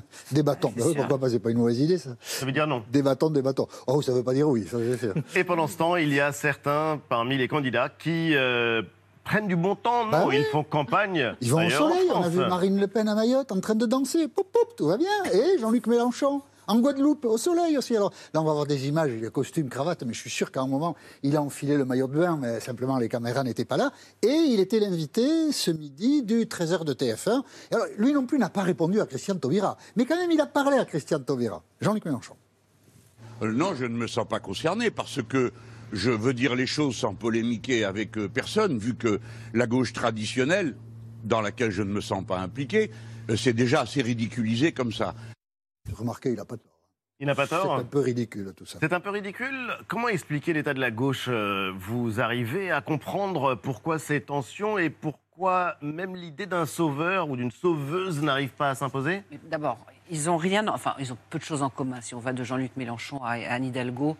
Débattons. 0.32 0.72
Bah 0.76 0.84
oui, 0.86 0.94
pourquoi 0.94 1.18
pas 1.18 1.30
C'est 1.30 1.38
pas 1.38 1.50
une 1.50 1.58
mauvaise 1.58 1.78
idée, 1.78 1.98
ça. 1.98 2.10
Ça 2.20 2.46
veut 2.46 2.52
dire 2.52 2.66
non. 2.66 2.82
Débattons, 2.90 3.30
débattons. 3.30 3.66
Oh, 3.86 4.02
ça 4.02 4.12
veut 4.12 4.22
pas 4.22 4.34
dire 4.34 4.48
oui, 4.48 4.66
ça. 4.70 4.78
Et 5.34 5.44
pendant 5.44 5.66
ce 5.66 5.76
temps, 5.76 5.96
il 5.96 6.12
y 6.12 6.20
a 6.20 6.32
certains 6.32 7.00
parmi 7.08 7.36
les 7.36 7.48
candidats 7.48 7.88
qui 7.88 8.34
euh, 8.34 8.82
prennent 9.26 9.46
du 9.48 9.56
bon 9.56 9.74
temps. 9.74 10.04
Non, 10.06 10.10
Bah 10.10 10.24
oui. 10.26 10.36
ils 10.38 10.44
font 10.46 10.64
campagne. 10.64 11.34
Ils 11.42 11.50
vont 11.50 11.66
au 11.66 11.70
soleil. 11.70 12.08
On 12.14 12.22
a 12.22 12.28
vu 12.28 12.38
Marine 12.38 12.80
Le 12.80 12.86
Pen 12.86 13.08
à 13.08 13.14
Mayotte 13.14 13.52
en 13.52 13.60
train 13.60 13.74
de 13.74 13.84
danser. 13.84 14.28
Poup, 14.28 14.46
poup, 14.50 14.74
tout 14.76 14.86
va 14.86 14.96
bien. 14.96 15.10
Et 15.34 15.58
Jean-Luc 15.58 15.86
Mélenchon 15.86 16.40
en 16.68 16.80
Guadeloupe, 16.80 17.24
au 17.26 17.38
soleil 17.38 17.78
aussi. 17.78 17.94
Alors 17.94 18.12
là, 18.34 18.40
on 18.40 18.44
va 18.44 18.50
avoir 18.50 18.66
des 18.66 18.88
images, 18.88 19.12
le 19.12 19.30
costume, 19.30 19.68
cravate, 19.68 20.02
mais 20.04 20.12
je 20.12 20.18
suis 20.18 20.30
sûr 20.30 20.50
qu'à 20.50 20.62
un 20.62 20.66
moment, 20.66 20.96
il 21.22 21.36
a 21.36 21.40
enfilé 21.42 21.76
le 21.76 21.84
maillot 21.84 22.08
de 22.08 22.18
bain, 22.18 22.36
mais 22.40 22.58
simplement 22.58 22.98
les 22.98 23.08
caméras 23.08 23.44
n'étaient 23.44 23.64
pas 23.64 23.76
là. 23.76 23.92
Et 24.22 24.32
il 24.32 24.58
était 24.58 24.80
l'invité 24.80 25.52
ce 25.52 25.70
midi 25.70 26.24
du 26.24 26.46
13h 26.46 26.82
de 26.84 26.92
TF1. 26.92 27.42
Et 27.70 27.74
alors, 27.76 27.86
lui 27.98 28.12
non 28.12 28.26
plus 28.26 28.38
n'a 28.38 28.48
pas 28.48 28.62
répondu 28.62 29.00
à 29.00 29.06
Christiane 29.06 29.38
Taubira. 29.38 29.76
Mais 29.94 30.06
quand 30.06 30.16
même, 30.16 30.32
il 30.32 30.40
a 30.40 30.46
parlé 30.46 30.76
à 30.76 30.84
Christiane 30.84 31.24
Taubira. 31.24 31.62
Jean-Luc 31.80 32.04
Mélenchon. 32.04 32.34
Euh, 33.42 33.52
Non, 33.52 33.74
je 33.76 33.84
ne 33.84 33.96
me 33.96 34.08
sens 34.08 34.26
pas 34.26 34.40
concerné 34.40 34.90
parce 34.90 35.20
que 35.22 35.52
je 35.92 36.10
veux 36.10 36.34
dire 36.34 36.54
les 36.54 36.66
choses 36.66 36.96
sans 36.96 37.14
polémiquer 37.14 37.84
avec 37.84 38.16
euh, 38.18 38.28
personne, 38.28 38.78
vu 38.78 38.94
que 38.94 39.20
la 39.54 39.66
gauche 39.66 39.92
traditionnelle, 39.92 40.76
dans 41.24 41.40
laquelle 41.40 41.70
je 41.70 41.82
ne 41.82 41.92
me 41.92 42.00
sens 42.00 42.24
pas 42.24 42.38
impliqué, 42.38 42.90
euh, 43.30 43.36
c'est 43.36 43.52
déjà 43.52 43.80
assez 43.82 44.02
ridiculisé 44.02 44.72
comme 44.72 44.92
ça. 44.92 45.14
Remarquez, 45.92 46.30
il 46.30 46.36
n'a 46.36 46.44
pas 46.44 46.56
tort. 46.56 46.72
Il 47.18 47.26
n'a 47.26 47.34
pas 47.34 47.46
C'est 47.46 47.56
tort. 47.56 47.74
un 47.76 47.84
peu 47.84 48.00
ridicule 48.00 48.52
tout 48.54 48.66
ça. 48.66 48.78
C'est 48.80 48.92
un 48.92 49.00
peu 49.00 49.10
ridicule. 49.10 49.72
Comment 49.88 50.08
expliquer 50.08 50.52
l'état 50.52 50.74
de 50.74 50.80
la 50.80 50.90
gauche 50.90 51.26
euh, 51.28 51.72
Vous 51.78 52.20
arrivez 52.20 52.70
à 52.70 52.82
comprendre 52.82 53.54
pourquoi 53.54 53.98
ces 53.98 54.20
tensions 54.20 54.76
et 54.76 54.90
pourquoi 54.90 55.76
même 55.80 56.14
l'idée 56.14 56.46
d'un 56.46 56.66
sauveur 56.66 57.30
ou 57.30 57.36
d'une 57.36 57.50
sauveuse 57.50 58.20
n'arrive 58.22 58.50
pas 58.50 58.70
à 58.70 58.74
s'imposer? 58.74 59.22
D'abord, 59.50 59.78
ils 60.10 60.28
ont 60.28 60.36
rien, 60.36 60.66
enfin, 60.68 60.94
ils 60.98 61.10
ont 61.12 61.16
peu 61.30 61.38
de 61.38 61.44
choses 61.44 61.62
en 61.62 61.70
commun. 61.70 62.00
Si 62.02 62.14
on 62.14 62.20
va 62.20 62.32
de 62.34 62.44
Jean-Luc 62.44 62.76
Mélenchon 62.76 63.22
à 63.24 63.32
Anne 63.32 63.64
Hidalgo, 63.64 64.16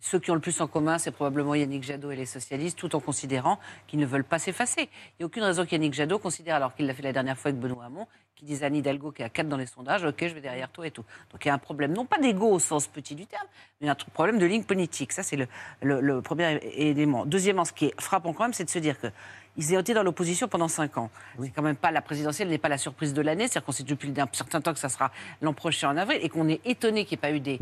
ceux 0.00 0.18
qui 0.18 0.30
ont 0.30 0.34
le 0.34 0.40
plus 0.40 0.60
en 0.60 0.66
commun, 0.66 0.98
c'est 0.98 1.10
probablement 1.10 1.54
Yannick 1.54 1.82
Jadot 1.84 2.10
et 2.10 2.16
les 2.16 2.26
socialistes, 2.26 2.78
tout 2.78 2.94
en 2.96 3.00
considérant 3.00 3.58
qu'ils 3.86 3.98
ne 4.00 4.06
veulent 4.06 4.24
pas 4.24 4.38
s'effacer. 4.38 4.82
Il 4.82 5.20
n'y 5.20 5.24
a 5.24 5.26
aucune 5.26 5.42
raison 5.42 5.66
qu'Yannick 5.66 5.92
Jadot 5.94 6.18
considère, 6.18 6.56
alors 6.56 6.74
qu'il 6.74 6.86
l'a 6.86 6.94
fait 6.94 7.02
la 7.02 7.12
dernière 7.12 7.36
fois 7.38 7.50
avec 7.50 7.60
Benoît 7.60 7.84
Hamon, 7.84 8.06
qui 8.34 8.46
disait 8.46 8.64
à 8.64 8.68
Anne 8.68 8.76
Hidalgo 8.76 9.12
qui 9.12 9.20
est 9.20 9.24
à 9.26 9.28
4 9.28 9.48
dans 9.48 9.58
les 9.58 9.66
sondages, 9.66 10.02
ok, 10.04 10.16
je 10.26 10.32
vais 10.32 10.40
derrière 10.40 10.70
toi 10.70 10.86
et 10.86 10.90
tout. 10.90 11.04
Donc 11.30 11.44
il 11.44 11.48
y 11.48 11.50
a 11.50 11.54
un 11.54 11.58
problème, 11.58 11.92
non 11.92 12.06
pas 12.06 12.16
d'ego 12.18 12.50
au 12.50 12.58
sens 12.58 12.86
petit 12.86 13.14
du 13.14 13.26
terme, 13.26 13.46
mais 13.82 13.88
un 13.90 13.94
problème 13.94 14.38
de 14.38 14.46
ligne 14.46 14.64
politique. 14.64 15.12
Ça, 15.12 15.22
c'est 15.22 15.36
le, 15.36 15.46
le- 15.82 16.22
premier 16.22 16.58
élément. 16.74 17.26
Deuxièmement, 17.26 17.66
ce 17.66 17.72
qui 17.74 17.86
est 17.86 18.00
frappant 18.00 18.32
quand 18.32 18.44
même, 18.44 18.54
c'est 18.54 18.64
de 18.64 18.70
se 18.70 18.78
dire 18.78 18.98
que 18.98 19.08
ils 19.56 19.74
ont 19.76 19.80
été 19.80 19.94
dans 19.94 20.02
l'opposition 20.02 20.48
pendant 20.48 20.68
5 20.68 20.96
ans. 20.98 21.10
C'est 21.42 21.50
quand 21.50 21.62
même 21.62 21.76
pas 21.76 21.90
la 21.90 22.00
présidentielle 22.02 22.48
n'est 22.48 22.58
pas 22.58 22.68
la 22.68 22.78
surprise 22.78 23.12
de 23.14 23.20
l'année, 23.22 23.44
c'est-à-dire 23.48 23.64
qu'on 23.64 23.72
sait 23.72 23.82
depuis 23.82 24.12
un 24.18 24.26
certain 24.32 24.60
temps 24.60 24.72
que 24.72 24.78
ça 24.78 24.88
sera 24.88 25.10
l'an 25.42 25.52
prochain 25.52 25.90
en 25.90 25.96
avril 25.96 26.18
et 26.22 26.28
qu'on 26.28 26.48
est 26.48 26.60
étonné 26.64 27.04
qu'il 27.04 27.16
n'y 27.16 27.20
ait 27.20 27.30
pas 27.30 27.36
eu 27.36 27.40
des 27.40 27.58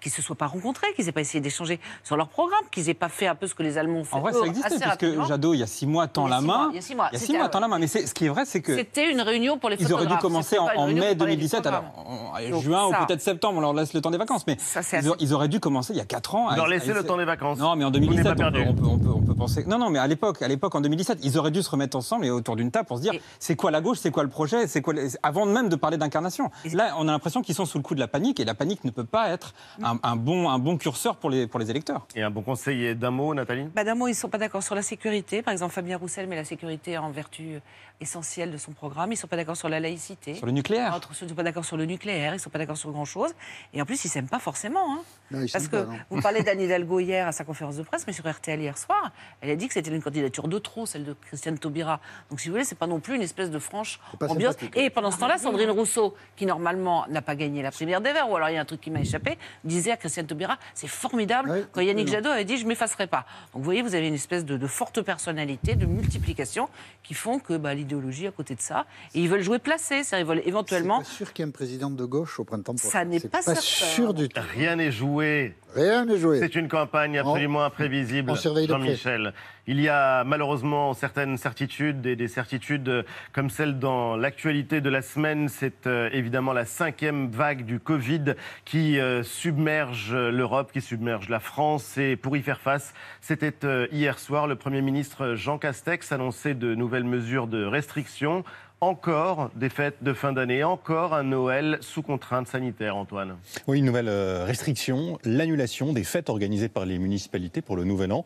qu'ils 0.00 0.10
se 0.12 0.20
soient 0.22 0.34
pas 0.36 0.46
rencontrés, 0.48 0.86
qu'ils 0.96 1.04
n'aient 1.04 1.12
pas 1.12 1.20
essayé 1.20 1.40
d'échanger 1.40 1.78
sur 2.02 2.16
leur 2.16 2.28
programme, 2.28 2.64
qu'ils 2.72 2.86
n'aient 2.86 2.94
pas 2.94 3.08
fait 3.08 3.28
un 3.28 3.34
peu 3.36 3.46
ce 3.46 3.54
que 3.54 3.62
les 3.62 3.78
Allemands 3.78 4.00
ont 4.00 4.04
fait 4.04 4.16
En 4.16 4.20
vrai, 4.20 4.32
ça 4.32 4.44
existait, 4.46 4.78
puisque. 4.80 5.26
Jadot, 5.28 5.54
il 5.54 5.60
y 5.60 5.62
a 5.62 5.66
six 5.68 5.86
mois, 5.86 6.08
tend 6.08 6.26
la 6.26 6.40
main. 6.40 6.68
il 6.72 6.76
y 6.76 6.78
a 6.78 6.82
six 6.82 6.94
mois. 6.96 7.08
Il 7.12 7.18
y 7.20 7.22
a 7.22 7.24
six 7.24 7.36
mois, 7.36 7.48
tend 7.48 7.60
la 7.60 7.68
main. 7.68 7.78
Mais 7.78 7.86
ce 7.86 8.12
qui 8.12 8.24
est 8.26 8.28
vrai, 8.28 8.44
c'est 8.44 8.60
que. 8.62 8.74
C'était 8.74 9.10
une 9.12 9.20
réunion 9.20 9.58
pour 9.58 9.68
les 9.70 9.76
Ils 9.80 9.92
auraient 9.92 10.06
dû 10.06 10.16
commencer 10.16 10.58
en, 10.58 10.64
mai 10.66 10.72
pour 10.74 10.84
parler 10.86 11.14
du 11.14 11.18
2017, 11.18 11.66
alors 11.66 11.84
en- 11.96 12.60
juin 12.60 12.90
ça- 12.90 13.02
ou 13.02 13.06
peut-être 13.06 13.20
septembre, 13.20 13.58
on 13.58 13.60
leur 13.60 13.74
laisse 13.74 13.94
le 13.94 14.00
temps 14.00 14.10
des 14.10 14.18
vacances. 14.18 14.44
Mais 14.46 14.56
c'est 14.58 15.00
ils, 15.00 15.08
auraient- 15.08 15.18
ils 15.20 15.34
auraient 15.34 15.48
dû 15.48 15.60
commencer 15.60 15.92
il 15.92 15.98
y 15.98 16.00
a 16.00 16.04
4 16.04 16.34
ans. 16.34 16.50
Leur 16.54 16.64
à 16.66 16.68
laissez 16.68 16.92
le 16.92 17.04
temps 17.04 17.16
des 17.16 17.24
vacances. 17.24 17.58
Non, 17.58 17.76
mais 17.76 17.84
en 17.84 17.90
Vous 17.90 17.98
n'êtes 17.98 18.08
2017, 18.10 18.24
pas 18.24 18.30
on 18.32 18.34
peut, 18.34 18.52
perdu. 18.58 18.64
on, 18.68 18.74
peut, 18.74 18.86
on, 18.86 18.98
peut, 18.98 19.08
on 19.14 19.22
peut 19.22 19.34
penser. 19.34 19.64
Non, 19.66 19.78
non, 19.78 19.88
mais 19.90 19.98
à 20.00 20.06
l'époque, 20.08 20.42
à 20.42 20.48
l'époque, 20.48 20.74
en 20.74 20.80
2017, 20.80 21.18
ils 21.22 21.31
ils 21.32 21.38
auraient 21.38 21.50
dû 21.50 21.62
se 21.62 21.70
remettre 21.70 21.96
ensemble 21.96 22.26
et 22.26 22.30
autour 22.30 22.56
d'une 22.56 22.70
table 22.70 22.86
pour 22.86 22.98
se 22.98 23.02
dire 23.02 23.12
c'est 23.38 23.56
quoi 23.56 23.70
la 23.70 23.80
gauche, 23.80 23.98
c'est 23.98 24.10
quoi 24.10 24.22
le 24.22 24.28
projet, 24.28 24.66
c'est 24.66 24.82
quoi 24.82 24.94
avant 25.22 25.46
même 25.46 25.68
de 25.68 25.76
parler 25.76 25.96
d'incarnation. 25.96 26.50
Là, 26.72 26.94
on 26.98 27.08
a 27.08 27.12
l'impression 27.12 27.42
qu'ils 27.42 27.54
sont 27.54 27.66
sous 27.66 27.78
le 27.78 27.82
coup 27.82 27.94
de 27.94 28.00
la 28.00 28.08
panique 28.08 28.40
et 28.40 28.44
la 28.44 28.54
panique 28.54 28.84
ne 28.84 28.90
peut 28.90 29.04
pas 29.04 29.30
être 29.30 29.54
un, 29.82 30.16
bon, 30.16 30.50
un 30.50 30.58
bon 30.58 30.76
curseur 30.76 31.16
pour 31.16 31.30
les, 31.30 31.46
pour 31.46 31.58
les 31.60 31.70
électeurs. 31.70 32.06
Et 32.14 32.22
un 32.22 32.30
bon 32.30 32.42
conseiller 32.42 32.94
d'un 32.94 33.10
mot, 33.10 33.34
Nathalie? 33.34 33.68
Bah, 33.74 33.84
D'un 33.84 33.94
mot, 33.94 34.08
ils 34.08 34.12
ne 34.12 34.16
sont 34.16 34.28
pas 34.28 34.38
d'accord 34.38 34.62
sur 34.62 34.74
la 34.74 34.82
sécurité. 34.82 35.42
Par 35.42 35.52
exemple, 35.52 35.72
Fabien 35.72 35.96
Roussel 35.96 36.26
met 36.26 36.36
la 36.36 36.44
sécurité 36.44 36.98
en 36.98 37.10
vertu 37.10 37.60
essentielle 38.00 38.50
de 38.50 38.56
son 38.58 38.72
programme. 38.72 39.10
Ils 39.10 39.14
ne 39.14 39.18
sont 39.20 39.28
pas 39.28 39.36
d'accord 39.36 39.56
sur 39.56 39.68
la 39.68 39.80
laïcité. 39.80 40.34
Sur 40.34 40.46
le 40.46 40.52
nucléaire. 40.52 40.98
Ils 41.20 41.24
ne 41.24 41.28
sont 41.28 41.34
pas 41.34 41.42
d'accord 41.42 41.64
sur 41.64 41.76
le 41.76 41.86
nucléaire. 41.86 42.32
Ils 42.32 42.36
ne 42.36 42.40
sont 42.40 42.50
pas 42.50 42.58
d'accord 42.58 42.76
sur 42.76 42.90
grand-chose. 42.90 43.30
Et 43.72 43.80
en 43.80 43.86
plus, 43.86 44.04
ils 44.04 44.08
ne 44.08 44.12
s'aiment 44.12 44.28
pas 44.28 44.40
forcément. 44.40 44.94
Hein. 44.94 45.46
Parce 45.52 45.68
que 45.68 45.86
vous 46.10 46.20
parlez 46.20 46.42
d'Anne 46.42 46.60
Hidalgo 46.60 47.00
hier 47.00 47.26
à 47.26 47.32
sa 47.32 47.44
conférence 47.44 47.76
de 47.76 47.82
presse, 47.82 48.04
mais 48.06 48.12
sur 48.12 48.28
RTL 48.28 48.60
hier 48.60 48.76
soir, 48.76 49.12
elle 49.40 49.50
a 49.50 49.56
dit 49.56 49.68
que 49.68 49.74
c'était 49.74 49.90
une 49.94 50.02
candidature 50.02 50.48
de 50.48 50.58
trop, 50.58 50.84
celle 50.84 51.04
de 51.04 51.14
Christiane 51.26 51.58
Taubira. 51.58 52.00
Donc, 52.30 52.40
si 52.40 52.48
vous 52.48 52.54
voulez, 52.54 52.64
c'est 52.64 52.78
pas 52.78 52.86
non 52.86 53.00
plus 53.00 53.16
une 53.16 53.22
espèce 53.22 53.50
de 53.50 53.58
franche 53.58 54.00
ambiance. 54.20 54.56
Et 54.74 54.90
pendant 54.90 55.10
ce 55.10 55.18
temps-là, 55.18 55.38
Sandrine 55.38 55.70
Rousseau, 55.70 56.14
qui 56.36 56.46
normalement 56.46 57.06
n'a 57.08 57.22
pas 57.22 57.34
gagné 57.34 57.62
la 57.62 57.70
primaire 57.70 58.00
des 58.00 58.12
Verts, 58.12 58.30
ou 58.30 58.36
alors 58.36 58.48
il 58.48 58.54
y 58.54 58.56
a 58.58 58.60
un 58.60 58.64
truc 58.64 58.80
qui 58.80 58.90
m'a 58.90 59.00
échappé, 59.00 59.38
disait 59.64 59.92
à 59.92 59.96
Christiane 59.96 60.26
Taubira 60.26 60.58
c'est 60.74 60.88
formidable 60.88 61.66
quand 61.72 61.80
Yannick 61.80 62.08
Jadot 62.08 62.30
avait 62.30 62.44
dit 62.44 62.56
je 62.56 62.66
m'effacerai 62.66 63.06
pas. 63.06 63.24
Donc, 63.52 63.62
vous 63.62 63.64
voyez, 63.64 63.82
vous 63.82 63.94
avez 63.94 64.08
une 64.08 64.14
espèce 64.14 64.44
de, 64.44 64.66
forte 64.66 65.02
personnalité, 65.02 65.74
de 65.74 65.86
multiplication, 65.86 66.68
qui 67.02 67.14
font 67.14 67.38
que 67.38 67.56
bah, 67.56 67.74
l'idéologie 67.74 68.26
à 68.26 68.30
côté 68.30 68.54
de 68.54 68.60
ça, 68.60 68.86
et 69.14 69.20
ils 69.20 69.28
veulent 69.28 69.42
jouer 69.42 69.58
placé, 69.58 70.02
c'est-à-dire 70.02 70.26
ils 70.26 70.28
veulent 70.28 70.46
éventuellement. 70.46 70.98
C'est 71.00 71.10
pas 71.10 71.16
sûr 71.16 71.32
qu'il 71.32 71.44
y 71.44 71.46
ait 71.46 71.48
un 71.48 71.52
président 71.52 71.90
de 71.90 72.04
gauche 72.04 72.38
au 72.38 72.44
printemps 72.44 72.74
prochain. 72.74 72.90
Ça 72.90 73.04
n'est 73.04 73.20
pas, 73.20 73.42
pas 73.42 73.54
sûr 73.56 74.14
du 74.14 74.28
tout. 74.28 74.40
Rien 74.54 74.76
n'est 74.76 74.92
joué. 74.92 75.54
Rien 75.74 76.04
n'est 76.04 76.18
joué. 76.18 76.38
C'est 76.38 76.54
une 76.54 76.68
campagne 76.68 77.18
absolument 77.18 77.64
imprévisible, 77.64 78.32
Jean-Michel. 78.68 79.32
Il 79.68 79.80
y 79.80 79.88
a 79.88 80.24
malheureusement 80.24 80.92
certaines 80.92 81.36
certitudes 81.36 82.04
et 82.04 82.16
des 82.16 82.26
certitudes 82.26 82.88
euh, 82.88 83.02
comme 83.32 83.48
celle 83.48 83.78
dans 83.78 84.16
l'actualité 84.16 84.80
de 84.80 84.90
la 84.90 85.02
semaine. 85.02 85.48
C'est 85.48 85.86
euh, 85.86 86.10
évidemment 86.12 86.52
la 86.52 86.64
cinquième 86.64 87.30
vague 87.30 87.64
du 87.64 87.78
Covid 87.78 88.34
qui 88.64 88.98
euh, 88.98 89.22
submerge 89.22 90.14
l'Europe, 90.14 90.72
qui 90.72 90.80
submerge 90.80 91.28
la 91.28 91.38
France. 91.38 91.96
Et 91.96 92.16
pour 92.16 92.36
y 92.36 92.42
faire 92.42 92.60
face, 92.60 92.92
c'était 93.20 93.54
hier 93.92 94.18
soir 94.18 94.48
le 94.48 94.56
Premier 94.56 94.82
ministre 94.82 95.34
Jean 95.34 95.58
Castex 95.58 96.10
annonçait 96.10 96.54
de 96.54 96.74
nouvelles 96.74 97.04
mesures 97.04 97.46
de 97.46 97.64
restriction 97.64 98.44
encore 98.82 99.50
des 99.54 99.68
fêtes 99.68 100.02
de 100.02 100.12
fin 100.12 100.32
d'année, 100.32 100.64
encore 100.64 101.14
un 101.14 101.22
Noël 101.22 101.78
sous 101.80 102.02
contrainte 102.02 102.48
sanitaire, 102.48 102.96
Antoine. 102.96 103.36
Oui, 103.68 103.78
une 103.78 103.84
nouvelle 103.84 104.08
euh, 104.08 104.44
restriction, 104.44 105.18
l'annulation 105.24 105.92
des 105.92 106.02
fêtes 106.02 106.28
organisées 106.28 106.68
par 106.68 106.84
les 106.84 106.98
municipalités 106.98 107.62
pour 107.62 107.76
le 107.76 107.84
Nouvel 107.84 108.12
An, 108.12 108.24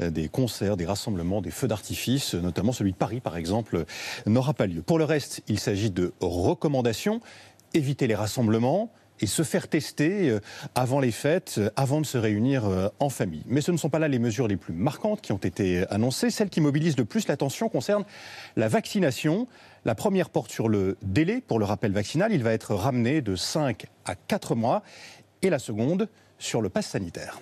euh, 0.00 0.08
des 0.08 0.30
concerts, 0.30 0.78
des 0.78 0.86
rassemblements, 0.86 1.42
des 1.42 1.50
feux 1.50 1.68
d'artifice, 1.68 2.32
notamment 2.34 2.72
celui 2.72 2.92
de 2.92 2.96
Paris 2.96 3.20
par 3.20 3.36
exemple, 3.36 3.84
n'aura 4.24 4.54
pas 4.54 4.66
lieu. 4.66 4.80
Pour 4.80 4.98
le 4.98 5.04
reste, 5.04 5.42
il 5.46 5.60
s'agit 5.60 5.90
de 5.90 6.14
recommandations, 6.20 7.20
éviter 7.74 8.06
les 8.06 8.14
rassemblements, 8.14 8.90
et 9.20 9.26
se 9.26 9.42
faire 9.42 9.68
tester 9.68 10.30
euh, 10.30 10.40
avant 10.74 11.00
les 11.00 11.10
fêtes, 11.10 11.56
euh, 11.58 11.70
avant 11.76 12.00
de 12.00 12.06
se 12.06 12.18
réunir 12.18 12.66
euh, 12.66 12.88
en 13.00 13.08
famille. 13.08 13.42
Mais 13.46 13.60
ce 13.60 13.70
ne 13.70 13.76
sont 13.76 13.90
pas 13.90 13.98
là 13.98 14.08
les 14.08 14.18
mesures 14.18 14.48
les 14.48 14.56
plus 14.56 14.74
marquantes 14.74 15.20
qui 15.20 15.32
ont 15.32 15.38
été 15.38 15.86
annoncées. 15.90 16.30
Celles 16.30 16.50
qui 16.50 16.60
mobilisent 16.60 16.98
le 16.98 17.04
plus 17.04 17.28
l'attention 17.28 17.68
concernent 17.68 18.04
la 18.56 18.68
vaccination. 18.68 19.46
La 19.84 19.94
première 19.94 20.30
porte 20.30 20.50
sur 20.50 20.68
le 20.68 20.96
délai 21.02 21.40
pour 21.40 21.58
le 21.58 21.64
rappel 21.64 21.92
vaccinal. 21.92 22.32
Il 22.32 22.42
va 22.42 22.52
être 22.52 22.74
ramené 22.74 23.20
de 23.20 23.36
5 23.36 23.86
à 24.04 24.14
4 24.14 24.54
mois. 24.54 24.82
Et 25.42 25.50
la 25.50 25.58
seconde 25.60 26.08
sur 26.38 26.60
le 26.60 26.68
pass 26.68 26.86
sanitaire. 26.86 27.40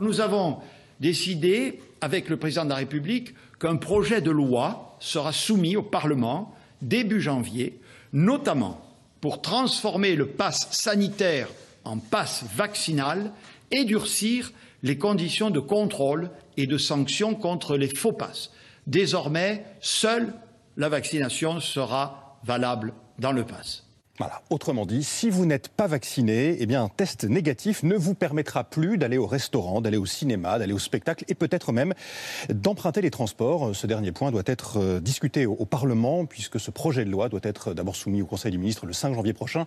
Nous 0.00 0.20
avons 0.20 0.58
décidé, 0.98 1.80
avec 2.00 2.28
le 2.28 2.36
président 2.36 2.64
de 2.64 2.70
la 2.70 2.76
République, 2.76 3.34
qu'un 3.60 3.76
projet 3.76 4.20
de 4.20 4.30
loi 4.30 4.96
sera 4.98 5.32
soumis 5.32 5.76
au 5.76 5.82
Parlement 5.82 6.54
début 6.82 7.20
janvier, 7.20 7.80
notamment 8.12 8.89
pour 9.20 9.42
transformer 9.42 10.16
le 10.16 10.28
pass 10.28 10.68
sanitaire 10.70 11.48
en 11.84 11.98
passe 11.98 12.44
vaccinal 12.54 13.32
et 13.70 13.84
durcir 13.84 14.52
les 14.82 14.98
conditions 14.98 15.50
de 15.50 15.60
contrôle 15.60 16.30
et 16.56 16.66
de 16.66 16.78
sanction 16.78 17.34
contre 17.34 17.76
les 17.76 17.94
faux 17.94 18.12
passes. 18.12 18.50
Désormais, 18.86 19.64
seule 19.80 20.32
la 20.76 20.88
vaccination 20.88 21.60
sera 21.60 22.38
valable 22.44 22.94
dans 23.18 23.32
le 23.32 23.44
pass. 23.44 23.89
Autrement 24.50 24.86
dit, 24.86 25.04
si 25.04 25.30
vous 25.30 25.46
n'êtes 25.46 25.68
pas 25.68 25.86
vacciné, 25.86 26.56
eh 26.58 26.66
bien, 26.66 26.82
un 26.82 26.88
test 26.88 27.24
négatif 27.24 27.82
ne 27.82 27.94
vous 27.94 28.14
permettra 28.14 28.64
plus 28.64 28.98
d'aller 28.98 29.18
au 29.18 29.26
restaurant, 29.26 29.80
d'aller 29.80 29.96
au 29.96 30.06
cinéma, 30.06 30.58
d'aller 30.58 30.72
au 30.72 30.78
spectacle 30.78 31.24
et 31.28 31.34
peut-être 31.34 31.72
même 31.72 31.94
d'emprunter 32.48 33.00
les 33.00 33.10
transports. 33.10 33.74
Ce 33.74 33.86
dernier 33.86 34.12
point 34.12 34.30
doit 34.30 34.42
être 34.46 34.78
euh, 34.78 35.00
discuté 35.00 35.46
au, 35.46 35.66
Parlement 35.70 36.26
puisque 36.26 36.58
ce 36.58 36.72
projet 36.72 37.04
de 37.04 37.10
loi 37.10 37.28
doit 37.28 37.40
être 37.44 37.74
d'abord 37.74 37.94
soumis 37.94 38.22
au 38.22 38.26
Conseil 38.26 38.50
des 38.50 38.58
ministres 38.58 38.86
le 38.86 38.92
5 38.92 39.14
janvier 39.14 39.32
prochain 39.32 39.66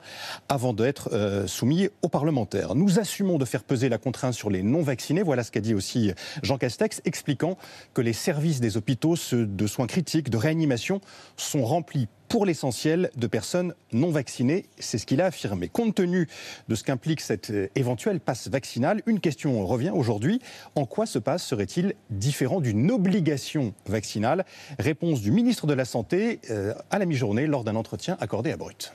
avant 0.50 0.74
d'être 0.74 1.10
euh, 1.14 1.48
soumis 1.48 1.88
aux 2.02 2.10
parlementaires. 2.10 2.76
Nous 2.76 3.00
assumons 3.00 3.38
de 3.38 3.46
faire 3.46 3.64
peser 3.64 3.88
la 3.88 3.98
contrainte 3.98 4.34
sur 4.34 4.50
les 4.50 4.64
non-vaccinés. 4.64 5.24
Voilà 5.24 5.46
ce 5.46 5.52
qu'a 5.52 5.62
dit 5.62 5.74
aussi 5.74 6.12
Jean 6.42 6.58
Castex, 6.58 7.02
expliquant 7.06 7.58
que 7.94 8.02
les 8.02 8.12
services 8.12 8.60
des 8.60 8.76
hôpitaux, 8.76 9.16
ceux 9.16 9.46
de 9.46 9.66
soins 9.66 9.88
critiques, 9.88 10.30
de 10.30 10.38
réanimation, 10.38 11.00
sont 11.38 11.64
remplis 11.64 12.10
pour 12.34 12.48
l'essentiel 12.48 13.12
de 13.16 13.28
personnes 13.28 13.76
non 13.92 14.10
vaccinées. 14.10 14.66
C'est 14.80 14.98
ce 14.98 15.06
qu'il 15.06 15.22
a 15.22 15.28
affirmé. 15.28 15.68
Compte 15.68 15.94
tenu 15.94 16.28
de 16.68 16.74
ce 16.74 16.84
qu'implique 16.84 17.22
cette 17.22 17.52
euh, 17.52 17.68
éventuelle 17.76 18.20
passe 18.20 18.48
vaccinale, 18.48 19.04
une 19.06 19.20
question 19.20 19.64
revient 19.68 19.92
aujourd'hui. 19.94 20.42
En 20.74 20.88
quoi 20.88 21.06
ce 21.06 21.20
passe 21.20 21.46
serait-il 21.46 21.94
différent 22.10 22.60
d'une 22.60 22.90
obligation 22.90 23.76
vaccinale? 23.86 24.46
Réponse 24.80 25.22
du 25.22 25.30
ministre 25.30 25.68
de 25.68 25.76
la 25.76 25.86
Santé 25.86 26.40
euh, 26.50 26.74
à 26.90 26.98
la 26.98 27.06
mi-journée 27.06 27.46
lors 27.46 27.64
d'un 27.64 27.76
entretien 27.76 28.18
accordé 28.20 28.52
à 28.52 28.58
Brut. 28.58 28.94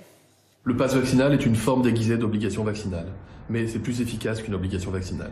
Le 0.65 0.77
passe 0.77 0.97
vaccinal 0.97 1.33
est 1.33 1.47
une 1.47 1.55
forme 1.55 1.83
déguisée 1.83 2.17
d'obligation 2.17 2.65
vaccinale, 2.65 3.07
mais 3.49 3.69
c'est 3.69 3.79
plus 3.79 4.01
efficace 4.01 4.43
qu'une 4.43 4.55
obligation 4.55 4.91
vaccinale 4.91 5.31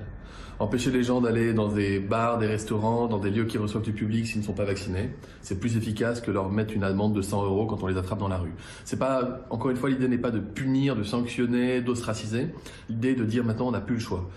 empêcher 0.58 0.90
les 0.90 1.02
gens 1.02 1.20
d'aller 1.20 1.52
dans 1.52 1.68
des 1.68 1.98
bars, 1.98 2.38
des 2.38 2.46
restaurants, 2.46 3.06
dans 3.06 3.18
des 3.18 3.30
lieux 3.30 3.44
qui 3.44 3.58
reçoivent 3.58 3.82
du 3.84 3.92
public 3.92 4.26
s'ils 4.26 4.40
ne 4.40 4.44
sont 4.44 4.52
pas 4.52 4.64
vaccinés, 4.64 5.10
c'est 5.42 5.60
plus 5.60 5.76
efficace 5.76 6.20
que 6.20 6.30
leur 6.30 6.50
mettre 6.50 6.74
une 6.74 6.84
amende 6.84 7.14
de 7.14 7.22
100 7.22 7.44
euros 7.44 7.66
quand 7.66 7.82
on 7.82 7.86
les 7.86 7.96
attrape 7.96 8.18
dans 8.18 8.28
la 8.28 8.38
rue. 8.38 8.54
C'est 8.84 8.98
pas, 8.98 9.46
encore 9.50 9.70
une 9.70 9.76
fois, 9.76 9.90
l'idée 9.90 10.08
n'est 10.08 10.18
pas 10.18 10.30
de 10.30 10.40
punir, 10.40 10.96
de 10.96 11.02
sanctionner, 11.02 11.80
d'ostraciser. 11.80 12.48
L'idée 12.88 13.10
est 13.10 13.14
de 13.14 13.24
dire 13.24 13.44
maintenant 13.44 13.68
on 13.68 13.72
n'a 13.72 13.80
plus 13.80 13.94
le 13.94 14.00
choix. 14.00 14.28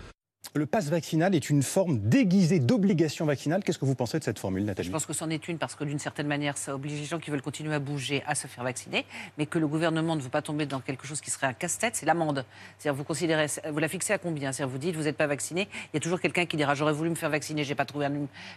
Le 0.54 0.66
pass 0.66 0.88
vaccinal 0.88 1.36
est 1.36 1.48
une 1.48 1.62
forme 1.62 2.00
déguisée 2.00 2.58
d'obligation 2.58 3.24
vaccinale. 3.24 3.62
Qu'est-ce 3.62 3.78
que 3.78 3.84
vous 3.84 3.94
pensez 3.94 4.18
de 4.18 4.24
cette 4.24 4.40
formule, 4.40 4.64
Nathalie 4.64 4.88
Je 4.88 4.92
pense 4.92 5.06
que 5.06 5.12
c'en 5.12 5.30
est 5.30 5.46
une 5.46 5.58
parce 5.58 5.76
que 5.76 5.84
d'une 5.84 6.00
certaine 6.00 6.26
manière, 6.26 6.58
ça 6.58 6.74
oblige 6.74 6.98
les 6.98 7.04
gens 7.04 7.20
qui 7.20 7.30
veulent 7.30 7.40
continuer 7.40 7.72
à 7.72 7.78
bouger 7.78 8.24
à 8.26 8.34
se 8.34 8.48
faire 8.48 8.64
vacciner, 8.64 9.06
mais 9.38 9.46
que 9.46 9.60
le 9.60 9.68
gouvernement 9.68 10.16
ne 10.16 10.20
veut 10.20 10.28
pas 10.28 10.42
tomber 10.42 10.66
dans 10.66 10.80
quelque 10.80 11.06
chose 11.06 11.20
qui 11.20 11.30
serait 11.30 11.46
un 11.46 11.52
casse-tête, 11.52 11.94
c'est 11.94 12.04
l'amende. 12.04 12.44
C'est-à-dire 12.78 12.96
vous 12.96 13.04
considérez, 13.04 13.46
vous 13.70 13.78
la 13.78 13.86
fixez 13.86 14.12
à 14.12 14.18
combien? 14.18 14.50
C'est-à-dire 14.50 14.72
vous 14.72 14.78
dites 14.78 14.96
vous 14.96 15.04
n'êtes 15.04 15.16
pas 15.16 15.28
vacciné, 15.28 15.68
il 15.72 15.94
y 15.94 15.98
a 15.98 16.00
toujours 16.00 16.20
quelqu'un 16.20 16.46
qui 16.46 16.56
dira 16.56 16.74
j'aurais 16.74 16.94
voulu 16.94 17.10
me 17.10 17.14
faire 17.14 17.30
vacciner, 17.30 17.62
j'ai 17.62 17.76
pas 17.76 17.84
trouvé, 17.84 18.08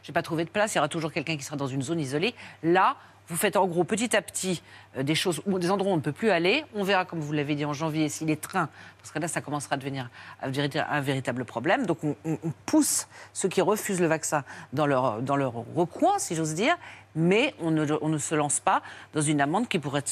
j'ai 0.02 0.14
pas 0.14 0.24
trouvé 0.24 0.46
de 0.46 0.50
place. 0.50 0.74
Il 0.74 0.78
y 0.78 0.80
aura 0.80 0.90
toujours 0.90 1.12
quelqu'un 1.12 1.38
qui 1.38 1.44
sera 1.44 1.58
dans 1.58 1.68
une 1.68 1.84
zone 1.84 2.00
isolée. 2.00 2.34
Là, 2.64 2.98
vous 3.30 3.38
faites 3.38 3.56
en 3.56 3.66
gros 3.68 3.84
petit 3.84 4.16
à 4.16 4.22
petit 4.22 4.62
euh, 4.98 5.04
des 5.04 5.16
choses, 5.16 5.42
des 5.46 5.72
endroits 5.72 5.92
où 5.92 5.94
on 5.94 5.98
ne 5.98 6.02
peut 6.02 6.12
plus 6.12 6.30
aller. 6.30 6.66
On 6.76 6.84
verra, 6.84 7.06
comme 7.06 7.20
vous 7.20 7.32
l'avez 7.32 7.56
dit 7.56 7.66
en 7.66 7.74
janvier, 7.74 8.10
si 8.10 8.26
les 8.26 8.38
trains, 8.38 8.70
parce 9.00 9.12
que 9.12 9.20
là, 9.20 9.28
ça 9.28 9.42
commencera 9.42 9.76
à 9.76 9.78
devenir 9.78 10.10
un, 10.42 11.02
véritable 11.02 11.46
problème. 11.46 11.86
Donc, 11.86 12.00
on, 12.04 12.38
pousse 12.66 13.08
ceux 13.34 13.50
qui 13.50 13.62
refusent 13.62 14.02
le 14.02 14.08
vaccin 14.08 14.44
dans 14.72 14.86
leur, 14.86 15.22
dans 15.22 15.36
leur 15.36 15.54
recoin, 15.76 16.20
si 16.20 16.36
j'ose 16.36 16.54
dire, 16.54 16.76
mais 17.16 17.54
on 17.60 17.72
ne, 17.72 17.86
on 18.02 18.10
ne, 18.10 18.18
se 18.18 18.36
lance 18.36 18.60
pas 18.60 18.82
dans 19.14 19.22
une 19.22 19.42
amende 19.42 19.68
qui 19.68 19.80
pourrait 19.80 20.00
être, 20.00 20.12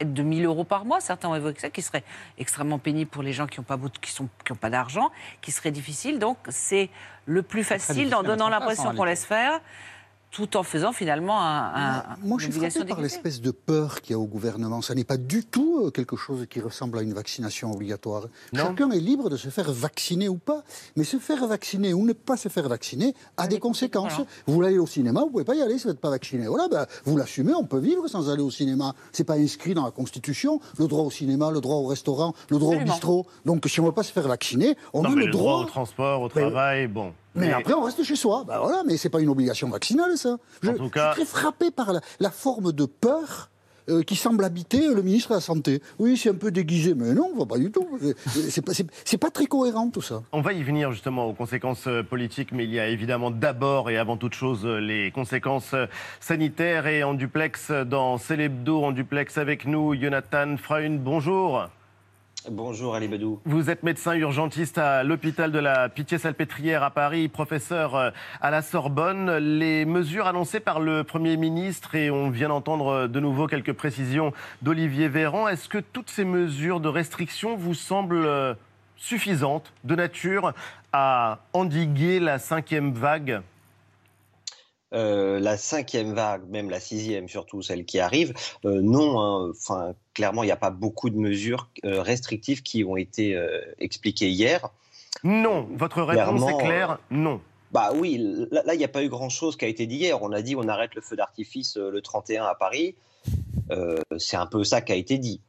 être 0.00 0.12
de 0.12 0.22
1000 0.22 0.44
euros 0.44 0.64
par 0.64 0.84
mois. 0.84 1.00
Certains 1.00 1.28
ont 1.28 1.34
évoqué 1.34 1.60
ça, 1.60 1.70
qui 1.70 1.82
serait 1.82 2.04
extrêmement 2.38 2.78
pénible 2.78 3.10
pour 3.10 3.22
les 3.22 3.32
gens 3.32 3.46
qui 3.46 3.60
n'ont 3.60 3.64
pas, 3.64 3.78
qui 4.00 4.10
sont, 4.10 4.28
qui 4.44 4.52
pas 4.54 4.70
d'argent, 4.70 5.10
qui 5.40 5.52
serait 5.52 5.70
difficile. 5.70 6.18
Donc, 6.18 6.38
c'est 6.48 6.90
le 7.26 7.42
plus 7.42 7.64
facile 7.64 8.14
en 8.14 8.22
donnant 8.22 8.48
l'impression 8.48 8.94
qu'on 8.94 9.04
laisse 9.04 9.24
faire 9.24 9.60
tout 10.30 10.56
en 10.56 10.62
faisant 10.62 10.92
finalement 10.92 11.40
un, 11.40 12.02
Moi, 12.22 12.38
je 12.38 12.50
suis 12.50 12.60
frappé 12.60 12.84
par 12.88 13.00
l'espèce 13.00 13.40
de 13.40 13.50
peur 13.50 14.00
qu'il 14.00 14.12
y 14.12 14.14
a 14.14 14.18
au 14.18 14.26
gouvernement. 14.26 14.82
Ça 14.82 14.94
n'est 14.94 15.04
pas 15.04 15.16
du 15.16 15.44
tout 15.44 15.84
euh, 15.84 15.90
quelque 15.90 16.16
chose 16.16 16.46
qui 16.48 16.60
ressemble 16.60 16.98
à 16.98 17.02
une 17.02 17.14
vaccination 17.14 17.72
obligatoire. 17.72 18.26
Chacun 18.54 18.90
est 18.90 19.00
libre 19.00 19.30
de 19.30 19.36
se 19.36 19.48
faire 19.48 19.72
vacciner 19.72 20.28
ou 20.28 20.36
pas. 20.36 20.62
Mais 20.96 21.04
se 21.04 21.18
faire 21.18 21.46
vacciner 21.46 21.94
ou 21.94 22.04
ne 22.04 22.12
pas 22.12 22.36
se 22.36 22.48
faire 22.48 22.68
vacciner 22.68 23.14
a 23.36 23.46
des 23.46 23.58
conséquences. 23.58 24.18
Vous 24.46 24.54
voulez 24.54 24.68
aller 24.68 24.78
au 24.78 24.86
cinéma, 24.86 25.20
vous 25.20 25.30
pouvez 25.30 25.44
pas 25.44 25.54
y 25.54 25.62
aller 25.62 25.78
si 25.78 25.84
vous 25.84 25.90
n'êtes 25.90 26.00
pas 26.00 26.10
vacciné. 26.10 26.46
Voilà, 26.46 26.68
ben, 26.68 26.86
vous 27.04 27.16
l'assumez, 27.16 27.54
on 27.54 27.64
peut 27.64 27.78
vivre 27.78 28.06
sans 28.08 28.30
aller 28.30 28.42
au 28.42 28.50
cinéma. 28.50 28.94
C'est 29.12 29.24
pas 29.24 29.36
inscrit 29.36 29.74
dans 29.74 29.84
la 29.84 29.90
Constitution. 29.90 30.60
Le 30.78 30.86
droit 30.86 31.04
au 31.04 31.10
cinéma, 31.10 31.50
le 31.50 31.60
droit 31.60 31.76
au 31.76 31.86
restaurant, 31.86 32.34
le 32.50 32.58
droit 32.58 32.76
au 32.76 32.80
bistrot. 32.80 33.26
Donc 33.44 33.66
si 33.66 33.80
on 33.80 33.84
ne 33.84 33.88
veut 33.88 33.94
pas 33.94 34.02
se 34.02 34.12
faire 34.12 34.28
vacciner, 34.28 34.76
on 34.92 35.04
a 35.04 35.10
le, 35.10 35.28
droit... 35.30 35.62
au 35.62 35.64
transport, 35.64 36.22
au 36.22 36.28
travail, 36.28 36.86
bon. 36.86 37.12
Mais, 37.34 37.52
après, 37.52 37.74
on 37.74 37.82
reste 37.82 38.02
chez 38.02 38.16
soi. 38.16 38.44
Ben 38.46 38.58
voilà, 38.58 38.82
mais 38.86 38.96
c'est 38.96 39.10
pas 39.10 39.20
une 39.20 39.28
obligation 39.28 39.68
vaccinale, 39.68 40.16
ça. 40.16 40.36
Je, 40.62 40.70
suis 40.70 40.90
très 40.90 41.24
frappé 41.24 41.70
par 41.70 41.92
la, 42.20 42.30
forme 42.30 42.72
de 42.72 42.84
peur 42.84 43.50
euh, 43.88 44.02
qui 44.02 44.16
semble 44.16 44.44
habiter 44.44 44.88
le 44.92 45.02
ministre 45.02 45.30
de 45.30 45.34
la 45.34 45.40
Santé. 45.40 45.82
Oui, 45.98 46.16
c'est 46.16 46.30
un 46.30 46.34
peu 46.34 46.50
déguisé, 46.50 46.94
mais 46.94 47.14
non, 47.14 47.46
pas 47.46 47.58
du 47.58 47.70
tout. 47.70 47.86
C'est 48.24 48.62
pas, 48.62 48.72
pas 49.20 49.30
très 49.30 49.46
cohérent 49.46 49.90
tout 49.90 50.02
ça. 50.02 50.22
On 50.32 50.40
va 50.40 50.52
y 50.52 50.62
venir 50.62 50.92
justement 50.92 51.26
aux 51.26 51.32
conséquences 51.32 51.86
euh, 51.86 52.02
politiques, 52.02 52.52
mais 52.52 52.64
il 52.64 52.70
y 52.70 52.80
a 52.80 52.88
évidemment 52.88 53.30
d'abord 53.30 53.90
et 53.90 53.98
avant 53.98 54.16
toute 54.16 54.34
chose 54.34 54.66
les 54.66 55.10
conséquences 55.10 55.74
sanitaires. 56.20 56.86
Et 56.86 57.02
en 57.02 57.14
duplex 57.14 57.70
dans 57.70 58.18
Célébdo, 58.18 58.82
en 58.84 58.92
duplex 58.92 59.38
avec 59.38 59.66
nous, 59.66 59.94
Jonathan 59.94 60.56
Freund, 60.56 61.00
bonjour. 61.00 61.68
Bonjour 62.46 62.94
Ali 62.94 63.08
Bedou. 63.08 63.40
Vous 63.44 63.68
êtes 63.68 63.82
médecin 63.82 64.14
urgentiste 64.14 64.78
à 64.78 65.02
l'hôpital 65.02 65.50
de 65.50 65.58
la 65.58 65.88
Pitié-Salpêtrière 65.88 66.82
à 66.82 66.90
Paris, 66.90 67.28
professeur 67.28 67.96
euh, 67.96 68.10
à 68.40 68.50
la 68.50 68.62
Sorbonne. 68.62 69.36
Les 69.38 69.84
mesures 69.84 70.26
annoncées 70.26 70.60
par 70.60 70.78
le 70.78 71.02
Premier 71.02 71.36
ministre, 71.36 71.96
et 71.96 72.10
on 72.10 72.30
vient 72.30 72.48
d'entendre 72.48 72.88
euh, 72.88 73.08
de 73.08 73.18
nouveau 73.18 73.48
quelques 73.48 73.72
précisions 73.72 74.32
d'Olivier 74.62 75.08
Véran, 75.08 75.48
est-ce 75.48 75.68
que 75.68 75.78
toutes 75.78 76.10
ces 76.10 76.24
mesures 76.24 76.80
de 76.80 76.88
restriction 76.88 77.56
vous 77.56 77.74
semblent 77.74 78.24
euh, 78.24 78.54
suffisantes, 78.96 79.72
de 79.84 79.96
nature 79.96 80.52
à 80.92 81.40
endiguer 81.52 82.20
la 82.20 82.38
cinquième 82.38 82.92
vague? 82.92 83.42
La 84.92 85.56
cinquième 85.56 86.14
vague, 86.14 86.48
même 86.48 86.70
la 86.70 86.80
sixième 86.80 87.28
surtout, 87.28 87.62
celle 87.62 87.84
qui 87.84 87.98
arrive, 88.00 88.34
non. 88.64 89.52
Hein, 89.70 89.94
clairement, 90.18 90.42
il 90.42 90.46
n'y 90.46 90.52
a 90.52 90.56
pas 90.56 90.70
beaucoup 90.70 91.10
de 91.10 91.16
mesures 91.16 91.70
euh, 91.84 92.02
restrictives 92.02 92.62
qui 92.64 92.82
ont 92.82 92.96
été 92.96 93.36
euh, 93.36 93.60
expliquées 93.78 94.28
hier. 94.28 94.68
Non, 95.22 95.68
votre 95.76 96.02
réponse 96.02 96.42
est 96.50 96.58
claire, 96.58 96.90
euh, 96.90 96.96
non. 97.12 97.40
Bah 97.70 97.92
oui, 97.94 98.18
là, 98.50 98.74
il 98.74 98.78
n'y 98.78 98.84
a 98.84 98.88
pas 98.88 99.04
eu 99.04 99.08
grand-chose 99.08 99.56
qui 99.56 99.64
a 99.64 99.68
été 99.68 99.86
dit 99.86 99.94
hier. 99.94 100.20
On 100.20 100.32
a 100.32 100.42
dit 100.42 100.56
on 100.56 100.66
arrête 100.66 100.96
le 100.96 101.02
feu 101.02 101.14
d'artifice 101.14 101.76
le 101.76 102.00
31 102.00 102.46
à 102.46 102.56
Paris. 102.56 102.96
c'est 104.16 104.38
un 104.38 104.46
peu 104.46 104.64
ça 104.64 104.80
qui 104.80 104.90
a 104.90 104.96
été 104.96 105.18
dit. 105.18 105.40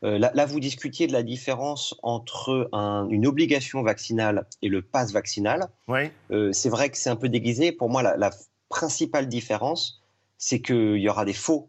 là, 0.00 0.46
vous 0.46 0.60
discutiez 0.60 1.06
de 1.06 1.12
la 1.12 1.22
différence 1.22 1.94
entre 2.02 2.70
une 2.72 3.26
obligation 3.26 3.82
vaccinale 3.82 4.46
et 4.62 4.68
le 4.68 4.80
pass 4.80 5.12
vaccinal. 5.12 5.68
Oui. 5.88 6.10
c'est 6.52 6.70
vrai 6.70 6.88
que 6.88 6.96
c'est 6.96 7.10
un 7.10 7.16
peu 7.16 7.28
déguisé. 7.28 7.70
Pour 7.70 7.90
moi, 7.90 8.02
la, 8.02 8.16
la 8.16 8.30
principale 8.68 9.28
différence, 9.28 10.02
c'est 10.36 10.60
qu'il 10.60 10.96
y 10.96 11.08
aura 11.08 11.24
des 11.24 11.32
faux 11.32 11.68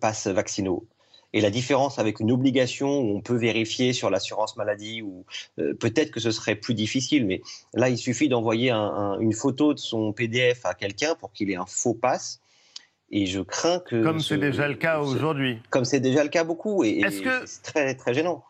passes 0.00 0.26
vaccinaux. 0.26 0.86
Et 1.32 1.40
la 1.40 1.50
différence 1.50 1.98
avec 1.98 2.20
une 2.20 2.32
obligation 2.32 2.98
où 3.00 3.16
on 3.16 3.20
peut 3.20 3.36
vérifier 3.36 3.92
sur 3.92 4.10
l'assurance 4.10 4.56
maladie, 4.56 5.00
ou 5.02 5.24
euh, 5.58 5.74
peut-être 5.74 6.10
que 6.10 6.18
ce 6.18 6.32
serait 6.32 6.56
plus 6.56 6.74
difficile, 6.74 7.24
mais 7.26 7.40
là, 7.72 7.88
il 7.88 7.98
suffit 7.98 8.28
d'envoyer 8.28 8.72
une 8.72 9.32
photo 9.32 9.72
de 9.72 9.78
son 9.78 10.12
PDF 10.12 10.66
à 10.66 10.74
quelqu'un 10.74 11.14
pour 11.14 11.32
qu'il 11.32 11.50
ait 11.50 11.56
un 11.56 11.66
faux 11.66 11.94
passe. 11.94 12.40
Et 13.12 13.26
je 13.26 13.40
crains 13.40 13.80
que. 13.80 14.02
Comme 14.02 14.20
c'est 14.20 14.38
déjà 14.38 14.68
le 14.68 14.74
cas 14.74 15.00
aujourd'hui. 15.00 15.58
Comme 15.70 15.84
c'est 15.84 16.00
déjà 16.00 16.22
le 16.22 16.30
cas 16.30 16.44
beaucoup. 16.44 16.84
Et, 16.84 17.00
et 17.00 17.10
c'est 17.10 17.62
très, 17.62 17.94
très 17.94 18.14
gênant. 18.14 18.44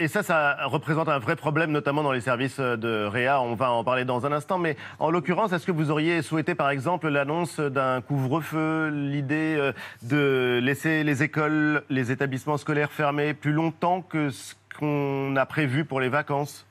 Et 0.00 0.08
ça, 0.08 0.22
ça 0.22 0.56
représente 0.64 1.10
un 1.10 1.18
vrai 1.18 1.36
problème, 1.36 1.72
notamment 1.72 2.02
dans 2.02 2.12
les 2.12 2.22
services 2.22 2.58
de 2.58 3.04
Réa. 3.04 3.42
On 3.42 3.54
va 3.54 3.70
en 3.70 3.84
parler 3.84 4.06
dans 4.06 4.24
un 4.24 4.32
instant. 4.32 4.56
Mais 4.56 4.76
en 4.98 5.10
l'occurrence, 5.10 5.52
est-ce 5.52 5.66
que 5.66 5.72
vous 5.72 5.90
auriez 5.90 6.22
souhaité, 6.22 6.54
par 6.54 6.70
exemple, 6.70 7.08
l'annonce 7.08 7.60
d'un 7.60 8.00
couvre-feu, 8.00 8.88
l'idée 8.88 9.56
euh, 9.58 9.72
de 10.02 10.58
laisser 10.62 11.04
les 11.04 11.22
écoles, 11.22 11.82
les 11.90 12.10
établissements 12.10 12.56
scolaires 12.56 12.92
fermés 12.92 13.34
plus 13.34 13.52
longtemps 13.52 14.00
que 14.00 14.30
ce 14.30 14.54
qu'on 14.78 15.36
a 15.36 15.44
prévu 15.44 15.84
pour 15.84 16.00
les 16.00 16.08
vacances? 16.08 16.66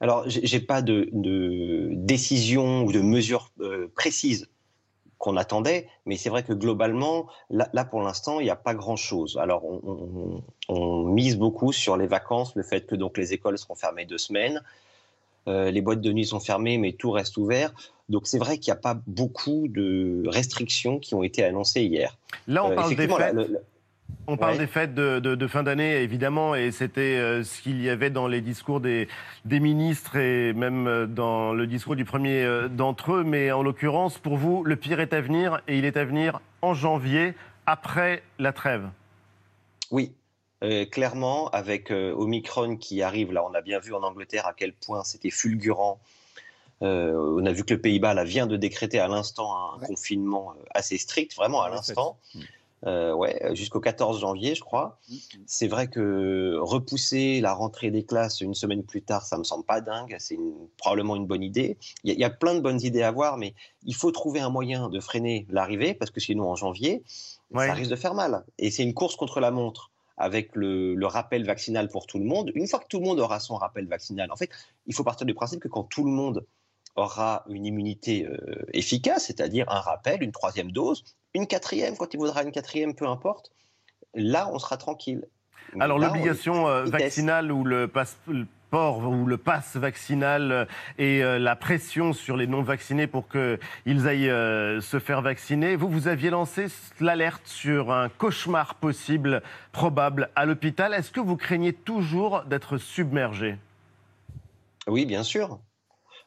Alors, 0.00 0.24
j'ai 0.26 0.60
pas 0.60 0.80
de, 0.80 1.10
décision 1.92 2.84
ou 2.84 2.92
de 2.92 3.00
mesure 3.00 3.50
euh, 3.60 3.92
précise 3.94 4.48
qu'on 5.22 5.36
attendait, 5.36 5.86
mais 6.04 6.16
c'est 6.16 6.30
vrai 6.30 6.42
que 6.42 6.52
globalement, 6.52 7.28
là, 7.48 7.84
pour 7.84 8.02
l'instant, 8.02 8.40
il 8.40 8.42
n'y 8.42 8.50
a 8.50 8.56
pas 8.56 8.74
grand-chose. 8.74 9.38
Alors, 9.40 9.62
on, 10.68 11.04
mise 11.04 11.38
beaucoup 11.38 11.72
sur 11.72 11.96
les 11.96 12.08
vacances, 12.08 12.56
le 12.56 12.64
fait 12.64 12.86
que 12.86 12.96
donc 12.96 13.16
les 13.16 13.32
écoles 13.32 13.56
seront 13.56 13.76
fermées 13.76 14.04
deux 14.04 14.18
semaines, 14.18 14.60
euh, 15.46 15.70
les 15.70 15.80
boîtes 15.80 16.00
de 16.00 16.10
nuit 16.10 16.26
sont 16.26 16.40
fermées, 16.40 16.76
mais 16.76 16.90
tout 16.90 17.12
reste 17.12 17.36
ouvert. 17.36 17.72
Donc 18.08 18.26
c'est 18.26 18.38
vrai 18.38 18.58
qu'il 18.58 18.72
n'y 18.72 18.78
a 18.78 18.80
pas 18.80 18.98
beaucoup 19.06 19.68
de 19.68 20.24
restrictions 20.26 20.98
qui 20.98 21.14
ont 21.14 21.22
été 21.22 21.44
annoncées 21.44 21.84
hier. 21.84 22.18
Là, 22.48 22.64
on 22.64 22.72
euh, 22.72 22.74
parle 22.74 22.96
des 22.96 23.06
fêtes. 23.06 23.36
On 24.28 24.36
parle 24.36 24.58
des 24.58 24.66
fêtes 24.66 24.94
de, 24.94 25.46
fin 25.48 25.62
d'année, 25.62 25.96
évidemment, 25.96 26.54
et 26.54 26.70
c'était 26.70 27.16
euh, 27.16 27.42
ce 27.42 27.60
qu'il 27.60 27.82
y 27.82 27.90
avait 27.90 28.10
dans 28.10 28.28
les 28.28 28.40
discours 28.40 28.80
des, 28.80 29.08
ministres 29.44 30.16
et 30.16 30.52
même 30.52 30.86
euh, 30.86 31.06
dans 31.06 31.52
le 31.52 31.66
discours 31.66 31.96
du 31.96 32.04
premier 32.04 32.44
euh, 32.44 32.68
d'entre 32.68 33.14
eux. 33.14 33.24
Mais 33.24 33.50
en 33.50 33.62
l'occurrence, 33.62 34.18
pour 34.18 34.36
vous, 34.36 34.62
le 34.62 34.76
pire 34.76 35.00
est 35.00 35.12
à 35.12 35.20
venir, 35.20 35.60
et 35.66 35.76
il 35.76 35.84
est 35.84 35.96
à 35.96 36.04
venir 36.04 36.40
en 36.62 36.72
janvier, 36.72 37.34
après 37.66 38.22
la 38.38 38.52
trêve. 38.52 38.88
Oui, 39.90 40.12
clairement, 40.90 41.48
avec 41.50 41.90
Omicron 41.90 42.76
qui 42.76 43.02
arrive, 43.02 43.32
là, 43.32 43.44
on 43.44 43.52
a 43.52 43.60
bien 43.60 43.78
vu 43.80 43.94
en 43.94 44.02
Angleterre 44.02 44.46
à 44.46 44.52
quel 44.52 44.72
point 44.72 45.04
c'était 45.04 45.30
fulgurant. 45.30 46.00
on 46.80 47.44
a 47.44 47.52
vu 47.52 47.64
que 47.64 47.74
le 47.74 47.80
Pays-Bas 47.80 48.24
vient 48.24 48.46
de 48.46 48.56
décréter 48.56 48.98
à 49.00 49.08
l'instant 49.08 49.74
un 49.74 49.78
confinement 49.80 50.54
assez 50.72 50.98
strict, 50.98 51.34
vraiment 51.36 51.62
à 51.62 51.68
l'instant. 51.68 52.16
Euh, 52.86 53.12
ouais, 53.12 53.54
jusqu'au 53.54 53.80
14 53.80 54.20
janvier, 54.20 54.54
je 54.54 54.60
crois. 54.60 54.98
Mmh, 55.08 55.14
mmh. 55.14 55.42
C'est 55.46 55.68
vrai 55.68 55.86
que 55.86 56.56
repousser 56.60 57.40
la 57.40 57.54
rentrée 57.54 57.90
des 57.90 58.04
classes 58.04 58.40
une 58.40 58.54
semaine 58.54 58.82
plus 58.82 59.02
tard, 59.02 59.24
ça 59.24 59.38
me 59.38 59.44
semble 59.44 59.64
pas 59.64 59.80
dingue. 59.80 60.16
C'est 60.18 60.38
probablement 60.76 61.16
une 61.16 61.26
bonne 61.26 61.42
idée. 61.42 61.78
Il 62.04 62.12
y, 62.12 62.24
a 62.24 62.30
plein 62.30 62.54
de 62.54 62.60
bonnes 62.60 62.80
idées 62.80 63.02
à 63.02 63.10
voir, 63.10 63.36
mais 63.36 63.54
il 63.84 63.94
faut 63.94 64.10
trouver 64.10 64.40
un 64.40 64.50
moyen 64.50 64.88
de 64.88 65.00
freiner 65.00 65.46
l'arrivée, 65.48 65.94
parce 65.94 66.10
que 66.10 66.20
sinon, 66.20 66.50
en 66.50 66.56
janvier, 66.56 67.04
ça 67.54 67.72
risque 67.72 67.90
de 67.90 67.96
faire 67.96 68.14
mal. 68.14 68.44
Et 68.58 68.70
c'est 68.70 68.82
une 68.82 68.94
course 68.94 69.16
contre 69.16 69.40
la 69.40 69.50
montre 69.50 69.90
avec 70.16 70.50
le, 70.54 70.96
rappel 71.06 71.44
vaccinal 71.44 71.88
pour 71.88 72.06
tout 72.06 72.18
le 72.18 72.24
monde. 72.24 72.50
Une 72.54 72.66
fois 72.66 72.78
que 72.78 72.86
tout 72.88 72.98
le 72.98 73.04
monde 73.04 73.20
aura 73.20 73.40
son 73.40 73.56
rappel 73.56 73.86
vaccinal, 73.86 74.30
en 74.30 74.36
fait, 74.36 74.50
il 74.86 74.94
faut 74.94 75.04
partir 75.04 75.26
du 75.26 75.34
principe 75.34 75.60
que 75.60 75.68
quand 75.68 75.84
tout 75.84 76.04
le 76.04 76.10
monde 76.10 76.44
aura 76.96 77.44
une 77.48 77.66
immunité 77.66 78.26
euh, 78.26 78.64
efficace, 78.72 79.26
c'est-à-dire 79.26 79.66
un 79.70 79.80
rappel, 79.80 80.22
une 80.22 80.32
troisième 80.32 80.70
dose, 80.70 81.04
une 81.34 81.46
quatrième, 81.46 81.96
quand 81.96 82.12
il 82.12 82.18
voudra 82.18 82.42
une 82.42 82.52
quatrième, 82.52 82.94
peu 82.94 83.06
importe, 83.06 83.50
là, 84.14 84.50
on 84.52 84.58
sera 84.58 84.76
tranquille. 84.76 85.26
Alors 85.80 85.98
l'obligation 85.98 86.68
euh, 86.68 86.84
vaccinale 86.84 87.50
ou 87.50 87.64
le 87.64 87.88
passeport 87.88 88.98
ou 89.08 89.26
le 89.26 89.38
pass 89.38 89.76
vaccinal 89.76 90.52
euh, 90.52 90.64
et 90.98 91.22
la 91.22 91.56
pression 91.56 92.12
sur 92.12 92.36
les 92.36 92.46
non-vaccinés 92.46 93.06
pour 93.06 93.26
qu'ils 93.28 94.08
aillent 94.08 94.82
se 94.82 94.98
faire 94.98 95.22
vacciner. 95.22 95.76
Vous, 95.76 95.88
vous 95.88 96.08
aviez 96.08 96.28
lancé 96.28 96.66
l'alerte 97.00 97.46
sur 97.46 97.90
un 97.90 98.10
cauchemar 98.10 98.74
possible, 98.74 99.42
probable, 99.72 100.28
à 100.36 100.44
l'hôpital. 100.44 100.92
Est-ce 100.92 101.10
que 101.10 101.20
vous 101.20 101.36
craignez 101.36 101.72
toujours 101.72 102.42
d'être 102.42 102.76
submergé? 102.76 103.56
Oui, 104.86 105.06
bien 105.06 105.22
sûr 105.22 105.58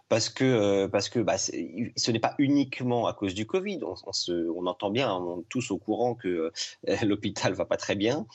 parce 0.07 0.29
que, 0.29 0.43
euh, 0.43 0.87
parce 0.87 1.09
que 1.09 1.19
bah, 1.19 1.37
ce 1.37 2.11
n'est 2.11 2.19
pas 2.19 2.35
uniquement 2.37 3.07
à 3.07 3.13
cause 3.13 3.33
du 3.33 3.45
Covid. 3.45 3.79
On, 3.83 3.95
on, 4.55 4.65
entend 4.67 4.91
bien, 4.91 5.13
on 5.13 5.41
est 5.41 5.49
tous 5.49 5.71
au 5.71 5.77
courant 5.77 6.15
que 6.15 6.51
euh, 6.89 6.95
l'hôpital 7.03 7.53
va 7.53 7.65
pas 7.65 7.77
très 7.77 7.95
bien 7.95 8.27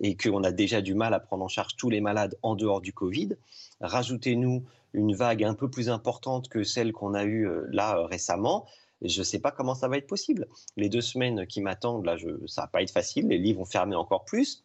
et 0.00 0.16
qu'on 0.16 0.42
a 0.42 0.52
déjà 0.52 0.80
du 0.80 0.94
mal 0.94 1.14
à 1.14 1.20
prendre 1.20 1.44
en 1.44 1.48
charge 1.48 1.76
tous 1.76 1.90
les 1.90 2.00
malades 2.00 2.36
en 2.42 2.54
dehors 2.54 2.80
du 2.80 2.92
Covid. 2.92 3.36
Rajoutez-nous 3.80 4.64
une 4.94 5.14
vague 5.14 5.44
un 5.44 5.54
peu 5.54 5.70
plus 5.70 5.90
importante 5.90 6.48
que 6.48 6.64
celle 6.64 6.92
qu'on 6.92 7.14
a 7.14 7.24
eue 7.24 7.46
euh, 7.46 7.66
là 7.70 8.06
récemment. 8.06 8.66
Je 9.02 9.20
ne 9.20 9.24
sais 9.24 9.38
pas 9.38 9.52
comment 9.52 9.74
ça 9.74 9.86
va 9.86 9.98
être 9.98 10.08
possible. 10.08 10.48
Les 10.76 10.88
deux 10.88 11.02
semaines 11.02 11.46
qui 11.46 11.60
m'attendent, 11.60 12.04
là, 12.04 12.16
je, 12.16 12.28
ça 12.46 12.62
va 12.62 12.68
pas 12.68 12.82
être 12.82 12.90
facile. 12.90 13.28
Les 13.28 13.38
livres 13.38 13.60
vont 13.60 13.64
fermer 13.64 13.94
encore 13.94 14.24
plus. 14.24 14.64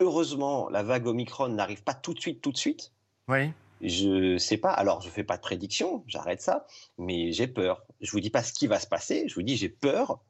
Heureusement, 0.00 0.68
la 0.68 0.82
vague 0.82 1.06
Omicron 1.06 1.48
n'arrive 1.48 1.82
pas 1.82 1.94
tout 1.94 2.12
de 2.12 2.20
suite, 2.20 2.42
tout 2.42 2.52
de 2.52 2.58
suite. 2.58 2.92
Oui. 3.28 3.52
Je 3.80 4.36
sais 4.38 4.58
pas. 4.58 4.70
Alors, 4.70 5.00
je 5.00 5.08
fais 5.08 5.24
pas 5.24 5.36
de 5.36 5.42
prédiction, 5.42 6.04
j'arrête 6.06 6.42
ça, 6.42 6.66
mais 6.98 7.32
j'ai 7.32 7.46
peur. 7.46 7.82
Je 8.00 8.10
vous 8.10 8.20
dis 8.20 8.30
pas 8.30 8.42
ce 8.42 8.52
qui 8.52 8.66
va 8.66 8.78
se 8.78 8.86
passer. 8.86 9.28
Je 9.28 9.34
vous 9.34 9.42
dis, 9.42 9.56
j'ai 9.56 9.68
peur 9.68 10.20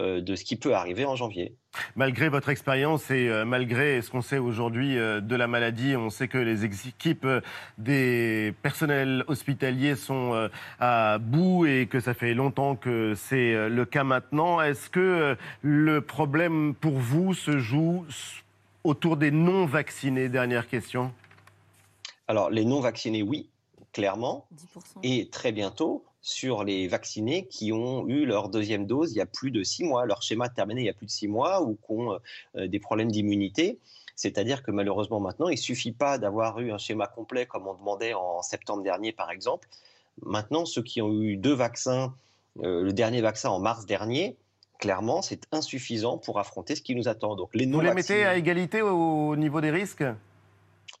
euh, 0.00 0.20
de 0.20 0.34
ce 0.34 0.42
qui 0.42 0.56
peut 0.56 0.74
arriver 0.74 1.04
en 1.04 1.14
janvier. 1.14 1.54
Malgré 1.94 2.28
votre 2.28 2.48
expérience 2.48 3.12
et 3.12 3.28
euh, 3.28 3.44
malgré 3.44 4.02
ce 4.02 4.10
qu'on 4.10 4.22
sait 4.22 4.38
aujourd'hui 4.38 4.98
euh, 4.98 5.20
de 5.20 5.36
la 5.36 5.46
maladie, 5.46 5.94
on 5.94 6.10
sait 6.10 6.26
que 6.26 6.36
les 6.36 6.64
équipes 6.64 7.28
des 7.78 8.52
personnels 8.60 9.22
hospitaliers 9.28 9.94
sont 9.94 10.48
à 10.80 11.18
bout 11.18 11.66
et 11.66 11.86
que 11.86 12.00
ça 12.00 12.12
fait 12.12 12.34
longtemps 12.34 12.74
que 12.74 13.14
c'est 13.14 13.68
le 13.68 13.84
cas 13.84 14.02
maintenant. 14.02 14.60
Est-ce 14.60 14.90
que 14.90 15.36
le 15.62 16.00
problème 16.00 16.74
pour 16.74 16.98
vous 16.98 17.32
se 17.32 17.58
joue 17.58 18.04
autour 18.82 19.16
des 19.16 19.30
non-vaccinés? 19.30 20.28
Dernière 20.28 20.66
question. 20.66 21.12
Alors, 22.28 22.50
les 22.50 22.64
non-vaccinés, 22.64 23.22
oui, 23.22 23.50
clairement. 23.92 24.46
Et 25.02 25.28
très 25.30 25.52
bientôt, 25.52 26.04
sur 26.20 26.64
les 26.64 26.88
vaccinés 26.88 27.46
qui 27.46 27.70
ont 27.70 28.08
eu 28.08 28.24
leur 28.24 28.48
deuxième 28.48 28.86
dose 28.86 29.12
il 29.12 29.18
y 29.18 29.20
a 29.20 29.26
plus 29.26 29.50
de 29.50 29.62
six 29.62 29.84
mois, 29.84 30.06
leur 30.06 30.22
schéma 30.22 30.48
terminé 30.48 30.80
il 30.80 30.86
y 30.86 30.90
a 30.90 30.94
plus 30.94 31.04
de 31.04 31.10
six 31.10 31.28
mois 31.28 31.60
ou 31.62 31.74
qui 31.74 31.92
ont 31.92 32.18
euh, 32.56 32.66
des 32.66 32.80
problèmes 32.80 33.12
d'immunité. 33.12 33.78
C'est-à-dire 34.16 34.62
que 34.62 34.70
malheureusement 34.70 35.20
maintenant, 35.20 35.48
il 35.48 35.56
ne 35.56 35.60
suffit 35.60 35.92
pas 35.92 36.16
d'avoir 36.18 36.60
eu 36.60 36.72
un 36.72 36.78
schéma 36.78 37.06
complet 37.06 37.44
comme 37.44 37.66
on 37.66 37.74
demandait 37.74 38.14
en 38.14 38.40
septembre 38.40 38.82
dernier, 38.82 39.12
par 39.12 39.30
exemple. 39.30 39.68
Maintenant, 40.22 40.64
ceux 40.64 40.82
qui 40.82 41.02
ont 41.02 41.12
eu 41.20 41.36
deux 41.36 41.52
vaccins, 41.52 42.14
euh, 42.62 42.82
le 42.82 42.92
dernier 42.92 43.20
vaccin 43.20 43.50
en 43.50 43.58
mars 43.58 43.84
dernier, 43.84 44.36
clairement, 44.78 45.20
c'est 45.20 45.42
insuffisant 45.52 46.16
pour 46.16 46.38
affronter 46.38 46.74
ce 46.74 46.80
qui 46.80 46.94
nous 46.94 47.06
attend. 47.06 47.36
Donc, 47.36 47.50
les 47.54 47.66
Vous 47.66 47.80
les 47.80 47.92
mettez 47.92 48.24
à 48.24 48.36
égalité 48.36 48.80
au 48.80 49.36
niveau 49.36 49.60
des 49.60 49.70
risques? 49.70 50.04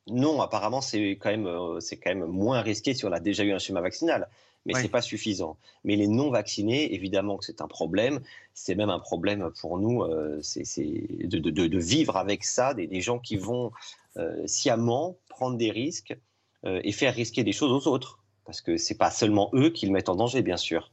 Non, 0.06 0.40
apparemment, 0.42 0.80
c'est 0.80 1.12
quand, 1.12 1.30
même, 1.30 1.46
euh, 1.46 1.80
quand 2.02 2.14
même 2.14 2.26
moins 2.26 2.60
risqué 2.60 2.94
si 2.94 3.04
on 3.04 3.12
a 3.12 3.20
déjà 3.20 3.44
eu 3.44 3.52
un 3.52 3.58
schéma 3.58 3.80
vaccinal. 3.80 4.28
Mais 4.66 4.72
ce 4.72 4.80
n'est 4.80 4.88
pas 4.88 5.02
suffisant. 5.02 5.58
Mais 5.84 5.94
les 5.94 6.08
non-vaccinés, 6.08 6.94
évidemment 6.94 7.36
que 7.36 7.44
c'est 7.44 7.60
un 7.60 7.68
problème. 7.68 8.20
C'est 8.54 8.74
même 8.74 8.88
un 8.88 8.98
problème 8.98 9.50
pour 9.60 9.78
nous 9.78 10.02
euh, 10.02 10.38
c'est 10.40 10.80
de, 11.22 11.38
de, 11.38 11.50
de, 11.50 11.78
vivre 11.78 12.16
avec 12.16 12.44
ça, 12.44 12.72
des, 12.72 12.86
des 12.86 13.02
gens 13.02 13.18
qui 13.18 13.36
vont 13.36 13.72
euh, 14.16 14.42
sciemment 14.46 15.16
prendre 15.28 15.58
des 15.58 15.70
risques 15.70 16.16
et 16.66 16.92
faire 16.92 17.14
risquer 17.14 17.44
des 17.44 17.52
choses 17.52 17.72
aux 17.72 17.92
autres. 17.92 18.20
Parce 18.46 18.62
que 18.62 18.78
ce 18.78 18.94
n'est 18.94 18.96
pas 18.96 19.10
seulement 19.10 19.50
eux 19.52 19.68
qui 19.68 19.84
le 19.84 19.92
mettent 19.92 20.08
en 20.08 20.16
danger, 20.16 20.40
bien 20.40 20.56
sûr. 20.56 20.90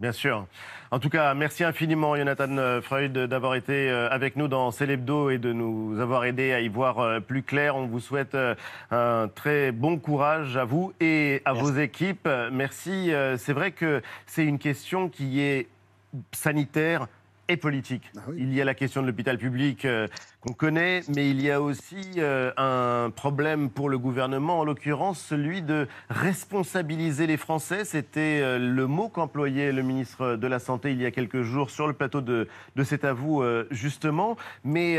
Bien 0.00 0.12
sûr. 0.12 0.46
En 0.92 1.00
tout 1.00 1.08
cas, 1.08 1.34
merci 1.34 1.64
infiniment, 1.64 2.14
Jonathan 2.14 2.56
euh, 2.56 2.80
Freud, 2.80 3.18
d'avoir 3.18 3.56
été 3.56 3.90
euh, 3.90 4.08
avec 4.10 4.36
nous 4.36 4.46
dans 4.46 4.70
Célébdo 4.70 5.28
et 5.28 5.38
de 5.38 5.52
nous 5.52 5.98
avoir 5.98 6.24
aidé 6.24 6.52
à 6.52 6.60
y 6.60 6.68
voir 6.68 7.00
euh, 7.00 7.18
plus 7.18 7.42
clair. 7.42 7.74
On 7.74 7.88
vous 7.88 7.98
souhaite 7.98 8.36
un 8.92 9.26
très 9.26 9.72
bon 9.72 9.98
courage 9.98 10.56
à 10.56 10.64
vous 10.64 10.92
et 11.00 11.42
à 11.44 11.52
vos 11.52 11.72
équipes. 11.72 12.28
Merci. 12.52 13.10
C'est 13.38 13.52
vrai 13.52 13.72
que 13.72 14.00
c'est 14.26 14.44
une 14.44 14.60
question 14.60 15.08
qui 15.08 15.40
est 15.40 15.66
sanitaire, 16.30 17.08
et 17.48 17.56
politique. 17.56 18.10
Ah 18.16 18.20
il 18.36 18.54
y 18.54 18.60
a 18.60 18.64
la 18.64 18.74
question 18.74 19.02
de 19.02 19.06
l'hôpital 19.06 19.38
public 19.38 19.84
euh, 19.84 20.06
qu'on 20.40 20.52
connaît, 20.52 21.00
mais 21.08 21.30
il 21.30 21.40
y 21.40 21.50
a 21.50 21.60
aussi 21.60 22.12
euh, 22.18 22.52
un 22.56 23.10
problème 23.10 23.70
pour 23.70 23.88
le 23.88 23.98
gouvernement, 23.98 24.60
en 24.60 24.64
l'occurrence 24.64 25.20
celui 25.20 25.62
de 25.62 25.88
responsabiliser 26.10 27.26
les 27.26 27.36
Français. 27.36 27.84
C'était 27.84 28.40
euh, 28.42 28.58
le 28.58 28.86
mot 28.86 29.08
qu'employait 29.08 29.72
le 29.72 29.82
ministre 29.82 30.36
de 30.36 30.46
la 30.46 30.58
Santé 30.58 30.92
il 30.92 31.00
y 31.00 31.06
a 31.06 31.10
quelques 31.10 31.42
jours 31.42 31.70
sur 31.70 31.86
le 31.86 31.94
plateau 31.94 32.20
de, 32.20 32.48
de 32.76 32.84
C'est 32.84 33.04
à 33.04 33.12
vous, 33.12 33.42
justement. 33.70 34.36
Mais 34.64 34.98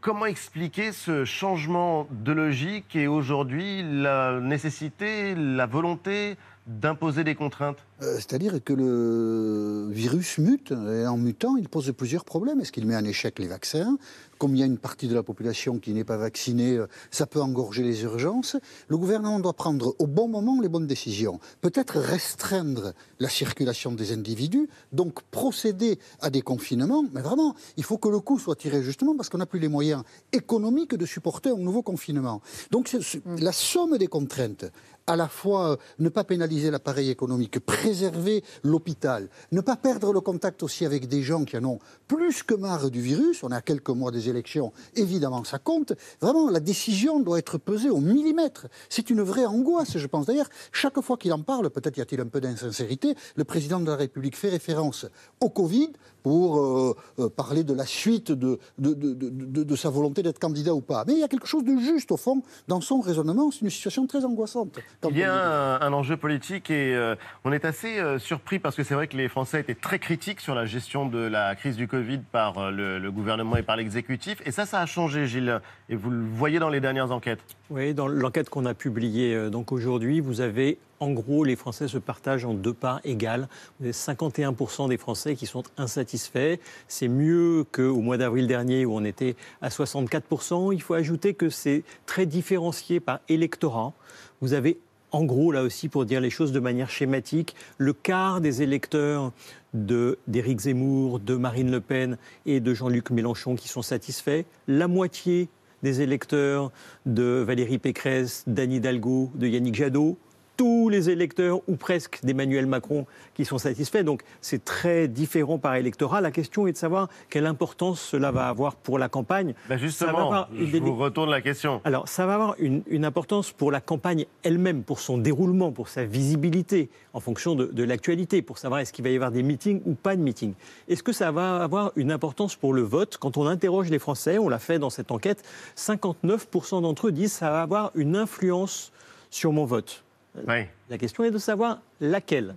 comment 0.00 0.26
expliquer 0.26 0.92
ce 0.92 1.24
changement 1.24 2.06
de 2.10 2.32
logique 2.32 2.94
et 2.96 3.06
aujourd'hui 3.06 3.82
la 3.82 4.40
nécessité, 4.40 5.34
la 5.34 5.66
volonté 5.66 6.36
d'imposer 6.66 7.24
des 7.24 7.34
contraintes? 7.34 7.87
Euh, 8.02 8.14
C'est-à-dire 8.16 8.62
que 8.62 8.72
le 8.72 9.88
virus 9.90 10.38
mute, 10.38 10.72
et 10.72 11.06
en 11.06 11.16
mutant, 11.16 11.56
il 11.56 11.68
pose 11.68 11.92
plusieurs 11.96 12.24
problèmes. 12.24 12.60
Est-ce 12.60 12.72
qu'il 12.72 12.86
met 12.86 12.96
en 12.96 13.04
échec 13.04 13.38
les 13.38 13.48
vaccins? 13.48 13.98
Comme 14.38 14.54
il 14.54 14.60
y 14.60 14.62
a 14.62 14.66
une 14.66 14.78
partie 14.78 15.08
de 15.08 15.14
la 15.14 15.24
population 15.24 15.78
qui 15.78 15.92
n'est 15.92 16.04
pas 16.04 16.16
vaccinée, 16.16 16.76
euh, 16.76 16.86
ça 17.10 17.26
peut 17.26 17.40
engorger 17.40 17.82
les 17.82 18.02
urgences. 18.02 18.56
Le 18.88 18.96
gouvernement 18.96 19.40
doit 19.40 19.52
prendre 19.52 19.96
au 19.98 20.06
bon 20.06 20.28
moment 20.28 20.60
les 20.60 20.68
bonnes 20.68 20.86
décisions. 20.86 21.40
Peut-être 21.60 21.98
restreindre 21.98 22.92
la 23.18 23.28
circulation 23.28 23.92
des 23.92 24.12
individus, 24.12 24.68
donc 24.92 25.22
procéder 25.30 25.98
à 26.20 26.30
des 26.30 26.42
confinements. 26.42 27.04
Mais 27.12 27.20
vraiment, 27.20 27.54
il 27.76 27.84
faut 27.84 27.98
que 27.98 28.08
le 28.08 28.20
coup 28.20 28.38
soit 28.38 28.56
tiré 28.56 28.82
justement 28.82 29.16
parce 29.16 29.28
qu'on 29.28 29.38
n'a 29.38 29.46
plus 29.46 29.58
les 29.60 29.68
moyens 29.68 30.02
économiques 30.32 30.94
de 30.94 31.06
supporter 31.06 31.50
un 31.50 31.56
nouveau 31.56 31.82
confinement. 31.82 32.40
Donc 32.70 32.96
la 33.26 33.52
somme 33.52 33.98
des 33.98 34.06
contraintes 34.06 34.66
à 35.08 35.16
la 35.16 35.26
fois 35.26 35.72
euh, 35.72 35.76
ne 35.98 36.10
pas 36.10 36.22
pénaliser 36.22 36.70
l'appareil 36.70 37.10
économique, 37.10 37.58
préserver 37.88 38.44
l'hôpital, 38.64 39.30
ne 39.50 39.62
pas 39.62 39.76
perdre 39.76 40.12
le 40.12 40.20
contact 40.20 40.62
aussi 40.62 40.84
avec 40.84 41.08
des 41.08 41.22
gens 41.22 41.46
qui 41.46 41.56
en 41.56 41.64
ont 41.64 41.78
plus 42.06 42.42
que 42.42 42.54
marre 42.54 42.90
du 42.90 43.00
virus. 43.00 43.42
On 43.42 43.50
à 43.50 43.62
quelques 43.62 43.88
mois 43.88 44.10
des 44.10 44.28
élections, 44.28 44.74
évidemment, 44.94 45.42
ça 45.44 45.58
compte. 45.58 45.94
Vraiment, 46.20 46.50
la 46.50 46.60
décision 46.60 47.18
doit 47.18 47.38
être 47.38 47.56
pesée 47.56 47.88
au 47.88 48.00
millimètre. 48.00 48.66
C'est 48.90 49.08
une 49.08 49.22
vraie 49.22 49.46
angoisse, 49.46 49.96
je 49.96 50.06
pense. 50.06 50.26
D'ailleurs, 50.26 50.50
chaque 50.70 51.00
fois 51.00 51.16
qu'il 51.16 51.32
en 51.32 51.40
parle, 51.40 51.70
peut-être 51.70 51.96
y 51.96 52.02
a-t-il 52.02 52.20
un 52.20 52.26
peu 52.26 52.42
d'insincérité, 52.42 53.14
le 53.36 53.44
président 53.44 53.80
de 53.80 53.86
la 53.86 53.96
République 53.96 54.36
fait 54.36 54.50
référence 54.50 55.06
au 55.40 55.48
Covid 55.48 55.90
pour 56.22 56.58
euh, 56.58 56.96
euh, 57.18 57.28
parler 57.28 57.64
de 57.64 57.74
la 57.74 57.86
suite 57.86 58.32
de, 58.32 58.58
de, 58.78 59.76
sa 59.76 59.90
volonté 59.90 60.22
d'être 60.22 60.38
candidat 60.38 60.74
ou 60.74 60.80
pas. 60.80 61.04
Mais 61.06 61.14
il 61.14 61.20
y 61.20 61.22
a 61.22 61.28
quelque 61.28 61.46
chose 61.46 61.64
de 61.64 61.76
juste, 61.78 62.12
au 62.12 62.16
fond, 62.16 62.42
dans 62.66 62.80
son 62.80 63.00
raisonnement. 63.00 63.50
C'est 63.50 63.62
une 63.62 63.70
situation 63.70 64.06
très 64.06 64.24
angoissante. 64.24 64.78
Il 65.08 65.16
y 65.16 65.24
a 65.24 65.78
un, 65.80 65.92
enjeu 65.92 66.16
politique 66.16 66.70
et 66.70 66.94
euh, 66.94 67.14
on 67.44 67.52
est 67.52 67.64
assez 67.64 67.98
surpris 68.18 68.58
parce 68.58 68.76
que 68.76 68.82
c'est 68.82 68.94
vrai 68.94 69.08
que 69.08 69.16
les 69.16 69.28
Français 69.28 69.60
étaient 69.60 69.74
très 69.74 69.98
critiques 69.98 70.40
sur 70.40 70.54
la 70.54 70.66
gestion 70.66 71.06
de 71.06 71.18
la 71.18 71.54
crise 71.54 71.76
du 71.76 71.88
Covid 71.88 72.18
par 72.18 72.70
le, 72.70 73.10
gouvernement 73.10 73.56
et 73.56 73.62
par 73.62 73.76
l'exécutif. 73.76 74.42
Et 74.44 74.50
ça, 74.50 74.66
ça 74.66 74.80
a 74.80 74.86
changé, 74.86 75.26
Gilles. 75.26 75.60
Et 75.88 75.96
vous 75.96 76.10
le 76.10 76.24
voyez 76.24 76.58
dans 76.58 76.68
les 76.68 76.80
dernières 76.80 77.10
enquêtes. 77.10 77.40
Oui, 77.70 77.94
dans 77.94 78.08
l'enquête 78.08 78.50
qu'on 78.50 78.66
a 78.66 78.74
publiée 78.74 79.50
donc 79.50 79.72
aujourd'hui, 79.72 80.20
vous 80.20 80.40
avez 80.40 80.78
en 81.00 81.10
gros, 81.10 81.44
les 81.44 81.56
Français 81.56 81.88
se 81.88 81.98
partagent 81.98 82.44
en 82.44 82.54
deux 82.54 82.72
parts 82.72 83.00
égales. 83.04 83.48
Vous 83.78 83.86
avez 83.86 83.92
51% 83.92 84.88
des 84.88 84.96
Français 84.96 85.36
qui 85.36 85.46
sont 85.46 85.62
insatisfaits. 85.76 86.56
C'est 86.88 87.08
mieux 87.08 87.64
qu'au 87.70 88.00
mois 88.00 88.16
d'avril 88.16 88.46
dernier 88.46 88.84
où 88.84 88.94
on 88.94 89.04
était 89.04 89.36
à 89.62 89.68
64%. 89.68 90.72
Il 90.72 90.82
faut 90.82 90.94
ajouter 90.94 91.34
que 91.34 91.50
c'est 91.50 91.84
très 92.06 92.26
différencié 92.26 93.00
par 93.00 93.20
électorat. 93.28 93.92
Vous 94.40 94.54
avez 94.54 94.78
en 95.10 95.24
gros, 95.24 95.52
là 95.52 95.62
aussi, 95.62 95.88
pour 95.88 96.04
dire 96.04 96.20
les 96.20 96.28
choses 96.28 96.52
de 96.52 96.60
manière 96.60 96.90
schématique, 96.90 97.54
le 97.78 97.94
quart 97.94 98.42
des 98.42 98.60
électeurs 98.60 99.32
d'Éric 99.72 100.60
Zemmour, 100.60 101.18
de 101.18 101.34
Marine 101.34 101.70
Le 101.70 101.80
Pen 101.80 102.18
et 102.44 102.60
de 102.60 102.74
Jean-Luc 102.74 103.10
Mélenchon 103.10 103.54
qui 103.54 103.68
sont 103.68 103.80
satisfaits, 103.80 104.42
la 104.66 104.86
moitié 104.86 105.48
des 105.82 106.02
électeurs 106.02 106.72
de 107.06 107.42
Valérie 107.46 107.78
Pécresse, 107.78 108.44
d'Anne 108.46 108.72
Hidalgo, 108.72 109.30
de 109.34 109.46
Yannick 109.46 109.76
Jadot, 109.76 110.18
tous 110.58 110.88
les 110.88 111.08
électeurs, 111.08 111.60
ou 111.68 111.76
presque, 111.76 112.18
d'Emmanuel 112.24 112.66
Macron 112.66 113.06
qui 113.34 113.44
sont 113.44 113.58
satisfaits. 113.58 114.02
Donc 114.02 114.22
c'est 114.40 114.64
très 114.64 115.06
différent 115.06 115.56
par 115.56 115.76
électorat. 115.76 116.20
La 116.20 116.32
question 116.32 116.66
est 116.66 116.72
de 116.72 116.76
savoir 116.76 117.08
quelle 117.30 117.46
importance 117.46 118.00
cela 118.00 118.32
va 118.32 118.48
avoir 118.48 118.74
pour 118.74 118.98
la 118.98 119.08
campagne. 119.08 119.54
Ben 119.68 119.78
justement, 119.78 120.46
je 120.52 120.76
vous 120.78 120.96
retourne 120.96 121.30
la 121.30 121.40
question. 121.40 121.80
Alors 121.84 122.08
ça 122.08 122.26
va 122.26 122.34
avoir 122.34 122.56
une, 122.58 123.04
importance 123.04 123.52
pour 123.52 123.70
la 123.70 123.80
campagne 123.80 124.26
elle-même, 124.42 124.82
pour 124.82 124.98
son 124.98 125.16
déroulement, 125.16 125.70
pour 125.70 125.88
sa 125.88 126.04
visibilité, 126.04 126.90
en 127.14 127.20
fonction 127.20 127.54
de, 127.54 127.66
de 127.66 127.84
l'actualité, 127.84 128.42
pour 128.42 128.58
savoir 128.58 128.80
est-ce 128.80 128.92
qu'il 128.92 129.04
va 129.04 129.10
y 129.10 129.14
avoir 129.14 129.30
des 129.30 129.44
meetings 129.44 129.80
ou 129.86 129.94
pas 129.94 130.16
de 130.16 130.20
meetings. 130.20 130.54
Est-ce 130.88 131.04
que 131.04 131.12
ça 131.12 131.30
va 131.30 131.62
avoir 131.62 131.92
une 131.94 132.10
importance 132.10 132.56
pour 132.56 132.74
le 132.74 132.82
vote 132.82 133.16
Quand 133.16 133.36
on 133.36 133.46
interroge 133.46 133.90
les 133.90 134.00
Français, 134.00 134.38
on 134.38 134.48
l'a 134.48 134.58
fait 134.58 134.80
dans 134.80 134.90
cette 134.90 135.12
enquête, 135.12 135.44
59% 135.76 136.82
d'entre 136.82 137.06
eux 137.06 137.12
disent 137.12 137.32
que 137.34 137.38
ça 137.38 137.50
va 137.50 137.62
avoir 137.62 137.92
une 137.94 138.16
influence 138.16 138.90
sur 139.30 139.52
mon 139.52 139.64
vote. 139.64 140.02
La 140.46 140.98
question 140.98 141.24
est 141.24 141.30
de 141.30 141.38
savoir 141.38 141.80
laquelle. 142.00 142.54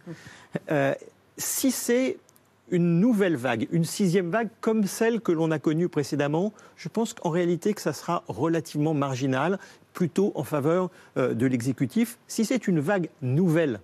Euh, 0.69 0.93
si 1.37 1.71
c'est 1.71 2.17
une 2.69 2.99
nouvelle 2.99 3.35
vague, 3.35 3.67
une 3.71 3.83
sixième 3.83 4.29
vague 4.29 4.49
comme 4.61 4.85
celle 4.85 5.19
que 5.19 5.31
l'on 5.31 5.51
a 5.51 5.59
connue 5.59 5.89
précédemment, 5.89 6.53
je 6.77 6.89
pense 6.89 7.13
qu'en 7.13 7.29
réalité 7.29 7.73
que 7.73 7.81
ça 7.81 7.93
sera 7.93 8.23
relativement 8.27 8.93
marginal, 8.93 9.59
plutôt 9.93 10.31
en 10.35 10.43
faveur 10.43 10.89
euh, 11.17 11.33
de 11.33 11.45
l'exécutif. 11.45 12.17
Si 12.27 12.45
c'est 12.45 12.67
une 12.67 12.79
vague 12.79 13.09
nouvelle, 13.21 13.81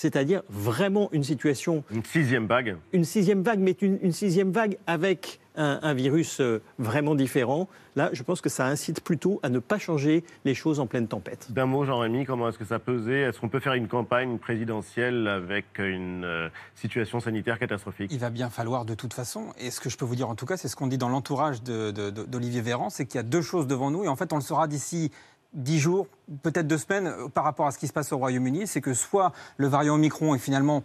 c'est-à-dire 0.00 0.40
vraiment 0.48 1.10
une 1.12 1.24
situation... 1.24 1.84
Une 1.90 2.02
sixième 2.02 2.46
vague. 2.46 2.78
Une 2.94 3.04
sixième 3.04 3.42
vague, 3.42 3.58
mais 3.58 3.72
une 3.82 4.12
sixième 4.12 4.50
vague 4.50 4.78
avec 4.86 5.40
un, 5.56 5.94
virus 5.94 6.40
euh, 6.40 6.62
vraiment 6.78 7.14
différent, 7.14 7.68
là, 7.96 8.08
je 8.12 8.22
pense 8.22 8.40
que 8.40 8.48
ça 8.48 8.66
incite 8.66 9.02
plutôt 9.02 9.40
à 9.42 9.48
ne 9.48 9.58
pas 9.58 9.78
changer 9.78 10.24
les 10.44 10.54
choses 10.54 10.80
en 10.80 10.86
pleine 10.86 11.06
tempête. 11.06 11.52
D'un 11.52 11.66
mot, 11.66 11.84
Jean-Rémy, 11.84 12.24
comment 12.24 12.48
est-ce 12.48 12.58
que 12.58 12.64
ça 12.64 12.78
pesait? 12.78 13.20
Est-ce 13.20 13.40
qu'on 13.40 13.48
peut 13.48 13.60
faire 13.60 13.74
une 13.74 13.88
campagne 13.88 14.38
présidentielle 14.38 15.28
avec 15.28 15.66
une 15.78 16.24
euh, 16.24 16.48
situation 16.76 17.20
sanitaire 17.20 17.58
catastrophique? 17.58 18.10
Il 18.12 18.20
va 18.20 18.30
bien 18.30 18.48
falloir 18.48 18.84
de 18.84 18.94
toute 18.94 19.12
façon. 19.12 19.52
Et 19.58 19.70
ce 19.70 19.80
que 19.80 19.90
je 19.90 19.98
peux 19.98 20.04
vous 20.04 20.16
dire 20.16 20.30
en 20.30 20.34
tout 20.34 20.46
cas, 20.46 20.56
c'est 20.56 20.68
ce 20.68 20.76
qu'on 20.76 20.86
dit 20.86 20.98
dans 20.98 21.08
l'entourage 21.08 21.62
d'Olivier 21.62 22.62
Véran, 22.62 22.88
c'est 22.88 23.04
qu'il 23.04 23.18
y 23.18 23.20
a 23.20 23.24
deux 23.24 23.42
choses 23.42 23.66
devant 23.66 23.90
nous. 23.90 24.04
Et 24.04 24.08
en 24.08 24.16
fait, 24.16 24.32
on 24.32 24.36
le 24.36 24.42
saura 24.42 24.66
d'ici 24.66 25.10
dix 25.52 25.78
jours, 25.78 26.06
peut-être 26.42 26.66
deux 26.66 26.78
semaines, 26.78 27.06
euh, 27.06 27.28
par 27.28 27.44
rapport 27.44 27.66
à 27.66 27.70
ce 27.70 27.78
qui 27.78 27.86
se 27.86 27.92
passe 27.92 28.12
au 28.12 28.18
Royaume-Uni. 28.18 28.66
C'est 28.66 28.80
que 28.80 28.94
soit 28.94 29.32
le 29.56 29.66
variant 29.66 29.94
Omicron 29.94 30.34
est 30.34 30.38
finalement 30.38 30.82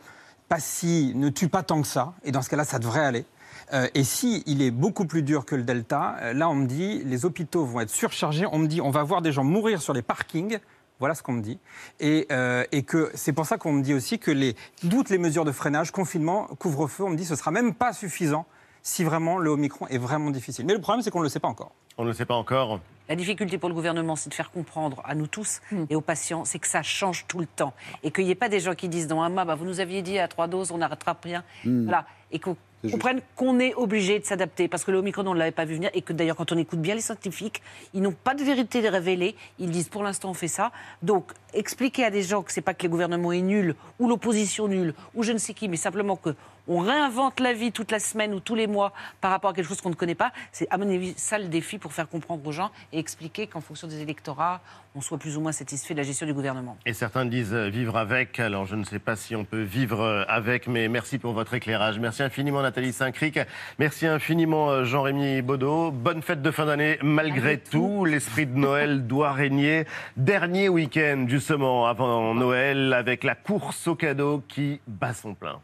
pas 0.50 0.60
si, 0.60 1.14
ne 1.16 1.30
tue 1.30 1.50
pas 1.50 1.64
tant 1.64 1.82
que 1.82 1.88
ça, 1.88 2.14
et 2.24 2.32
dans 2.32 2.42
ce 2.42 2.50
cas-là, 2.50 2.66
ça 2.66 2.80
devrait 2.80 3.06
aller. 3.06 3.26
Euh, 3.74 3.88
et 3.96 4.04
si 4.04 4.44
il 4.46 4.62
est 4.62 4.70
beaucoup 4.70 5.06
plus 5.06 5.24
dur 5.24 5.46
que 5.46 5.56
le 5.56 5.64
Delta, 5.64 6.18
euh, 6.22 6.34
là 6.34 6.50
on 6.50 6.56
me 6.56 6.68
dit 6.68 7.02
les 7.04 7.26
hôpitaux 7.26 7.66
vont 7.66 7.80
être 7.80 7.90
surchargés. 7.90 8.46
On 8.52 8.60
me 8.60 8.68
dit 8.68 8.80
on 8.80 8.92
va 8.92 9.02
voir 9.02 9.24
des 9.24 9.32
gens 9.32 9.44
mourir 9.44 9.82
sur 9.82 9.94
les 9.94 10.04
parkings. 10.04 10.60
Voilà 11.00 11.16
ce 11.16 11.24
qu'on 11.24 11.34
me 11.34 11.42
dit. 11.42 11.60
Et, 12.00 12.28
et 12.72 12.84
que 12.84 13.12
c'est 13.16 13.34
pour 13.34 13.46
ça 13.46 13.58
qu'on 13.58 13.74
me 13.74 13.82
dit 13.82 13.94
aussi 13.94 14.18
que 14.18 14.32
les, 14.32 14.56
toutes 14.90 15.10
les 15.10 15.18
mesures 15.18 15.44
de 15.44 15.52
freinage, 15.52 15.92
confinement, 15.92 16.48
couvre-feu, 16.58 17.04
on 17.04 17.10
me 17.10 17.18
dit 17.18 17.26
ce 17.26 17.36
sera 17.36 17.52
même 17.52 17.74
pas 17.74 17.92
suffisant 17.92 18.46
si 18.86 19.04
vraiment 19.04 19.40
le 19.40 19.50
Omicron 19.50 19.88
est 19.88 19.98
vraiment 19.98 20.30
difficile. 20.30 20.66
Mais 20.66 20.74
le 20.74 20.80
problème, 20.80 21.02
c'est 21.02 21.10
qu'on 21.10 21.20
ne 21.20 21.24
le 21.24 21.30
sait 21.30 21.40
pas 21.40 21.48
encore. 21.48 21.72
On 21.98 22.04
ne 22.04 22.10
le 22.10 22.14
sait 22.14 22.26
pas 22.26 22.36
encore. 22.36 22.80
La 23.08 23.16
difficulté 23.16 23.58
pour 23.58 23.70
le 23.70 23.76
gouvernement, 23.76 24.16
c'est 24.16 24.30
de 24.30 24.34
faire 24.34 24.52
comprendre 24.52 25.02
à 25.06 25.14
nous 25.16 25.28
tous 25.28 25.62
hmm. 25.72 25.86
et 25.90 25.96
aux 25.96 26.02
patients, 26.02 26.46
c'est 26.46 26.60
que 26.60 26.68
ça 26.68 26.82
change 26.82 27.26
tout 27.28 27.40
le 27.40 27.46
temps. 27.46 27.74
Et 28.04 28.12
qu'il 28.12 28.26
n'y 28.26 28.32
ait 28.32 28.36
pas 28.36 28.50
des 28.50 28.60
gens 28.60 28.74
qui 28.74 28.90
disent 28.90 29.08
dans 29.08 29.22
un 29.22 29.30
mois, 29.30 29.46
bah, 29.46 29.56
vous 29.56 29.66
nous 29.66 29.80
aviez 29.80 30.02
dit 30.02 30.18
à 30.18 30.28
trois 30.28 30.48
doses, 30.48 30.72
on 30.72 30.78
n'arrêtera 30.78 31.16
rien. 31.22 31.44
Hmm. 31.64 31.86
Voilà. 31.86 32.06
Et 32.32 32.40
qu'on 32.40 32.58
comprenne 32.90 33.22
qu'on 33.36 33.60
est 33.60 33.74
obligé 33.76 34.20
de 34.20 34.26
s'adapter. 34.26 34.68
Parce 34.68 34.84
que 34.84 34.92
le 34.92 34.98
Omicron, 34.98 35.26
on 35.28 35.34
ne 35.34 35.40
l'avait 35.40 35.52
pas 35.52 35.66
vu 35.66 35.76
venir. 35.76 35.92
Et 35.94 36.02
que 36.02 36.14
d'ailleurs, 36.14 36.36
quand 36.36 36.52
on 36.52 36.58
écoute 36.58 36.82
bien 36.82 36.96
les 36.96 37.02
scientifiques, 37.02 37.62
ils 37.94 38.02
n'ont 38.02 38.12
pas 38.12 38.34
de 38.34 38.44
vérité 38.44 38.88
révélée. 38.90 39.36
Ils 39.60 39.70
disent 39.70 39.90
pour 39.90 40.04
l'instant, 40.04 40.32
on 40.32 40.34
fait 40.34 40.48
ça. 40.48 40.72
Donc, 41.04 41.32
expliquer 41.54 42.06
à 42.06 42.10
des 42.10 42.24
gens 42.24 42.42
que 42.42 42.52
c'est 42.52 42.62
pas 42.62 42.74
que 42.74 42.84
le 42.84 42.90
gouvernement 42.90 43.32
est 43.32 43.42
nul, 43.42 43.76
ou 44.00 44.10
l'opposition 44.10 44.68
nulle, 44.68 44.94
ou 45.14 45.24
je 45.24 45.32
ne 45.32 45.38
sais 45.38 45.54
qui, 45.54 45.70
mais 45.70 45.78
simplement 45.78 46.16
que 46.16 46.36
on 46.68 46.80
réinvente 46.80 47.40
la 47.40 47.54
vie 47.54 47.72
toute 47.72 47.92
la 47.92 48.00
semaine 48.00 48.34
ou 48.34 48.40
tous 48.40 48.56
les 48.56 48.68
mois 48.68 48.94
par 49.22 49.32
rapport 49.32 49.52
à 49.52 49.54
quelque 49.54 49.68
chose 49.68 49.82
qu'on 49.82 49.90
ne 49.90 49.96
connaît 49.96 50.16
pas. 50.16 50.32
C'est 50.52 50.68
à 50.70 50.78
mon 50.78 50.90
avis 50.90 51.14
ça 51.18 51.38
le 51.38 51.46
défi 51.46 51.78
pour 51.78 51.94
faire 51.94 52.10
comprendre 52.10 52.46
aux 52.46 52.52
gens 52.52 52.72
et 52.92 53.00
expliquer 53.00 53.48
qu'en 53.48 53.62
fonction 53.62 53.88
des 53.88 54.02
électorats, 54.02 54.62
on 54.96 55.02
soit 55.02 55.18
plus 55.18 55.36
ou 55.38 55.42
moins 55.42 55.52
satisfait 55.52 55.94
de 55.94 56.00
la 56.00 56.04
gestion 56.04 56.26
du 56.26 56.34
gouvernement. 56.34 56.78
Et 56.86 56.94
certains 56.94 57.26
disent 57.26 57.54
euh, 57.54 57.70
vivre 57.70 57.98
avec. 57.98 58.40
Alors 58.40 58.66
je 58.66 58.76
ne 58.76 58.84
sais 58.84 59.00
pas 59.00 59.16
si 59.16 59.36
on 59.36 59.44
peut 59.44 59.62
vivre 59.62 60.02
euh, 60.02 60.24
avec, 60.28 60.68
mais 60.68 60.88
merci 60.88 61.18
pour 61.18 61.34
votre 61.34 61.54
éclairage. 61.54 62.00
Merci 62.00 62.24
infiniment 62.24 62.62
Nathalie 62.62 62.94
Saint-Cric. 62.94 63.40
Merci 63.78 64.08
infiniment 64.08 64.70
euh, 64.70 64.86
Jean-Rémy 64.86 65.42
Baudot. 65.42 65.92
Bonne 65.92 66.22
fête 66.22 66.42
de 66.42 66.52
fin 66.52 66.66
d'année 66.66 66.98
malgré 67.02 67.58
tout. 67.60 68.06
L'esprit 68.06 68.46
de 68.46 68.58
Noël 68.58 69.06
doit 69.08 69.34
régner. 69.34 69.86
Dernier 70.16 70.70
week-end 70.70 71.26
justement 71.28 71.88
avant 71.88 72.34
Noël 72.34 72.94
avec 72.94 73.24
la 73.24 73.36
course 73.36 73.88
au 73.88 73.96
cadeau 73.96 74.44
qui 74.48 74.80
bat 74.88 75.14
son 75.14 75.34
plein. 75.34 75.60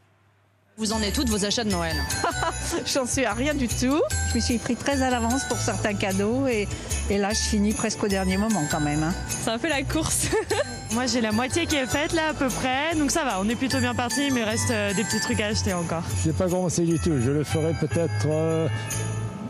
Vous 0.78 0.94
en 0.94 1.02
êtes 1.02 1.14
toutes 1.14 1.30
vos 1.30 1.46
achats 1.46 1.64
de 1.64 1.70
Noël 1.70 1.96
J'en 2.92 3.06
suis 3.06 3.26
à 3.26 3.34
rien 3.34 3.54
du 3.54 3.68
tout. 3.68 4.02
Je 4.32 4.36
me 4.36 4.40
suis 4.40 4.58
pris 4.58 4.76
très 4.76 5.02
à 5.02 5.10
l'avance 5.12 5.44
pour 5.48 5.58
certains 5.58 5.94
cadeaux 5.94 6.48
et, 6.48 6.68
et 7.10 7.18
là 7.18 7.32
je 7.34 7.40
finis 7.40 7.74
presque 7.74 8.02
au 8.04 8.08
dernier 8.08 8.38
moment 8.38 8.64
quand 8.72 8.80
même. 8.80 9.04
hein. 9.04 9.14
C'est 9.30 9.50
un 9.52 9.60
peu 9.60 9.68
la 9.70 9.84
course. 9.84 10.28
Moi 10.94 11.06
j'ai 11.06 11.22
la 11.22 11.32
moitié 11.32 11.68
qui 11.68 11.76
est 11.76 11.86
faite 11.86 12.14
là 12.14 12.30
à 12.30 12.34
peu 12.34 12.48
près, 12.48 12.96
donc 12.96 13.12
ça 13.12 13.24
va, 13.24 13.40
on 13.42 13.48
est 13.50 13.56
plutôt 13.56 13.80
bien 13.80 13.94
parti, 13.94 14.32
mais 14.32 14.40
il 14.42 14.44
reste 14.44 14.72
euh, 14.72 14.94
des 14.94 15.04
petits 15.04 15.20
trucs 15.20 15.40
à 15.42 15.48
acheter 15.48 15.74
encore. 15.74 16.04
Je 16.24 16.30
n'ai 16.30 16.34
pas 16.34 16.46
commencé 16.50 16.84
du 16.84 16.98
tout. 17.00 17.14
Je 17.22 17.32
le 17.32 17.44
ferai 17.44 17.74
peut-être 17.80 18.26
euh, 18.28 18.68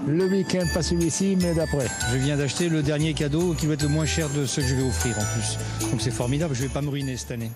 le 0.07 0.25
week-end, 0.27 0.65
pas 0.73 0.81
celui-ci, 0.83 1.37
mais 1.41 1.53
d'après. 1.53 1.87
Je 2.11 2.17
viens 2.17 2.35
d'acheter 2.35 2.67
le 2.67 2.83
dernier 2.83 3.13
cadeau 3.13 3.53
qui 3.53 3.67
va 3.67 3.75
être 3.75 3.83
le 3.83 3.89
moins 3.89 4.05
cher 4.05 4.27
de 4.29 4.45
ceux 4.45 4.61
que 4.63 4.67
je 4.67 4.75
vais 4.75 4.83
offrir 4.87 5.15
en 5.17 5.23
plus. 5.33 5.57
Donc 5.89 6.01
c'est 6.01 6.11
formidable, 6.11 6.53
je 6.55 6.63
ne 6.63 6.67
vais 6.67 6.73
pas 6.73 6.81
me 6.81 6.89
ruiner 6.89 7.15
cette 7.15 7.31
année. 7.31 7.51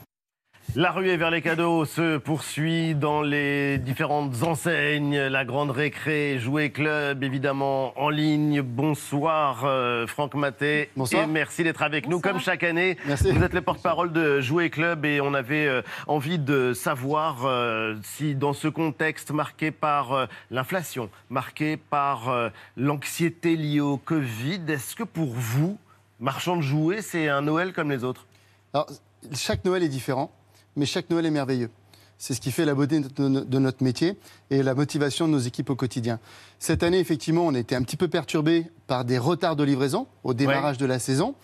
La 0.78 0.91
ruée 0.91 1.15
vers 1.15 1.32
les 1.32 1.41
cadeaux 1.41 1.86
se 1.86 2.17
poursuit 2.17 2.95
dans 2.95 3.21
les 3.21 3.78
différentes 3.78 4.43
enseignes. 4.43 5.17
La 5.17 5.45
Grande 5.45 5.71
Récré, 5.71 6.38
Jouet 6.38 6.69
Club, 6.69 7.23
évidemment, 7.23 7.97
en 7.97 8.09
ligne. 8.09 8.61
Bonsoir, 8.61 9.63
euh, 9.63 10.05
Franck 10.05 10.34
Maté. 10.34 10.89
Bonsoir. 10.97 11.23
Et 11.23 11.28
merci 11.28 11.63
d'être 11.63 11.82
avec 11.82 12.09
nous, 12.09 12.19
comme 12.19 12.41
chaque 12.41 12.63
année. 12.63 12.97
Vous 13.05 13.41
êtes 13.41 13.53
le 13.53 13.61
porte-parole 13.61 14.11
de 14.11 14.41
Jouet 14.41 14.69
Club 14.69 15.05
et 15.05 15.21
on 15.21 15.34
avait 15.34 15.65
euh, 15.65 15.82
envie 16.07 16.39
de 16.39 16.73
savoir 16.73 17.45
euh, 17.45 17.95
si, 18.03 18.36
dans 18.36 18.51
ce 18.51 18.67
contexte 18.67 19.32
marqué 19.32 19.71
par 19.71 20.11
euh, 20.11 20.26
l'inflation, 20.51 21.09
marqué 21.30 21.78
par 21.78 22.28
euh, 22.28 22.49
l'anxiété 22.76 23.55
liée 23.55 23.80
au 23.80 23.95
Covid, 23.95 24.59
est-ce 24.67 24.97
que 24.97 25.03
pour 25.03 25.30
vous, 25.30 25.78
marchand 26.19 26.57
de 26.57 26.61
jouets, 26.61 27.01
c'est 27.01 27.30
un 27.30 27.43
Noël 27.43 27.71
comme 27.71 27.91
les 27.91 28.03
autres? 28.03 28.26
Alors, 28.73 28.88
chaque 29.34 29.63
Noël 29.63 29.82
est 29.82 29.89
différent, 29.89 30.32
mais 30.76 30.86
chaque 30.86 31.09
Noël 31.09 31.26
est 31.26 31.32
merveilleux. 31.32 31.69
C'est 32.17 32.34
ce 32.34 32.39
qui 32.39 32.51
fait 32.51 32.63
la 32.63 32.73
beauté 32.76 33.01
de 33.01 33.59
notre 33.59 33.84
métier 33.84 34.17
et 34.49 34.63
la 34.63 34.73
motivation 34.73 35.28
de 35.28 35.34
nos 35.34 35.39
équipes 35.39 35.69
au 35.69 35.76
quotidien. 35.76 36.19
Cette 36.59 36.82
année, 36.82 36.99
effectivement, 36.99 37.45
on 37.45 37.53
a 37.53 37.59
été 37.59 37.76
un 37.76 37.82
petit 37.84 37.97
peu 37.97 38.07
perturbé 38.07 38.67
par 38.88 39.03
des 39.03 39.17
retards 39.17 39.57
de 39.57 39.65
livraison 39.65 40.07
au 40.23 40.34
démarrage 40.34 40.78
de 40.78 40.86
la 40.86 40.97
saison, 40.99 41.36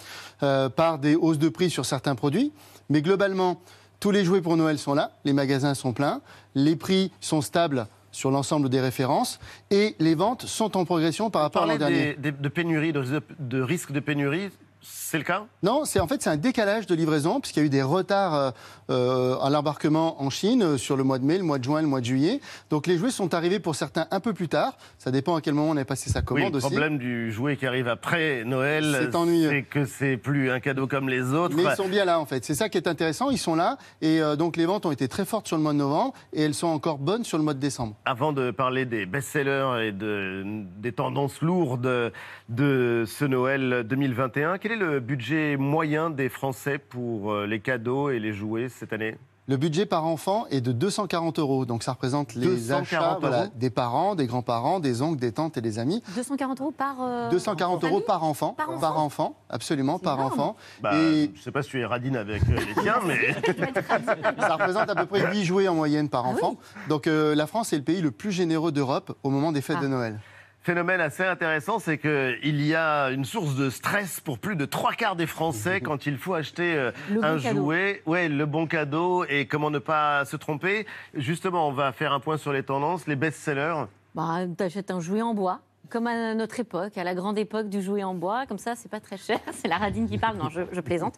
euh, 0.43 0.69
par 0.69 0.97
des 0.97 1.15
hausses 1.15 1.39
de 1.39 1.49
prix 1.49 1.69
sur 1.69 1.85
certains 1.85 2.15
produits. 2.15 2.53
Mais 2.89 3.01
globalement, 3.01 3.59
tous 3.99 4.11
les 4.11 4.23
jouets 4.23 4.39
pour 4.41 4.55
Noël 4.55 4.79
sont 4.79 4.93
là, 4.93 5.11
les 5.25 5.33
magasins 5.33 5.73
sont 5.73 5.91
pleins, 5.91 6.21
les 6.55 6.77
prix 6.77 7.11
sont 7.19 7.41
stables 7.41 7.87
sur 8.13 8.31
l'ensemble 8.31 8.69
des 8.69 8.79
références 8.79 9.39
et 9.71 9.95
les 9.99 10.15
ventes 10.15 10.45
sont 10.45 10.77
en 10.77 10.85
progression 10.85 11.29
par 11.29 11.41
rapport 11.41 11.63
à 11.63 11.65
l'an 11.65 11.77
dernier. 11.77 12.15
des- 12.15 12.31
des- 12.31 12.37
de 12.37 12.49
pénurie, 12.49 12.93
de, 12.93 13.21
de 13.39 13.61
risque 13.61 13.91
de 13.91 13.99
pénurie, 13.99 14.49
c'est 14.81 15.17
le 15.17 15.23
cas? 15.23 15.45
Non, 15.63 15.85
c'est 15.85 15.99
en 15.99 16.07
fait 16.07 16.21
c'est 16.21 16.29
un 16.29 16.37
décalage 16.37 16.87
de 16.87 16.95
livraison 16.95 17.39
puisqu'il 17.39 17.59
y 17.59 17.63
a 17.63 17.65
eu 17.65 17.69
des 17.69 17.83
retards 17.83 18.33
euh, 18.33 18.51
euh, 18.89 19.37
à 19.39 19.49
l'embarquement 19.49 20.21
en 20.21 20.29
Chine 20.29 20.63
euh, 20.63 20.77
sur 20.77 20.97
le 20.97 21.03
mois 21.03 21.19
de 21.19 21.23
mai, 21.25 21.37
le 21.37 21.43
mois 21.43 21.59
de 21.59 21.63
juin, 21.63 21.81
le 21.81 21.87
mois 21.87 21.99
de 21.99 22.05
juillet. 22.05 22.39
Donc 22.69 22.87
les 22.87 22.97
jouets 22.97 23.11
sont 23.11 23.33
arrivés 23.33 23.59
pour 23.59 23.75
certains 23.75 24.07
un 24.11 24.19
peu 24.19 24.33
plus 24.33 24.47
tard. 24.47 24.77
Ça 24.97 25.11
dépend 25.11 25.35
à 25.35 25.41
quel 25.41 25.53
moment 25.53 25.69
on 25.71 25.77
a 25.77 25.85
passé 25.85 26.09
sa 26.09 26.19
Oui, 26.19 26.25
commande 26.25 26.51
le 26.53 26.57
aussi. 26.57 26.67
problème 26.67 26.97
du 26.97 27.31
jouet 27.31 27.57
qui 27.57 27.65
arrive 27.67 27.87
après 27.87 28.43
Noël, 28.43 28.97
C'est 28.99 29.15
ennuyeux. 29.15 29.49
c'est 29.49 29.63
que 29.63 29.85
c'est 29.85 30.17
plus 30.17 30.49
un 30.51 30.59
cadeau 30.59 30.87
comme 30.87 31.09
les 31.09 31.33
autres. 31.33 31.55
Mais 31.55 31.63
ils 31.63 31.75
sont 31.75 31.87
bien 31.87 32.05
là 32.05 32.19
en 32.19 32.25
fait. 32.25 32.43
C'est 32.43 32.55
ça 32.55 32.67
qui 32.69 32.77
est 32.77 32.87
intéressant. 32.87 33.29
Ils 33.29 33.37
sont 33.37 33.55
là 33.55 33.77
et 34.01 34.21
euh, 34.21 34.35
donc 34.35 34.57
les 34.57 34.65
ventes 34.65 34.85
ont 34.85 34.91
été 34.91 35.07
très 35.07 35.25
fortes 35.25 35.47
sur 35.47 35.57
le 35.57 35.63
mois 35.63 35.73
de 35.73 35.77
novembre 35.77 36.13
et 36.33 36.41
elles 36.41 36.53
sont 36.55 36.67
encore 36.67 36.97
bonnes 36.97 37.23
sur 37.23 37.37
le 37.37 37.43
mois 37.43 37.53
de 37.53 37.59
décembre. 37.59 37.95
Avant 38.05 38.33
de 38.33 38.49
parler 38.51 38.85
des 38.85 39.05
best-sellers 39.05 39.87
et 39.87 39.91
de, 39.91 40.43
des 40.79 40.91
tendances 40.91 41.41
lourdes 41.41 42.11
de 42.49 43.03
ce 43.05 43.25
Noël 43.25 43.83
2021, 43.87 44.57
quel 44.57 44.70
est 44.71 44.75
le 44.75 44.99
budget 44.99 45.57
moyen 45.57 46.09
des 46.09 46.29
Français 46.29 46.77
pour 46.77 47.31
euh, 47.33 47.45
les 47.45 47.59
cadeaux 47.59 48.09
et 48.09 48.19
les 48.19 48.33
jouets 48.33 48.69
cette 48.69 48.93
année? 48.93 49.17
Le 49.47 49.57
budget 49.57 49.85
par 49.85 50.05
enfant 50.05 50.45
est 50.51 50.61
de 50.61 50.71
240 50.71 51.39
euros. 51.39 51.65
Donc 51.65 51.83
ça 51.83 51.91
représente 51.93 52.35
les 52.35 52.45
240 52.45 52.81
achats 52.83 53.17
voilà, 53.19 53.47
des 53.47 53.69
parents, 53.69 54.15
des 54.15 54.27
grands-parents, 54.27 54.79
des 54.79 55.01
oncles, 55.01 55.19
des 55.19 55.31
tantes 55.33 55.57
et 55.57 55.61
des 55.61 55.77
amis. 55.79 56.01
240 56.15 56.61
euros 56.61 56.71
par. 56.71 56.95
euh, 57.01 57.29
240 57.29 57.83
euros 57.83 57.99
par 58.01 58.23
enfant, 58.23 58.53
Par 58.53 58.97
enfant 58.99 59.35
absolument, 59.49 59.99
par 59.99 60.19
énorme. 60.19 60.31
enfant. 60.33 60.55
bah, 60.81 60.91
Et 60.95 61.31
Je 61.35 61.41
sais 61.41 61.51
pas 61.51 61.63
si 61.63 61.69
tu 61.71 61.81
es 61.81 61.85
radine 61.85 62.15
avec 62.15 62.43
euh, 62.43 62.55
les 62.55 62.81
tiens, 62.81 62.99
mais... 63.05 63.33
ça 64.39 64.53
représente 64.55 64.89
à 64.89 64.95
peu 64.95 65.05
près 65.07 65.29
8 65.31 65.43
jouets 65.43 65.67
en 65.67 65.75
moyenne 65.75 66.07
par 66.07 66.25
enfant. 66.27 66.55
Donc 66.87 67.07
euh, 67.07 67.35
la 67.35 67.47
France 67.47 67.73
est 67.73 67.77
le 67.77 67.83
pays 67.83 68.01
le 68.01 68.11
plus 68.11 68.31
généreux 68.31 68.71
d'Europe 68.71 69.17
au 69.23 69.29
moment 69.31 69.51
des 69.51 69.61
fêtes 69.61 69.77
Ah. 69.79 69.83
de 69.83 69.87
Noël. 69.87 70.19
Phénomène 70.63 71.01
assez 71.01 71.23
intéressant, 71.25 71.79
c'est 71.79 71.97
qu'il 71.97 72.61
y 72.61 72.75
a 72.75 73.07
une 73.09 73.25
source 73.25 73.55
de 73.55 73.71
stress 73.71 74.19
pour 74.19 74.37
plus 74.37 74.55
de 74.55 74.65
trois 74.65 74.93
quarts 74.93 75.15
des 75.15 75.25
Français 75.25 75.81
quand 75.83 76.05
il 76.05 76.17
faut 76.17 76.35
acheter 76.35 76.75
euh, 76.75 76.91
bon 77.09 77.23
un 77.23 77.39
cadeau. 77.39 77.61
jouet. 77.63 78.03
Ouais, 78.05 78.29
le 78.29 78.45
bon 78.45 78.67
cadeau 78.67 79.25
et 79.25 79.47
comment 79.47 79.71
ne 79.71 79.79
pas 79.79 80.23
se 80.25 80.35
tromper. 80.35 80.85
Justement, 81.15 81.67
on 81.67 81.71
va 81.71 81.91
faire 81.91 82.13
un 82.13 82.19
point 82.19 82.37
sur 82.37 82.53
les 82.53 82.61
tendances, 82.61 83.07
les 83.07 83.15
best-sellers. 83.15 83.85
Bah, 84.13 84.41
t'achètes 84.55 84.91
un 84.91 84.99
jouet 84.99 85.23
en 85.23 85.33
bois, 85.33 85.61
comme 85.89 86.07
à 86.07 86.33
notre 86.35 86.59
époque, 86.59 86.97
à 86.97 87.03
la 87.03 87.13
grande 87.13 87.37
époque 87.37 87.67
du 87.67 87.81
jouet 87.81 88.03
en 88.03 88.13
bois, 88.13 88.45
comme 88.47 88.57
ça, 88.57 88.75
c'est 88.75 88.89
pas 88.89 88.99
très 89.01 89.17
cher. 89.17 89.39
C'est 89.51 89.67
la 89.67 89.77
radine 89.77 90.07
qui 90.07 90.17
parle, 90.17 90.37
non, 90.37 90.49
je, 90.49 90.61
je 90.71 90.79
plaisante. 90.81 91.15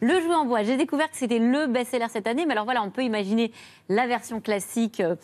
Le 0.00 0.20
jouet 0.20 0.34
en 0.34 0.44
bois, 0.44 0.62
j'ai 0.64 0.76
découvert 0.76 1.08
que 1.10 1.16
c'était 1.16 1.38
le 1.38 1.66
best-seller 1.68 2.06
cette 2.10 2.26
année, 2.26 2.44
mais 2.44 2.52
alors 2.52 2.64
voilà, 2.64 2.82
on 2.82 2.90
peut 2.90 3.02
imaginer 3.04 3.52
la 3.88 4.06
version 4.08 4.40
classique 4.40 4.98
euh, 5.00 5.14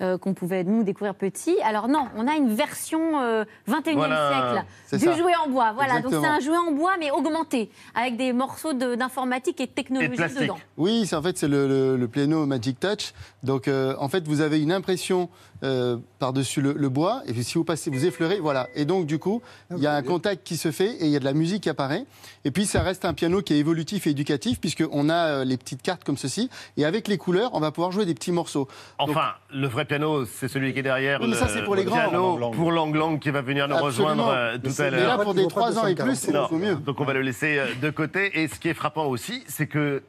euh, 0.00 0.16
qu'on 0.16 0.32
pouvait 0.32 0.62
nous 0.62 0.84
découvrir 0.84 1.14
petit. 1.16 1.56
Alors 1.64 1.88
non, 1.88 2.06
on 2.16 2.28
a 2.28 2.34
une 2.36 2.54
version 2.54 3.20
euh, 3.20 3.44
21e 3.68 3.94
Voilà, 3.94 4.64
c'est 4.86 4.98
siècle 4.98 5.12
du 5.12 5.18
ça. 5.18 5.22
jouet 5.22 5.32
en 5.44 5.50
bois. 5.50 5.72
Voilà, 5.72 6.00
donc 6.00 6.12
c'est 6.12 6.26
un 6.28 6.38
jouet 6.40 6.56
en 6.56 6.70
bois, 6.72 6.92
mais 7.00 7.10
augmenté, 7.10 7.68
avec 7.96 8.16
des 8.16 8.32
morceaux 8.32 8.72
de- 8.74 8.94
d'informatique 8.94 9.60
et 9.60 9.66
de 9.66 9.72
technologie 9.72 10.16
dedans. 10.40 10.58
Oui, 10.76 11.04
c'est 11.06 11.16
en 11.16 11.22
fait 11.22 11.36
c'est 11.36 11.48
le, 11.48 11.66
le, 11.66 11.96
le 11.96 12.08
Pleno 12.08 12.46
Magic 12.46 12.78
Touch. 12.78 13.12
Donc 13.42 13.66
euh, 13.66 13.96
en 13.98 14.08
fait 14.08 14.26
vous 14.28 14.40
avez 14.40 14.60
une 14.62 14.70
impression 14.72 15.28
euh, 15.62 15.96
par-dessus 16.18 16.60
le, 16.60 16.72
le 16.72 16.88
bois 16.88 17.22
et 17.26 17.32
puis 17.32 17.44
si 17.44 17.54
vous 17.54 17.64
passez, 17.64 17.90
vous 17.90 18.04
effleurez, 18.04 18.40
voilà. 18.40 18.68
Et 18.74 18.84
donc 18.84 19.06
du 19.06 19.18
coup 19.18 19.42
il 19.70 19.82
y 19.82 19.86
a 19.86 19.94
un 19.94 20.02
contact 20.02 20.42
qui 20.44 20.56
se 20.56 20.70
fait 20.70 20.90
et 21.00 21.04
il 21.06 21.10
y 21.10 21.16
a 21.16 21.20
de 21.20 21.24
la 21.24 21.32
musique 21.34 21.62
qui 21.64 21.68
apparaît. 21.68 22.04
Et 22.44 22.50
puis 22.50 22.66
ça 22.66 22.82
reste 22.82 23.04
un 23.04 23.14
piano 23.14 23.42
qui 23.42 23.54
est 23.54 23.58
évolutif 23.58 24.06
et 24.06 24.10
éducatif 24.10 24.60
puisque 24.60 24.84
on 24.90 25.08
a 25.08 25.14
euh, 25.40 25.44
les 25.44 25.56
petites 25.56 25.82
cartes 25.82 26.04
comme 26.04 26.16
ceci 26.16 26.50
et 26.76 26.84
avec 26.84 27.08
les 27.08 27.18
couleurs 27.18 27.50
on 27.54 27.60
va 27.60 27.70
pouvoir 27.70 27.92
jouer 27.92 28.06
des 28.06 28.14
petits 28.14 28.32
morceaux. 28.32 28.68
Enfin, 28.98 29.32
le 29.52 29.66
vrai 29.66 29.84
piano, 29.84 30.24
c'est 30.24 30.48
celui 30.48 30.72
qui 30.72 30.80
est 30.80 30.82
derrière. 30.82 31.20
Oui, 31.20 31.28
mais 31.30 31.36
ça, 31.36 31.48
c'est 31.48 31.62
pour 31.64 31.74
les 31.76 31.84
le 31.84 31.90
grands. 31.90 32.08
piano 32.08 32.38
Lang 32.38 32.40
Lang. 32.40 32.54
pour 32.54 32.72
Lang 32.72 32.94
Lang 32.94 33.18
qui 33.20 33.30
va 33.30 33.42
venir 33.42 33.68
nous 33.68 33.74
Absolument. 33.74 34.24
rejoindre 34.24 34.28
euh, 34.28 34.58
Mais 34.62 34.70
tout 34.70 34.82
à 34.82 34.84
mais 34.90 34.90
l'heure. 34.98 35.18
là, 35.18 35.24
pour 35.24 35.34
des 35.34 35.46
3 35.46 35.78
ans 35.78 35.86
et 35.86 35.94
plus, 35.94 36.16
c'est 36.16 36.32
mieux. 36.52 36.74
Donc 36.76 37.00
on 37.00 37.04
va 37.04 37.12
le 37.12 37.22
laisser 37.22 37.60
de 37.80 37.90
côté. 37.90 38.40
Et 38.42 38.48
ce 38.48 38.58
qui 38.58 38.68
est 38.68 38.74
frappant 38.74 39.06
aussi, 39.06 39.42
c'est 39.46 39.66
que 39.66 40.02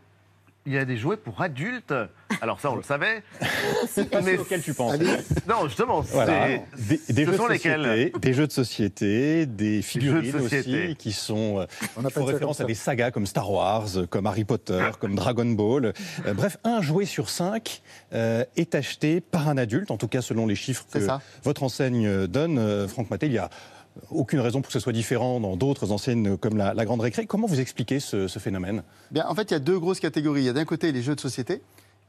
il 0.66 0.74
y 0.74 0.78
a 0.78 0.86
des 0.86 0.98
jouets 0.98 1.18
pour 1.18 1.42
adultes. 1.42 1.94
Alors 2.42 2.60
ça, 2.60 2.72
on 2.72 2.76
le 2.76 2.84
savait. 2.84 3.22
Mais 4.24 4.38
auquel 4.38 4.62
tu 4.62 4.74
penses? 4.74 4.96
Non, 5.48 5.68
justement, 5.68 6.04
c'est- 6.04 6.14
Voilà. 6.14 6.48
Des, 6.78 7.00
des 7.10 7.26
ce 7.26 7.32
jeux 7.32 7.38
sont 7.38 7.48
de 7.48 7.52
lesquels 7.54 7.84
société, 7.84 8.20
des 8.20 8.34
jeux 8.34 8.48
de 8.48 8.52
société, 8.52 9.46
des 9.46 9.82
figurines 9.82 10.32
jeux 10.32 10.40
de 10.40 10.44
société. 10.44 10.86
aussi, 10.88 10.96
qui 10.96 11.12
sont 11.12 11.60
euh, 11.60 11.66
On 11.98 12.02
appelle 12.02 12.12
font 12.14 12.26
référence 12.26 12.62
à 12.62 12.66
des 12.66 12.74
sagas 12.76 13.12
comme 13.12 13.26
Star 13.26 13.52
Wars, 13.52 13.88
euh, 13.98 14.06
comme 14.08 14.26
Harry 14.26 14.46
Potter, 14.46 14.90
comme 15.00 15.16
Dragon 15.16 15.46
Ball. 15.46 15.94
Euh, 16.26 16.34
bref, 16.34 16.58
un 16.64 16.82
jouet 16.82 17.06
sur 17.06 17.30
cinq 17.30 17.82
euh, 18.14 18.44
est 18.56 18.74
acheté 18.76 19.22
par 19.22 19.48
un 19.50 19.58
adulte, 19.58 19.92
en 19.92 19.98
tout 19.98 20.08
cas 20.08 20.22
selon 20.22 20.48
les 20.48 20.56
chiffres 20.56 20.86
que 20.92 21.00
C'est 21.00 21.06
ça. 21.06 21.22
votre 21.44 21.64
enseigne 21.64 22.28
donne. 22.28 22.58
Euh, 22.58 22.88
Franck 22.88 23.10
Maté, 23.10 23.28
il 23.28 23.34
y 23.34 23.38
a 23.38 23.50
aucune 24.10 24.40
raison 24.40 24.62
pour 24.62 24.68
que 24.68 24.74
ce 24.74 24.80
soit 24.80 24.94
différent 24.94 25.40
dans 25.40 25.56
d'autres 25.56 25.92
enseignes 25.92 26.38
comme 26.38 26.58
la, 26.58 26.74
la 26.74 26.86
Grande 26.86 27.02
Récré. 27.02 27.26
Comment 27.26 27.48
vous 27.48 27.60
expliquez 27.60 28.00
ce, 28.00 28.28
ce 28.28 28.40
phénomène? 28.40 28.84
Bien, 29.12 29.26
en 29.28 29.36
fait, 29.36 29.52
il 29.52 29.54
y 29.54 29.58
a 29.58 29.60
deux 29.60 29.80
grosses 29.80 30.00
catégories. 30.00 30.42
Il 30.42 30.46
y 30.46 30.50
a 30.50 30.54
d'un 30.54 30.66
côté 30.66 30.92
les 30.92 31.02
jeux 31.02 31.16
de 31.16 31.20
société. 31.22 31.62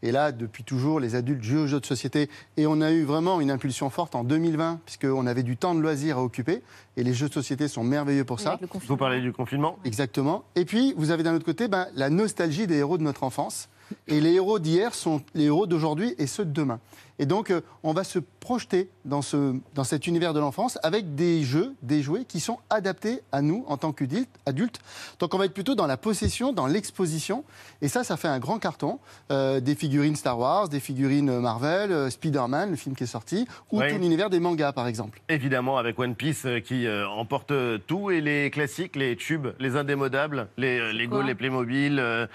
Et 0.03 0.13
là, 0.13 0.33
depuis 0.33 0.65
toujours, 0.65 1.01
les 1.01 1.15
adultes 1.15 1.43
jouent 1.43 1.61
aux 1.61 1.67
jeux 1.67 1.81
de 1.81 1.87
société. 1.87 2.29
Et 2.59 2.67
on 2.67 2.83
a 2.83 2.91
eu 2.91 3.05
vraiment 3.05 3.41
une 3.41 3.51
impulsion 3.51 3.89
forte 3.89 4.15
en 4.15 4.23
2020, 4.23 4.81
puisqu'on 4.85 5.27
avait 5.27 5.43
du 5.43 5.57
temps 5.57 5.75
de 5.75 5.81
loisirs 5.81 6.19
à 6.19 6.23
occuper. 6.23 6.63
Et 6.99 7.05
les 7.05 7.15
jeux 7.15 7.29
de 7.29 7.33
société 7.33 7.69
sont 7.69 7.85
merveilleux 7.85 8.25
pour 8.25 8.39
ça. 8.39 8.59
Vous 8.87 8.97
parlez 8.99 9.23
du 9.23 9.33
confinement? 9.33 9.79
Exactement. 9.87 10.45
Et 10.57 10.67
puis, 10.67 10.93
vous 10.99 11.11
avez 11.11 11.23
d'un 11.23 11.35
autre 11.35 11.47
côté 11.47 11.69
ben, 11.69 11.87
la 11.95 12.11
nostalgie 12.11 12.67
des 12.67 12.77
héros 12.77 12.99
de 12.99 13.03
notre 13.03 13.23
enfance. 13.23 13.69
Et 14.09 14.21
les 14.21 14.33
héros 14.33 14.59
d'hier 14.59 14.95
sont 14.95 15.23
les 15.35 15.45
héros 15.45 15.67
d'aujourd'hui 15.67 16.15
et 16.19 16.27
ceux 16.27 16.45
de 16.45 16.53
demain. 16.53 16.81
Et 17.19 17.27
donc, 17.27 17.51
euh, 17.51 17.61
on 17.83 17.93
va 17.93 18.03
se 18.03 18.19
projeter 18.19 18.91
dans, 19.05 19.23
ce, 19.23 19.55
dans 19.75 19.85
cet 19.85 20.07
univers 20.07 20.35
de 20.35 20.41
l'enfance 20.41 20.79
avec 20.83 21.15
des 21.15 21.43
jeux, 21.43 21.75
des 21.83 22.03
jouets 22.03 22.25
qui 22.25 22.41
sont 22.41 22.59
adaptés 22.71 23.21
à 23.31 23.41
nous 23.41 23.65
en 23.69 23.77
tant 23.77 23.93
qu'adultes. 23.93 24.81
Donc, 25.21 25.33
on 25.35 25.39
va 25.39 25.45
être 25.45 25.55
plutôt 25.55 25.75
dans 25.75 25.87
la 25.87 25.97
possession, 25.97 26.53
dans 26.53 26.67
l'exposition. 26.67 27.45
Et 27.83 27.89
ça, 27.89 28.03
ça 28.03 28.17
fait 28.17 28.29
un 28.29 28.39
grand 28.39 28.59
carton. 28.59 28.99
Euh, 29.31 29.61
des 29.61 29.75
figurines 29.75 30.17
Star 30.17 30.39
Wars, 30.39 30.69
des 30.69 30.81
figurines 30.81 31.39
Marvel, 31.39 31.93
euh, 31.93 32.11
Spider-Man, 32.11 32.71
le 32.71 32.77
film 32.77 32.97
qui 32.97 33.05
est 33.05 33.09
sorti, 33.09 33.47
ou 33.71 33.81
tout 33.81 33.99
l'univers 33.99 34.29
des 34.29 34.41
mangas, 34.41 34.73
par 34.73 34.89
exemple. 34.89 35.21
Évidemment, 35.29 35.79
avec 35.79 35.99
One 35.99 36.15
Piece 36.15 36.47
qui 36.65 36.87
emporte 36.89 37.53
tout 37.87 38.11
et 38.11 38.21
les 38.21 38.51
classiques, 38.51 38.97
les 38.97 39.17
tubes, 39.17 39.49
les 39.61 39.77
indémodables, 39.77 40.49
les 40.57 40.93
Lego, 40.93 41.23
les 41.23 41.35
Playmobil, 41.35 42.01
ah. 42.01 42.27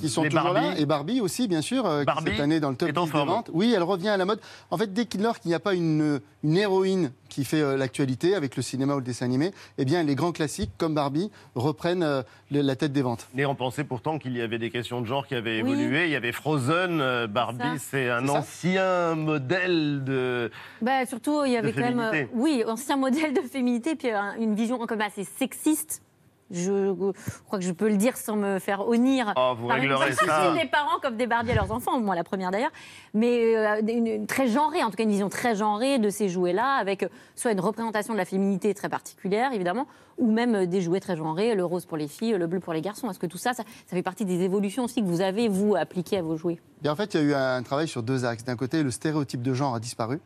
qui 0.00 0.08
sont 0.08 0.22
toujours 0.22 0.52
là. 0.52 0.78
Et 0.78 0.86
Barbie 0.86 1.20
aussi, 1.20 1.48
bien 1.48 1.62
sûr, 1.62 1.82
Barbie 2.04 2.24
qui 2.24 2.30
cette 2.30 2.40
année 2.40 2.60
dans 2.60 2.70
le 2.70 2.76
top 2.76 2.90
10 2.90 2.94
des 2.94 3.10
ventes. 3.10 3.50
Oui, 3.52 3.72
elle 3.74 3.82
revient 3.82 4.08
à 4.08 4.19
la 4.20 4.26
mode. 4.26 4.40
En 4.70 4.78
fait, 4.78 4.92
dès 4.92 5.06
qu'il 5.06 5.20
qu'il 5.20 5.48
n'y 5.48 5.54
a 5.54 5.60
pas 5.60 5.74
une, 5.74 6.20
une 6.42 6.56
héroïne 6.56 7.12
qui 7.28 7.44
fait 7.44 7.60
euh, 7.60 7.76
l'actualité 7.76 8.34
avec 8.34 8.56
le 8.56 8.62
cinéma 8.62 8.94
ou 8.94 8.98
le 8.98 9.04
dessin 9.04 9.26
animé, 9.26 9.52
eh 9.78 9.84
bien, 9.84 10.02
les 10.02 10.14
grands 10.14 10.32
classiques 10.32 10.72
comme 10.78 10.94
Barbie 10.94 11.30
reprennent 11.54 12.02
euh, 12.02 12.22
la 12.50 12.76
tête 12.76 12.92
des 12.92 13.02
ventes. 13.02 13.28
Et 13.36 13.46
on 13.46 13.54
pensait 13.54 13.84
pourtant 13.84 14.18
qu'il 14.18 14.36
y 14.36 14.40
avait 14.40 14.58
des 14.58 14.70
questions 14.70 15.00
de 15.00 15.06
genre 15.06 15.26
qui 15.26 15.34
avaient 15.34 15.58
évolué. 15.58 16.06
Il 16.06 16.10
y 16.10 16.16
avait 16.16 16.32
Frozen, 16.32 17.00
euh, 17.00 17.26
Barbie, 17.26 17.78
c'est 17.78 18.10
un 18.10 18.28
ancien 18.28 19.14
modèle 19.14 20.04
de. 20.04 20.50
Bah, 20.82 21.06
surtout, 21.06 21.44
il 21.44 21.52
y 21.52 21.56
avait 21.56 21.72
quand 21.72 21.94
même. 21.94 22.28
oui, 22.32 22.64
ancien 22.66 22.96
modèle 22.96 23.34
de 23.34 23.40
féminité, 23.40 23.94
puis 23.94 24.08
une 24.38 24.54
vision 24.54 24.78
quand 24.78 24.96
même 24.96 25.06
assez 25.06 25.24
sexiste 25.24 26.02
je 26.50 27.12
crois 27.44 27.58
que 27.58 27.64
je 27.64 27.72
peux 27.72 27.88
le 27.88 27.96
dire 27.96 28.16
sans 28.16 28.36
me 28.36 28.58
faire 28.58 28.86
honnir. 28.86 29.32
Oh, 29.36 29.54
vous 29.56 29.66
réglerez 29.66 30.12
ça. 30.12 30.52
des 30.60 30.66
parents 30.68 30.98
comme 31.00 31.16
des 31.16 31.26
barbiers 31.26 31.52
à 31.52 31.56
leurs 31.56 31.72
enfants, 31.72 32.00
moi 32.00 32.14
la 32.14 32.24
première 32.24 32.50
d'ailleurs, 32.50 32.72
mais 33.14 33.56
euh, 33.56 33.80
une, 33.86 34.26
très 34.26 34.48
genrée, 34.48 34.82
en 34.82 34.90
tout 34.90 34.96
cas 34.96 35.04
une 35.04 35.10
vision 35.10 35.28
très 35.28 35.54
genrée 35.54 35.98
de 35.98 36.10
ces 36.10 36.28
jouets-là, 36.28 36.74
avec 36.74 37.06
soit 37.34 37.52
une 37.52 37.60
représentation 37.60 38.12
de 38.12 38.18
la 38.18 38.24
féminité 38.24 38.74
très 38.74 38.88
particulière, 38.88 39.52
évidemment, 39.52 39.86
ou 40.18 40.30
même 40.30 40.66
des 40.66 40.80
jouets 40.80 41.00
très 41.00 41.16
genrés, 41.16 41.54
le 41.54 41.64
rose 41.64 41.86
pour 41.86 41.96
les 41.96 42.08
filles, 42.08 42.32
le 42.32 42.46
bleu 42.46 42.60
pour 42.60 42.72
les 42.72 42.82
garçons. 42.82 43.10
Est-ce 43.10 43.18
que 43.18 43.26
tout 43.26 43.38
ça, 43.38 43.54
ça, 43.54 43.64
fait 43.86 44.02
partie 44.02 44.24
des 44.24 44.42
évolutions 44.42 44.84
aussi 44.84 45.02
que 45.02 45.06
vous 45.06 45.20
avez, 45.20 45.48
vous, 45.48 45.76
appliquées 45.76 46.18
à 46.18 46.22
vos 46.22 46.36
jouets? 46.36 46.60
En 46.86 46.96
fait, 46.96 47.14
il 47.14 47.20
y 47.20 47.24
a 47.24 47.26
eu 47.26 47.34
un 47.34 47.62
travail 47.62 47.88
sur 47.88 48.02
deux 48.02 48.24
axes. 48.24 48.44
D'un 48.44 48.56
côté, 48.56 48.82
le 48.82 48.90
stéréotype 48.90 49.42
de 49.42 49.54
genre 49.54 49.74
a 49.74 49.80
disparu. 49.80 50.20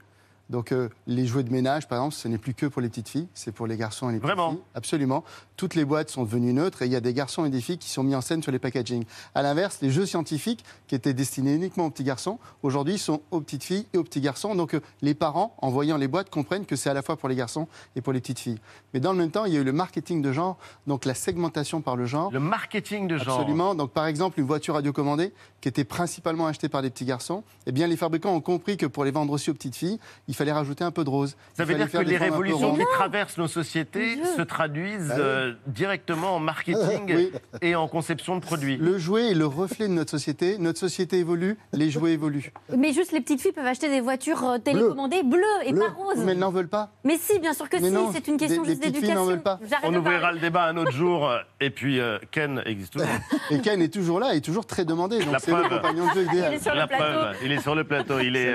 Donc 0.50 0.72
euh, 0.72 0.88
les 1.06 1.26
jouets 1.26 1.42
de 1.42 1.50
ménage, 1.50 1.88
par 1.88 1.98
exemple, 1.98 2.14
ce 2.14 2.28
n'est 2.28 2.38
plus 2.38 2.54
que 2.54 2.66
pour 2.66 2.82
les 2.82 2.88
petites 2.88 3.08
filles, 3.08 3.28
c'est 3.32 3.52
pour 3.52 3.66
les 3.66 3.76
garçons 3.76 4.10
et 4.10 4.14
les 4.14 4.20
petites 4.20 4.36
filles. 4.36 4.58
Absolument. 4.74 5.24
Toutes 5.56 5.74
les 5.74 5.84
boîtes 5.84 6.10
sont 6.10 6.24
devenues 6.24 6.52
neutres 6.52 6.82
et 6.82 6.86
il 6.86 6.92
y 6.92 6.96
a 6.96 7.00
des 7.00 7.14
garçons 7.14 7.44
et 7.44 7.50
des 7.50 7.60
filles 7.60 7.78
qui 7.78 7.88
sont 7.88 8.02
mis 8.02 8.14
en 8.14 8.20
scène 8.20 8.42
sur 8.42 8.52
les 8.52 8.58
packaging. 8.58 9.04
À 9.34 9.42
l'inverse, 9.42 9.78
les 9.80 9.90
jeux 9.90 10.04
scientifiques 10.04 10.64
qui 10.86 10.94
étaient 10.94 11.14
destinés 11.14 11.54
uniquement 11.54 11.86
aux 11.86 11.90
petits 11.90 12.04
garçons, 12.04 12.38
aujourd'hui 12.62 12.98
sont 12.98 13.22
aux 13.30 13.40
petites 13.40 13.64
filles 13.64 13.86
et 13.94 13.98
aux 13.98 14.04
petits 14.04 14.20
garçons. 14.20 14.54
Donc 14.54 14.74
euh, 14.74 14.80
les 15.00 15.14
parents, 15.14 15.54
en 15.58 15.70
voyant 15.70 15.96
les 15.96 16.08
boîtes, 16.08 16.28
comprennent 16.28 16.66
que 16.66 16.76
c'est 16.76 16.90
à 16.90 16.94
la 16.94 17.02
fois 17.02 17.16
pour 17.16 17.28
les 17.28 17.36
garçons 17.36 17.66
et 17.96 18.02
pour 18.02 18.12
les 18.12 18.20
petites 18.20 18.40
filles. 18.40 18.58
Mais 18.92 19.00
dans 19.00 19.12
le 19.12 19.18
même 19.18 19.30
temps, 19.30 19.46
il 19.46 19.54
y 19.54 19.56
a 19.56 19.60
eu 19.60 19.64
le 19.64 19.72
marketing 19.72 20.20
de 20.20 20.32
genre, 20.32 20.58
donc 20.86 21.04
la 21.04 21.14
segmentation 21.14 21.80
par 21.80 21.96
le 21.96 22.04
genre. 22.04 22.30
Le 22.30 22.40
marketing 22.40 23.08
de 23.08 23.16
genre. 23.16 23.40
Absolument. 23.40 23.74
Donc 23.74 23.92
par 23.92 24.06
exemple, 24.06 24.40
une 24.40 24.46
voiture 24.46 24.74
radiocommandée 24.74 25.32
qui 25.60 25.68
était 25.68 25.84
principalement 25.84 26.46
achetée 26.46 26.68
par 26.68 26.82
les 26.82 26.90
petits 26.90 27.06
garçons, 27.06 27.44
eh 27.66 27.72
bien 27.72 27.86
les 27.86 27.96
fabricants 27.96 28.34
ont 28.34 28.40
compris 28.40 28.76
que 28.76 28.86
pour 28.86 29.04
les 29.04 29.10
vendre 29.10 29.32
aussi 29.32 29.50
aux 29.50 29.54
petites 29.54 29.76
filles, 29.76 29.98
il 30.28 30.33
fallait 30.34 30.52
rajouter 30.52 30.84
un 30.84 30.90
peu 30.90 31.02
de 31.02 31.10
ça 31.54 31.64
veut 31.64 31.74
dire 31.74 31.90
que 31.90 31.98
les 31.98 32.16
révolutions 32.16 32.74
qui 32.74 32.84
traversent 32.94 33.38
nos 33.38 33.48
sociétés 33.48 34.18
se 34.36 34.42
traduisent 34.42 35.08
bah 35.08 35.18
euh, 35.18 35.54
directement 35.66 36.36
en 36.36 36.40
marketing 36.40 37.30
et 37.62 37.74
en 37.74 37.88
conception 37.88 38.36
de 38.36 38.40
produits. 38.40 38.76
Le 38.76 38.98
jouet 38.98 39.30
est 39.30 39.34
le 39.34 39.46
reflet 39.46 39.88
de 39.88 39.92
notre 39.92 40.10
société. 40.10 40.58
Notre 40.58 40.78
société 40.78 41.18
évolue, 41.18 41.56
les 41.72 41.90
jouets 41.90 42.12
évoluent. 42.12 42.52
Mais 42.76 42.92
juste 42.92 43.12
les 43.12 43.20
petites 43.20 43.40
filles 43.40 43.52
peuvent 43.52 43.66
acheter 43.66 43.88
des 43.88 44.00
voitures 44.00 44.44
euh, 44.44 44.58
télécommandées 44.58 45.22
bleues 45.22 45.40
et 45.64 45.72
pas 45.72 45.88
roses. 45.90 46.24
Mais 46.24 46.32
elles 46.32 46.38
n'en 46.38 46.50
veulent 46.50 46.68
pas. 46.68 46.90
Mais 47.04 47.16
si, 47.18 47.38
bien 47.38 47.52
sûr 47.52 47.68
que 47.68 47.78
si, 47.78 47.92
c'est 48.12 48.28
une 48.28 48.36
question 48.36 48.64
juste 48.64 48.82
d'éducation. 48.82 49.40
On 49.82 49.94
ouvrira 49.94 50.32
le 50.32 50.40
débat 50.40 50.64
un 50.64 50.76
autre 50.76 50.92
jour. 50.92 51.30
Et 51.60 51.70
puis 51.70 52.00
euh, 52.00 52.18
Ken 52.30 52.62
existe 52.66 52.92
toujours. 52.92 53.08
et 53.50 53.58
Ken 53.60 53.80
est 53.80 53.88
toujours 53.88 54.20
là, 54.20 54.34
il 54.34 54.38
est 54.38 54.40
toujours 54.40 54.66
très 54.66 54.84
demandé. 54.84 55.18
Donc 55.18 55.36
c'est 55.38 55.50
le 55.50 55.62
compagnon 55.62 56.06
de 56.08 56.12
jeu 56.12 56.24
idéal. 56.24 56.52
Il 56.52 56.56
est 56.56 56.62
sur 56.62 56.74
le 56.74 56.86
plateau. 56.86 57.38
il 57.42 57.52
est 57.52 57.60
sur 57.60 57.74
le 57.74 57.84
plateau. 57.84 58.18
Il 58.20 58.36
est, 58.36 58.54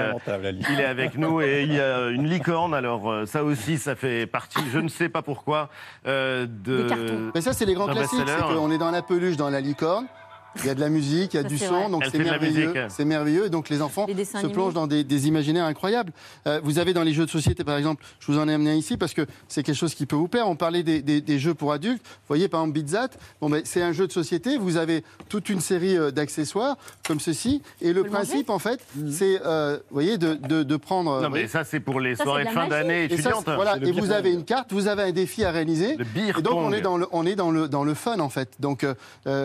il 0.72 0.80
est 0.80 0.86
avec 0.86 1.18
nous 1.18 1.42
et 1.42 1.64
il 1.70 1.76
y 1.76 1.80
a 1.80 2.10
une 2.10 2.28
licorne 2.28 2.74
alors 2.74 3.10
euh, 3.10 3.26
ça 3.26 3.44
aussi, 3.44 3.78
ça 3.78 3.96
fait 3.96 4.26
partie, 4.26 4.60
je 4.74 4.80
ne 4.80 4.90
sais 4.90 5.10
pas 5.10 5.22
pourquoi, 5.22 5.70
euh, 6.08 6.46
de. 6.48 7.32
Mais 7.34 7.42
ça, 7.42 7.54
c'est 7.54 7.66
les 7.66 7.74
grands 7.74 7.88
classiques. 7.88 8.20
C'est 8.26 8.42
qu'on 8.42 8.72
est 8.72 8.78
dans 8.78 8.92
la 8.92 9.02
peluche, 9.02 9.38
dans 9.38 9.50
la 9.50 9.62
licorne. 9.62 10.08
Il 10.58 10.66
y 10.66 10.70
a 10.70 10.76
de 10.76 10.80
la 10.80 10.90
musique, 10.90 11.34
il 11.34 11.38
y 11.38 11.40
a 11.40 11.44
du 11.44 11.58
son, 11.58 11.90
donc 11.90 12.04
c'est 12.12 12.18
merveilleux. 12.18 12.74
C'est 12.90 13.06
merveilleux. 13.06 13.46
Et 13.46 13.50
donc 13.50 13.70
les 13.70 13.82
enfants 13.82 14.08
se 14.08 14.48
plongent 14.48 14.74
dans 14.74 14.88
des, 14.88 15.28
imaginaires 15.28 15.66
incroyables. 15.66 16.12
Euh, 16.48 16.62
vous 16.64 16.80
avez 16.80 16.94
dans 16.94 17.04
les 17.04 17.14
jeux 17.14 17.26
de 17.26 17.30
société, 17.30 17.64
par 17.64 17.78
exemple, 17.78 18.04
je 18.20 18.32
vous 18.32 18.40
en 18.40 18.48
ai 18.48 18.54
amené 18.54 18.76
ici 18.76 18.98
parce 18.98 19.14
que 19.14 19.26
c'est 19.48 19.64
quelque 19.64 19.76
chose 19.76 19.94
qui 19.94 20.06
peut 20.06 20.16
vous 20.16 20.28
plaire. 20.28 20.48
On 20.48 20.56
parlait 20.56 20.84
des, 20.84 21.40
jeux 21.40 21.54
pour 21.54 21.74
adultes. 21.74 22.02
Vous 22.04 22.28
voyez, 22.28 22.48
par 22.48 22.62
exemple, 22.62 22.80
Bitzat, 22.80 23.10
bon, 23.42 23.50
ben, 23.50 23.62
c'est 23.66 23.82
un 23.82 23.92
jeu 23.92 24.08
de 24.08 24.12
société. 24.12 24.58
Vous 24.58 24.78
avez 24.78 25.04
toute 25.28 25.50
une 25.50 25.60
série 25.60 25.98
euh, 25.98 26.12
d'accessoires 26.12 26.78
comme 27.08 27.20
ceci. 27.20 27.62
Et 27.82 27.94
le 27.94 28.04
principe, 28.04 28.50
en 28.50 28.60
fait, 28.60 28.80
c'est, 29.10 29.42
euh, 29.46 29.78
vous 29.90 29.94
voyez, 29.94 30.18
de, 30.18 30.76
prendre. 30.78 31.22
Non, 31.22 31.30
mais 31.30 31.48
ça, 31.48 31.64
c'est 31.64 31.80
pour 31.80 32.00
les 32.00 32.16
soirées 32.16 32.46
de 32.46 32.50
fin 32.50 32.68
d'année 32.68 33.06
étudiantes. 33.06 33.48
Et, 33.48 33.56
voilà, 33.56 33.78
et 33.78 33.92
vous 33.92 34.12
avez 34.12 34.32
une 34.32 34.46
carte, 34.46 34.72
vous 34.72 34.88
avez 34.88 35.04
un 35.04 35.12
défi 35.12 35.44
à 35.44 35.52
réaliser. 35.52 35.98
Le 35.98 36.06
et 36.38 36.42
donc, 36.42 36.56
on 36.56 36.72
est, 36.72 36.82
dans 36.82 36.98
le, 36.98 37.08
on 37.12 37.26
est 37.26 37.36
dans 37.36 37.52
le, 37.52 37.68
dans 37.68 37.84
le 37.84 37.94
fun, 37.94 38.20
en 38.20 38.30
fait. 38.30 38.54
Donc, 38.60 38.86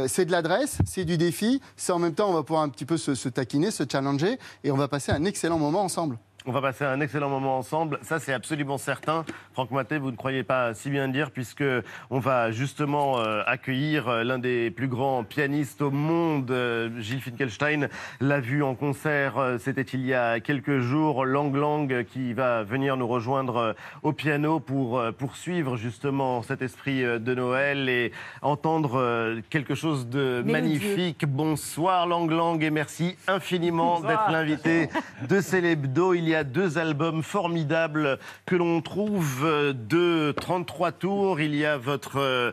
c'est 0.07 0.25
de 0.25 0.33
l'adresse, 0.33 0.79
c'est 0.95 1.05
du 1.05 1.19
défi, 1.19 1.61
c'est 1.77 1.91
en 1.91 1.99
même 1.99 2.15
temps, 2.15 2.31
on 2.31 2.35
va 2.35 2.45
pouvoir 2.45 2.63
un 2.63 2.69
petit 2.69 2.85
peu 2.85 2.97
se, 2.97 3.17
se 3.17 3.29
taquiner, 3.29 3.73
se 3.73 3.83
challenger, 3.91 4.39
et 4.63 4.71
on 4.71 4.77
va 4.77 4.87
passer 4.87 5.11
un 5.11 5.25
excellent 5.25 5.59
moment 5.59 5.83
ensemble. 5.83 6.19
On 6.47 6.53
va 6.53 6.61
passer 6.61 6.85
un 6.85 7.01
excellent 7.01 7.31
moment 7.31 7.57
ensemble. 7.57 7.99
Ça, 8.03 8.19
c'est 8.19 8.35
absolument 8.35 8.77
certain. 8.77 9.25
Franck 9.55 9.71
Maté, 9.71 9.97
vous 9.97 10.11
ne 10.11 10.17
croyez 10.17 10.43
pas 10.43 10.75
si 10.75 10.91
bien 10.91 11.09
dire, 11.09 11.31
puisque 11.31 11.65
on 12.11 12.19
va 12.19 12.51
justement 12.51 13.19
euh, 13.19 13.41
accueillir 13.47 14.11
euh, 14.11 14.25
l'un 14.25 14.39
des 14.39 14.71
plus 14.71 14.89
grands 14.89 15.25
pianistes 15.25 15.81
au 15.81 15.91
monde, 15.91 16.51
euh, 16.51 16.91
Gilles 17.01 17.23
Finkelstein. 17.23 17.89
L'a 18.21 18.41
vu 18.41 18.63
en 18.63 18.75
concert, 18.75 19.37
c'était 19.59 19.81
il 19.81 20.05
y 20.05 20.13
a 20.13 20.39
quelques 20.39 20.81
jours. 20.81 21.25
Lang 21.25 21.55
Lang, 21.57 22.05
qui 22.05 22.35
va 22.35 22.63
venir 22.63 22.99
nous 22.99 23.09
rejoindre 23.09 23.75
au 24.03 24.13
piano 24.13 24.61
pour 24.61 25.03
poursuivre 25.17 25.79
justement 25.79 26.43
cet 26.43 26.61
esprit 26.61 27.03
de 27.03 27.35
Noël 27.35 27.89
et 27.89 28.13
entendre 28.43 29.41
quelque 29.49 29.75
chose 29.75 30.09
de 30.09 30.43
magnifique. 30.45 31.25
Bonsoir 31.27 32.07
Lang 32.07 32.31
Lang 32.31 32.63
et 32.63 32.71
merci 32.71 33.17
infiniment 33.29 34.01
d'être 34.01 34.31
l'invité 34.31 34.91
de 35.27 35.41
Célébdo. 35.41 36.13
Il 36.13 36.29
y 36.29 36.34
il 36.34 36.34
y 36.35 36.37
a 36.37 36.45
deux 36.45 36.79
albums 36.79 37.23
formidables 37.23 38.19
que 38.45 38.57
l'on 38.57 38.83
trouve 38.83 39.47
de 39.73 40.33
33 40.33 40.91
tours. 40.91 41.41
Il 41.41 41.55
y 41.55 41.65
a 41.65 41.77
votre 41.77 42.19
euh, 42.19 42.51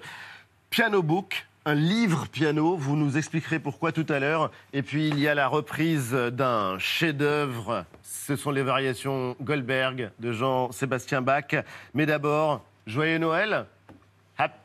piano 0.70 1.02
book, 1.02 1.48
un 1.66 1.74
livre 1.74 2.28
piano. 2.28 2.76
Vous 2.76 2.96
nous 2.96 3.18
expliquerez 3.18 3.58
pourquoi 3.58 3.92
tout 3.92 4.06
à 4.10 4.20
l'heure. 4.20 4.52
Et 4.74 4.84
puis 4.84 5.08
il 5.08 5.20
y 5.20 5.28
a 5.28 5.34
la 5.34 5.48
reprise 5.48 6.14
d'un 6.14 6.78
chef-d'œuvre. 6.78 7.86
Ce 8.04 8.36
sont 8.36 8.52
les 8.52 8.62
variations 8.62 9.36
Goldberg 9.42 10.12
de 10.20 10.32
Jean-Sébastien 10.32 11.24
Bach. 11.24 11.56
Mais 11.96 12.06
d'abord, 12.06 12.64
joyeux 12.86 13.18
Noël. 13.18 13.66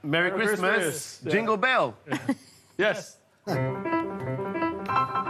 Merry, 0.04 0.30
Christmas. 0.30 1.20
Jingle 1.26 1.58
Bell. 1.58 1.92
yes. 2.78 3.18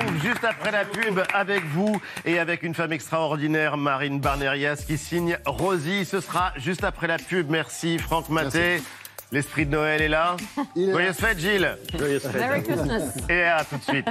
retrouve 0.00 0.22
juste 0.22 0.44
après 0.44 0.70
la 0.70 0.84
pub 0.84 1.20
avec 1.34 1.64
vous 1.66 2.00
et 2.24 2.38
avec 2.38 2.62
une 2.62 2.74
femme 2.74 2.92
extraordinaire, 2.92 3.76
Marine 3.76 4.20
Barnerias, 4.20 4.84
qui 4.86 4.98
signe 4.98 5.38
Rosie. 5.46 6.04
Ce 6.04 6.20
sera 6.20 6.52
juste 6.56 6.84
après 6.84 7.06
la 7.06 7.18
pub. 7.18 7.50
Merci, 7.50 7.98
Franck 7.98 8.28
Maté. 8.28 8.82
L'esprit 9.32 9.66
de 9.66 9.70
Noël 9.70 10.02
est 10.02 10.08
là. 10.08 10.36
Joyeuse 10.76 11.16
fête, 11.16 11.38
Gilles. 11.38 11.76
Joyeuse 11.96 12.22
fête. 12.22 12.40
Merry 12.40 12.62
Christmas. 12.62 13.14
Et 13.28 13.42
à 13.42 13.64
tout 13.64 13.76
de 13.76 13.82
suite. 13.82 14.06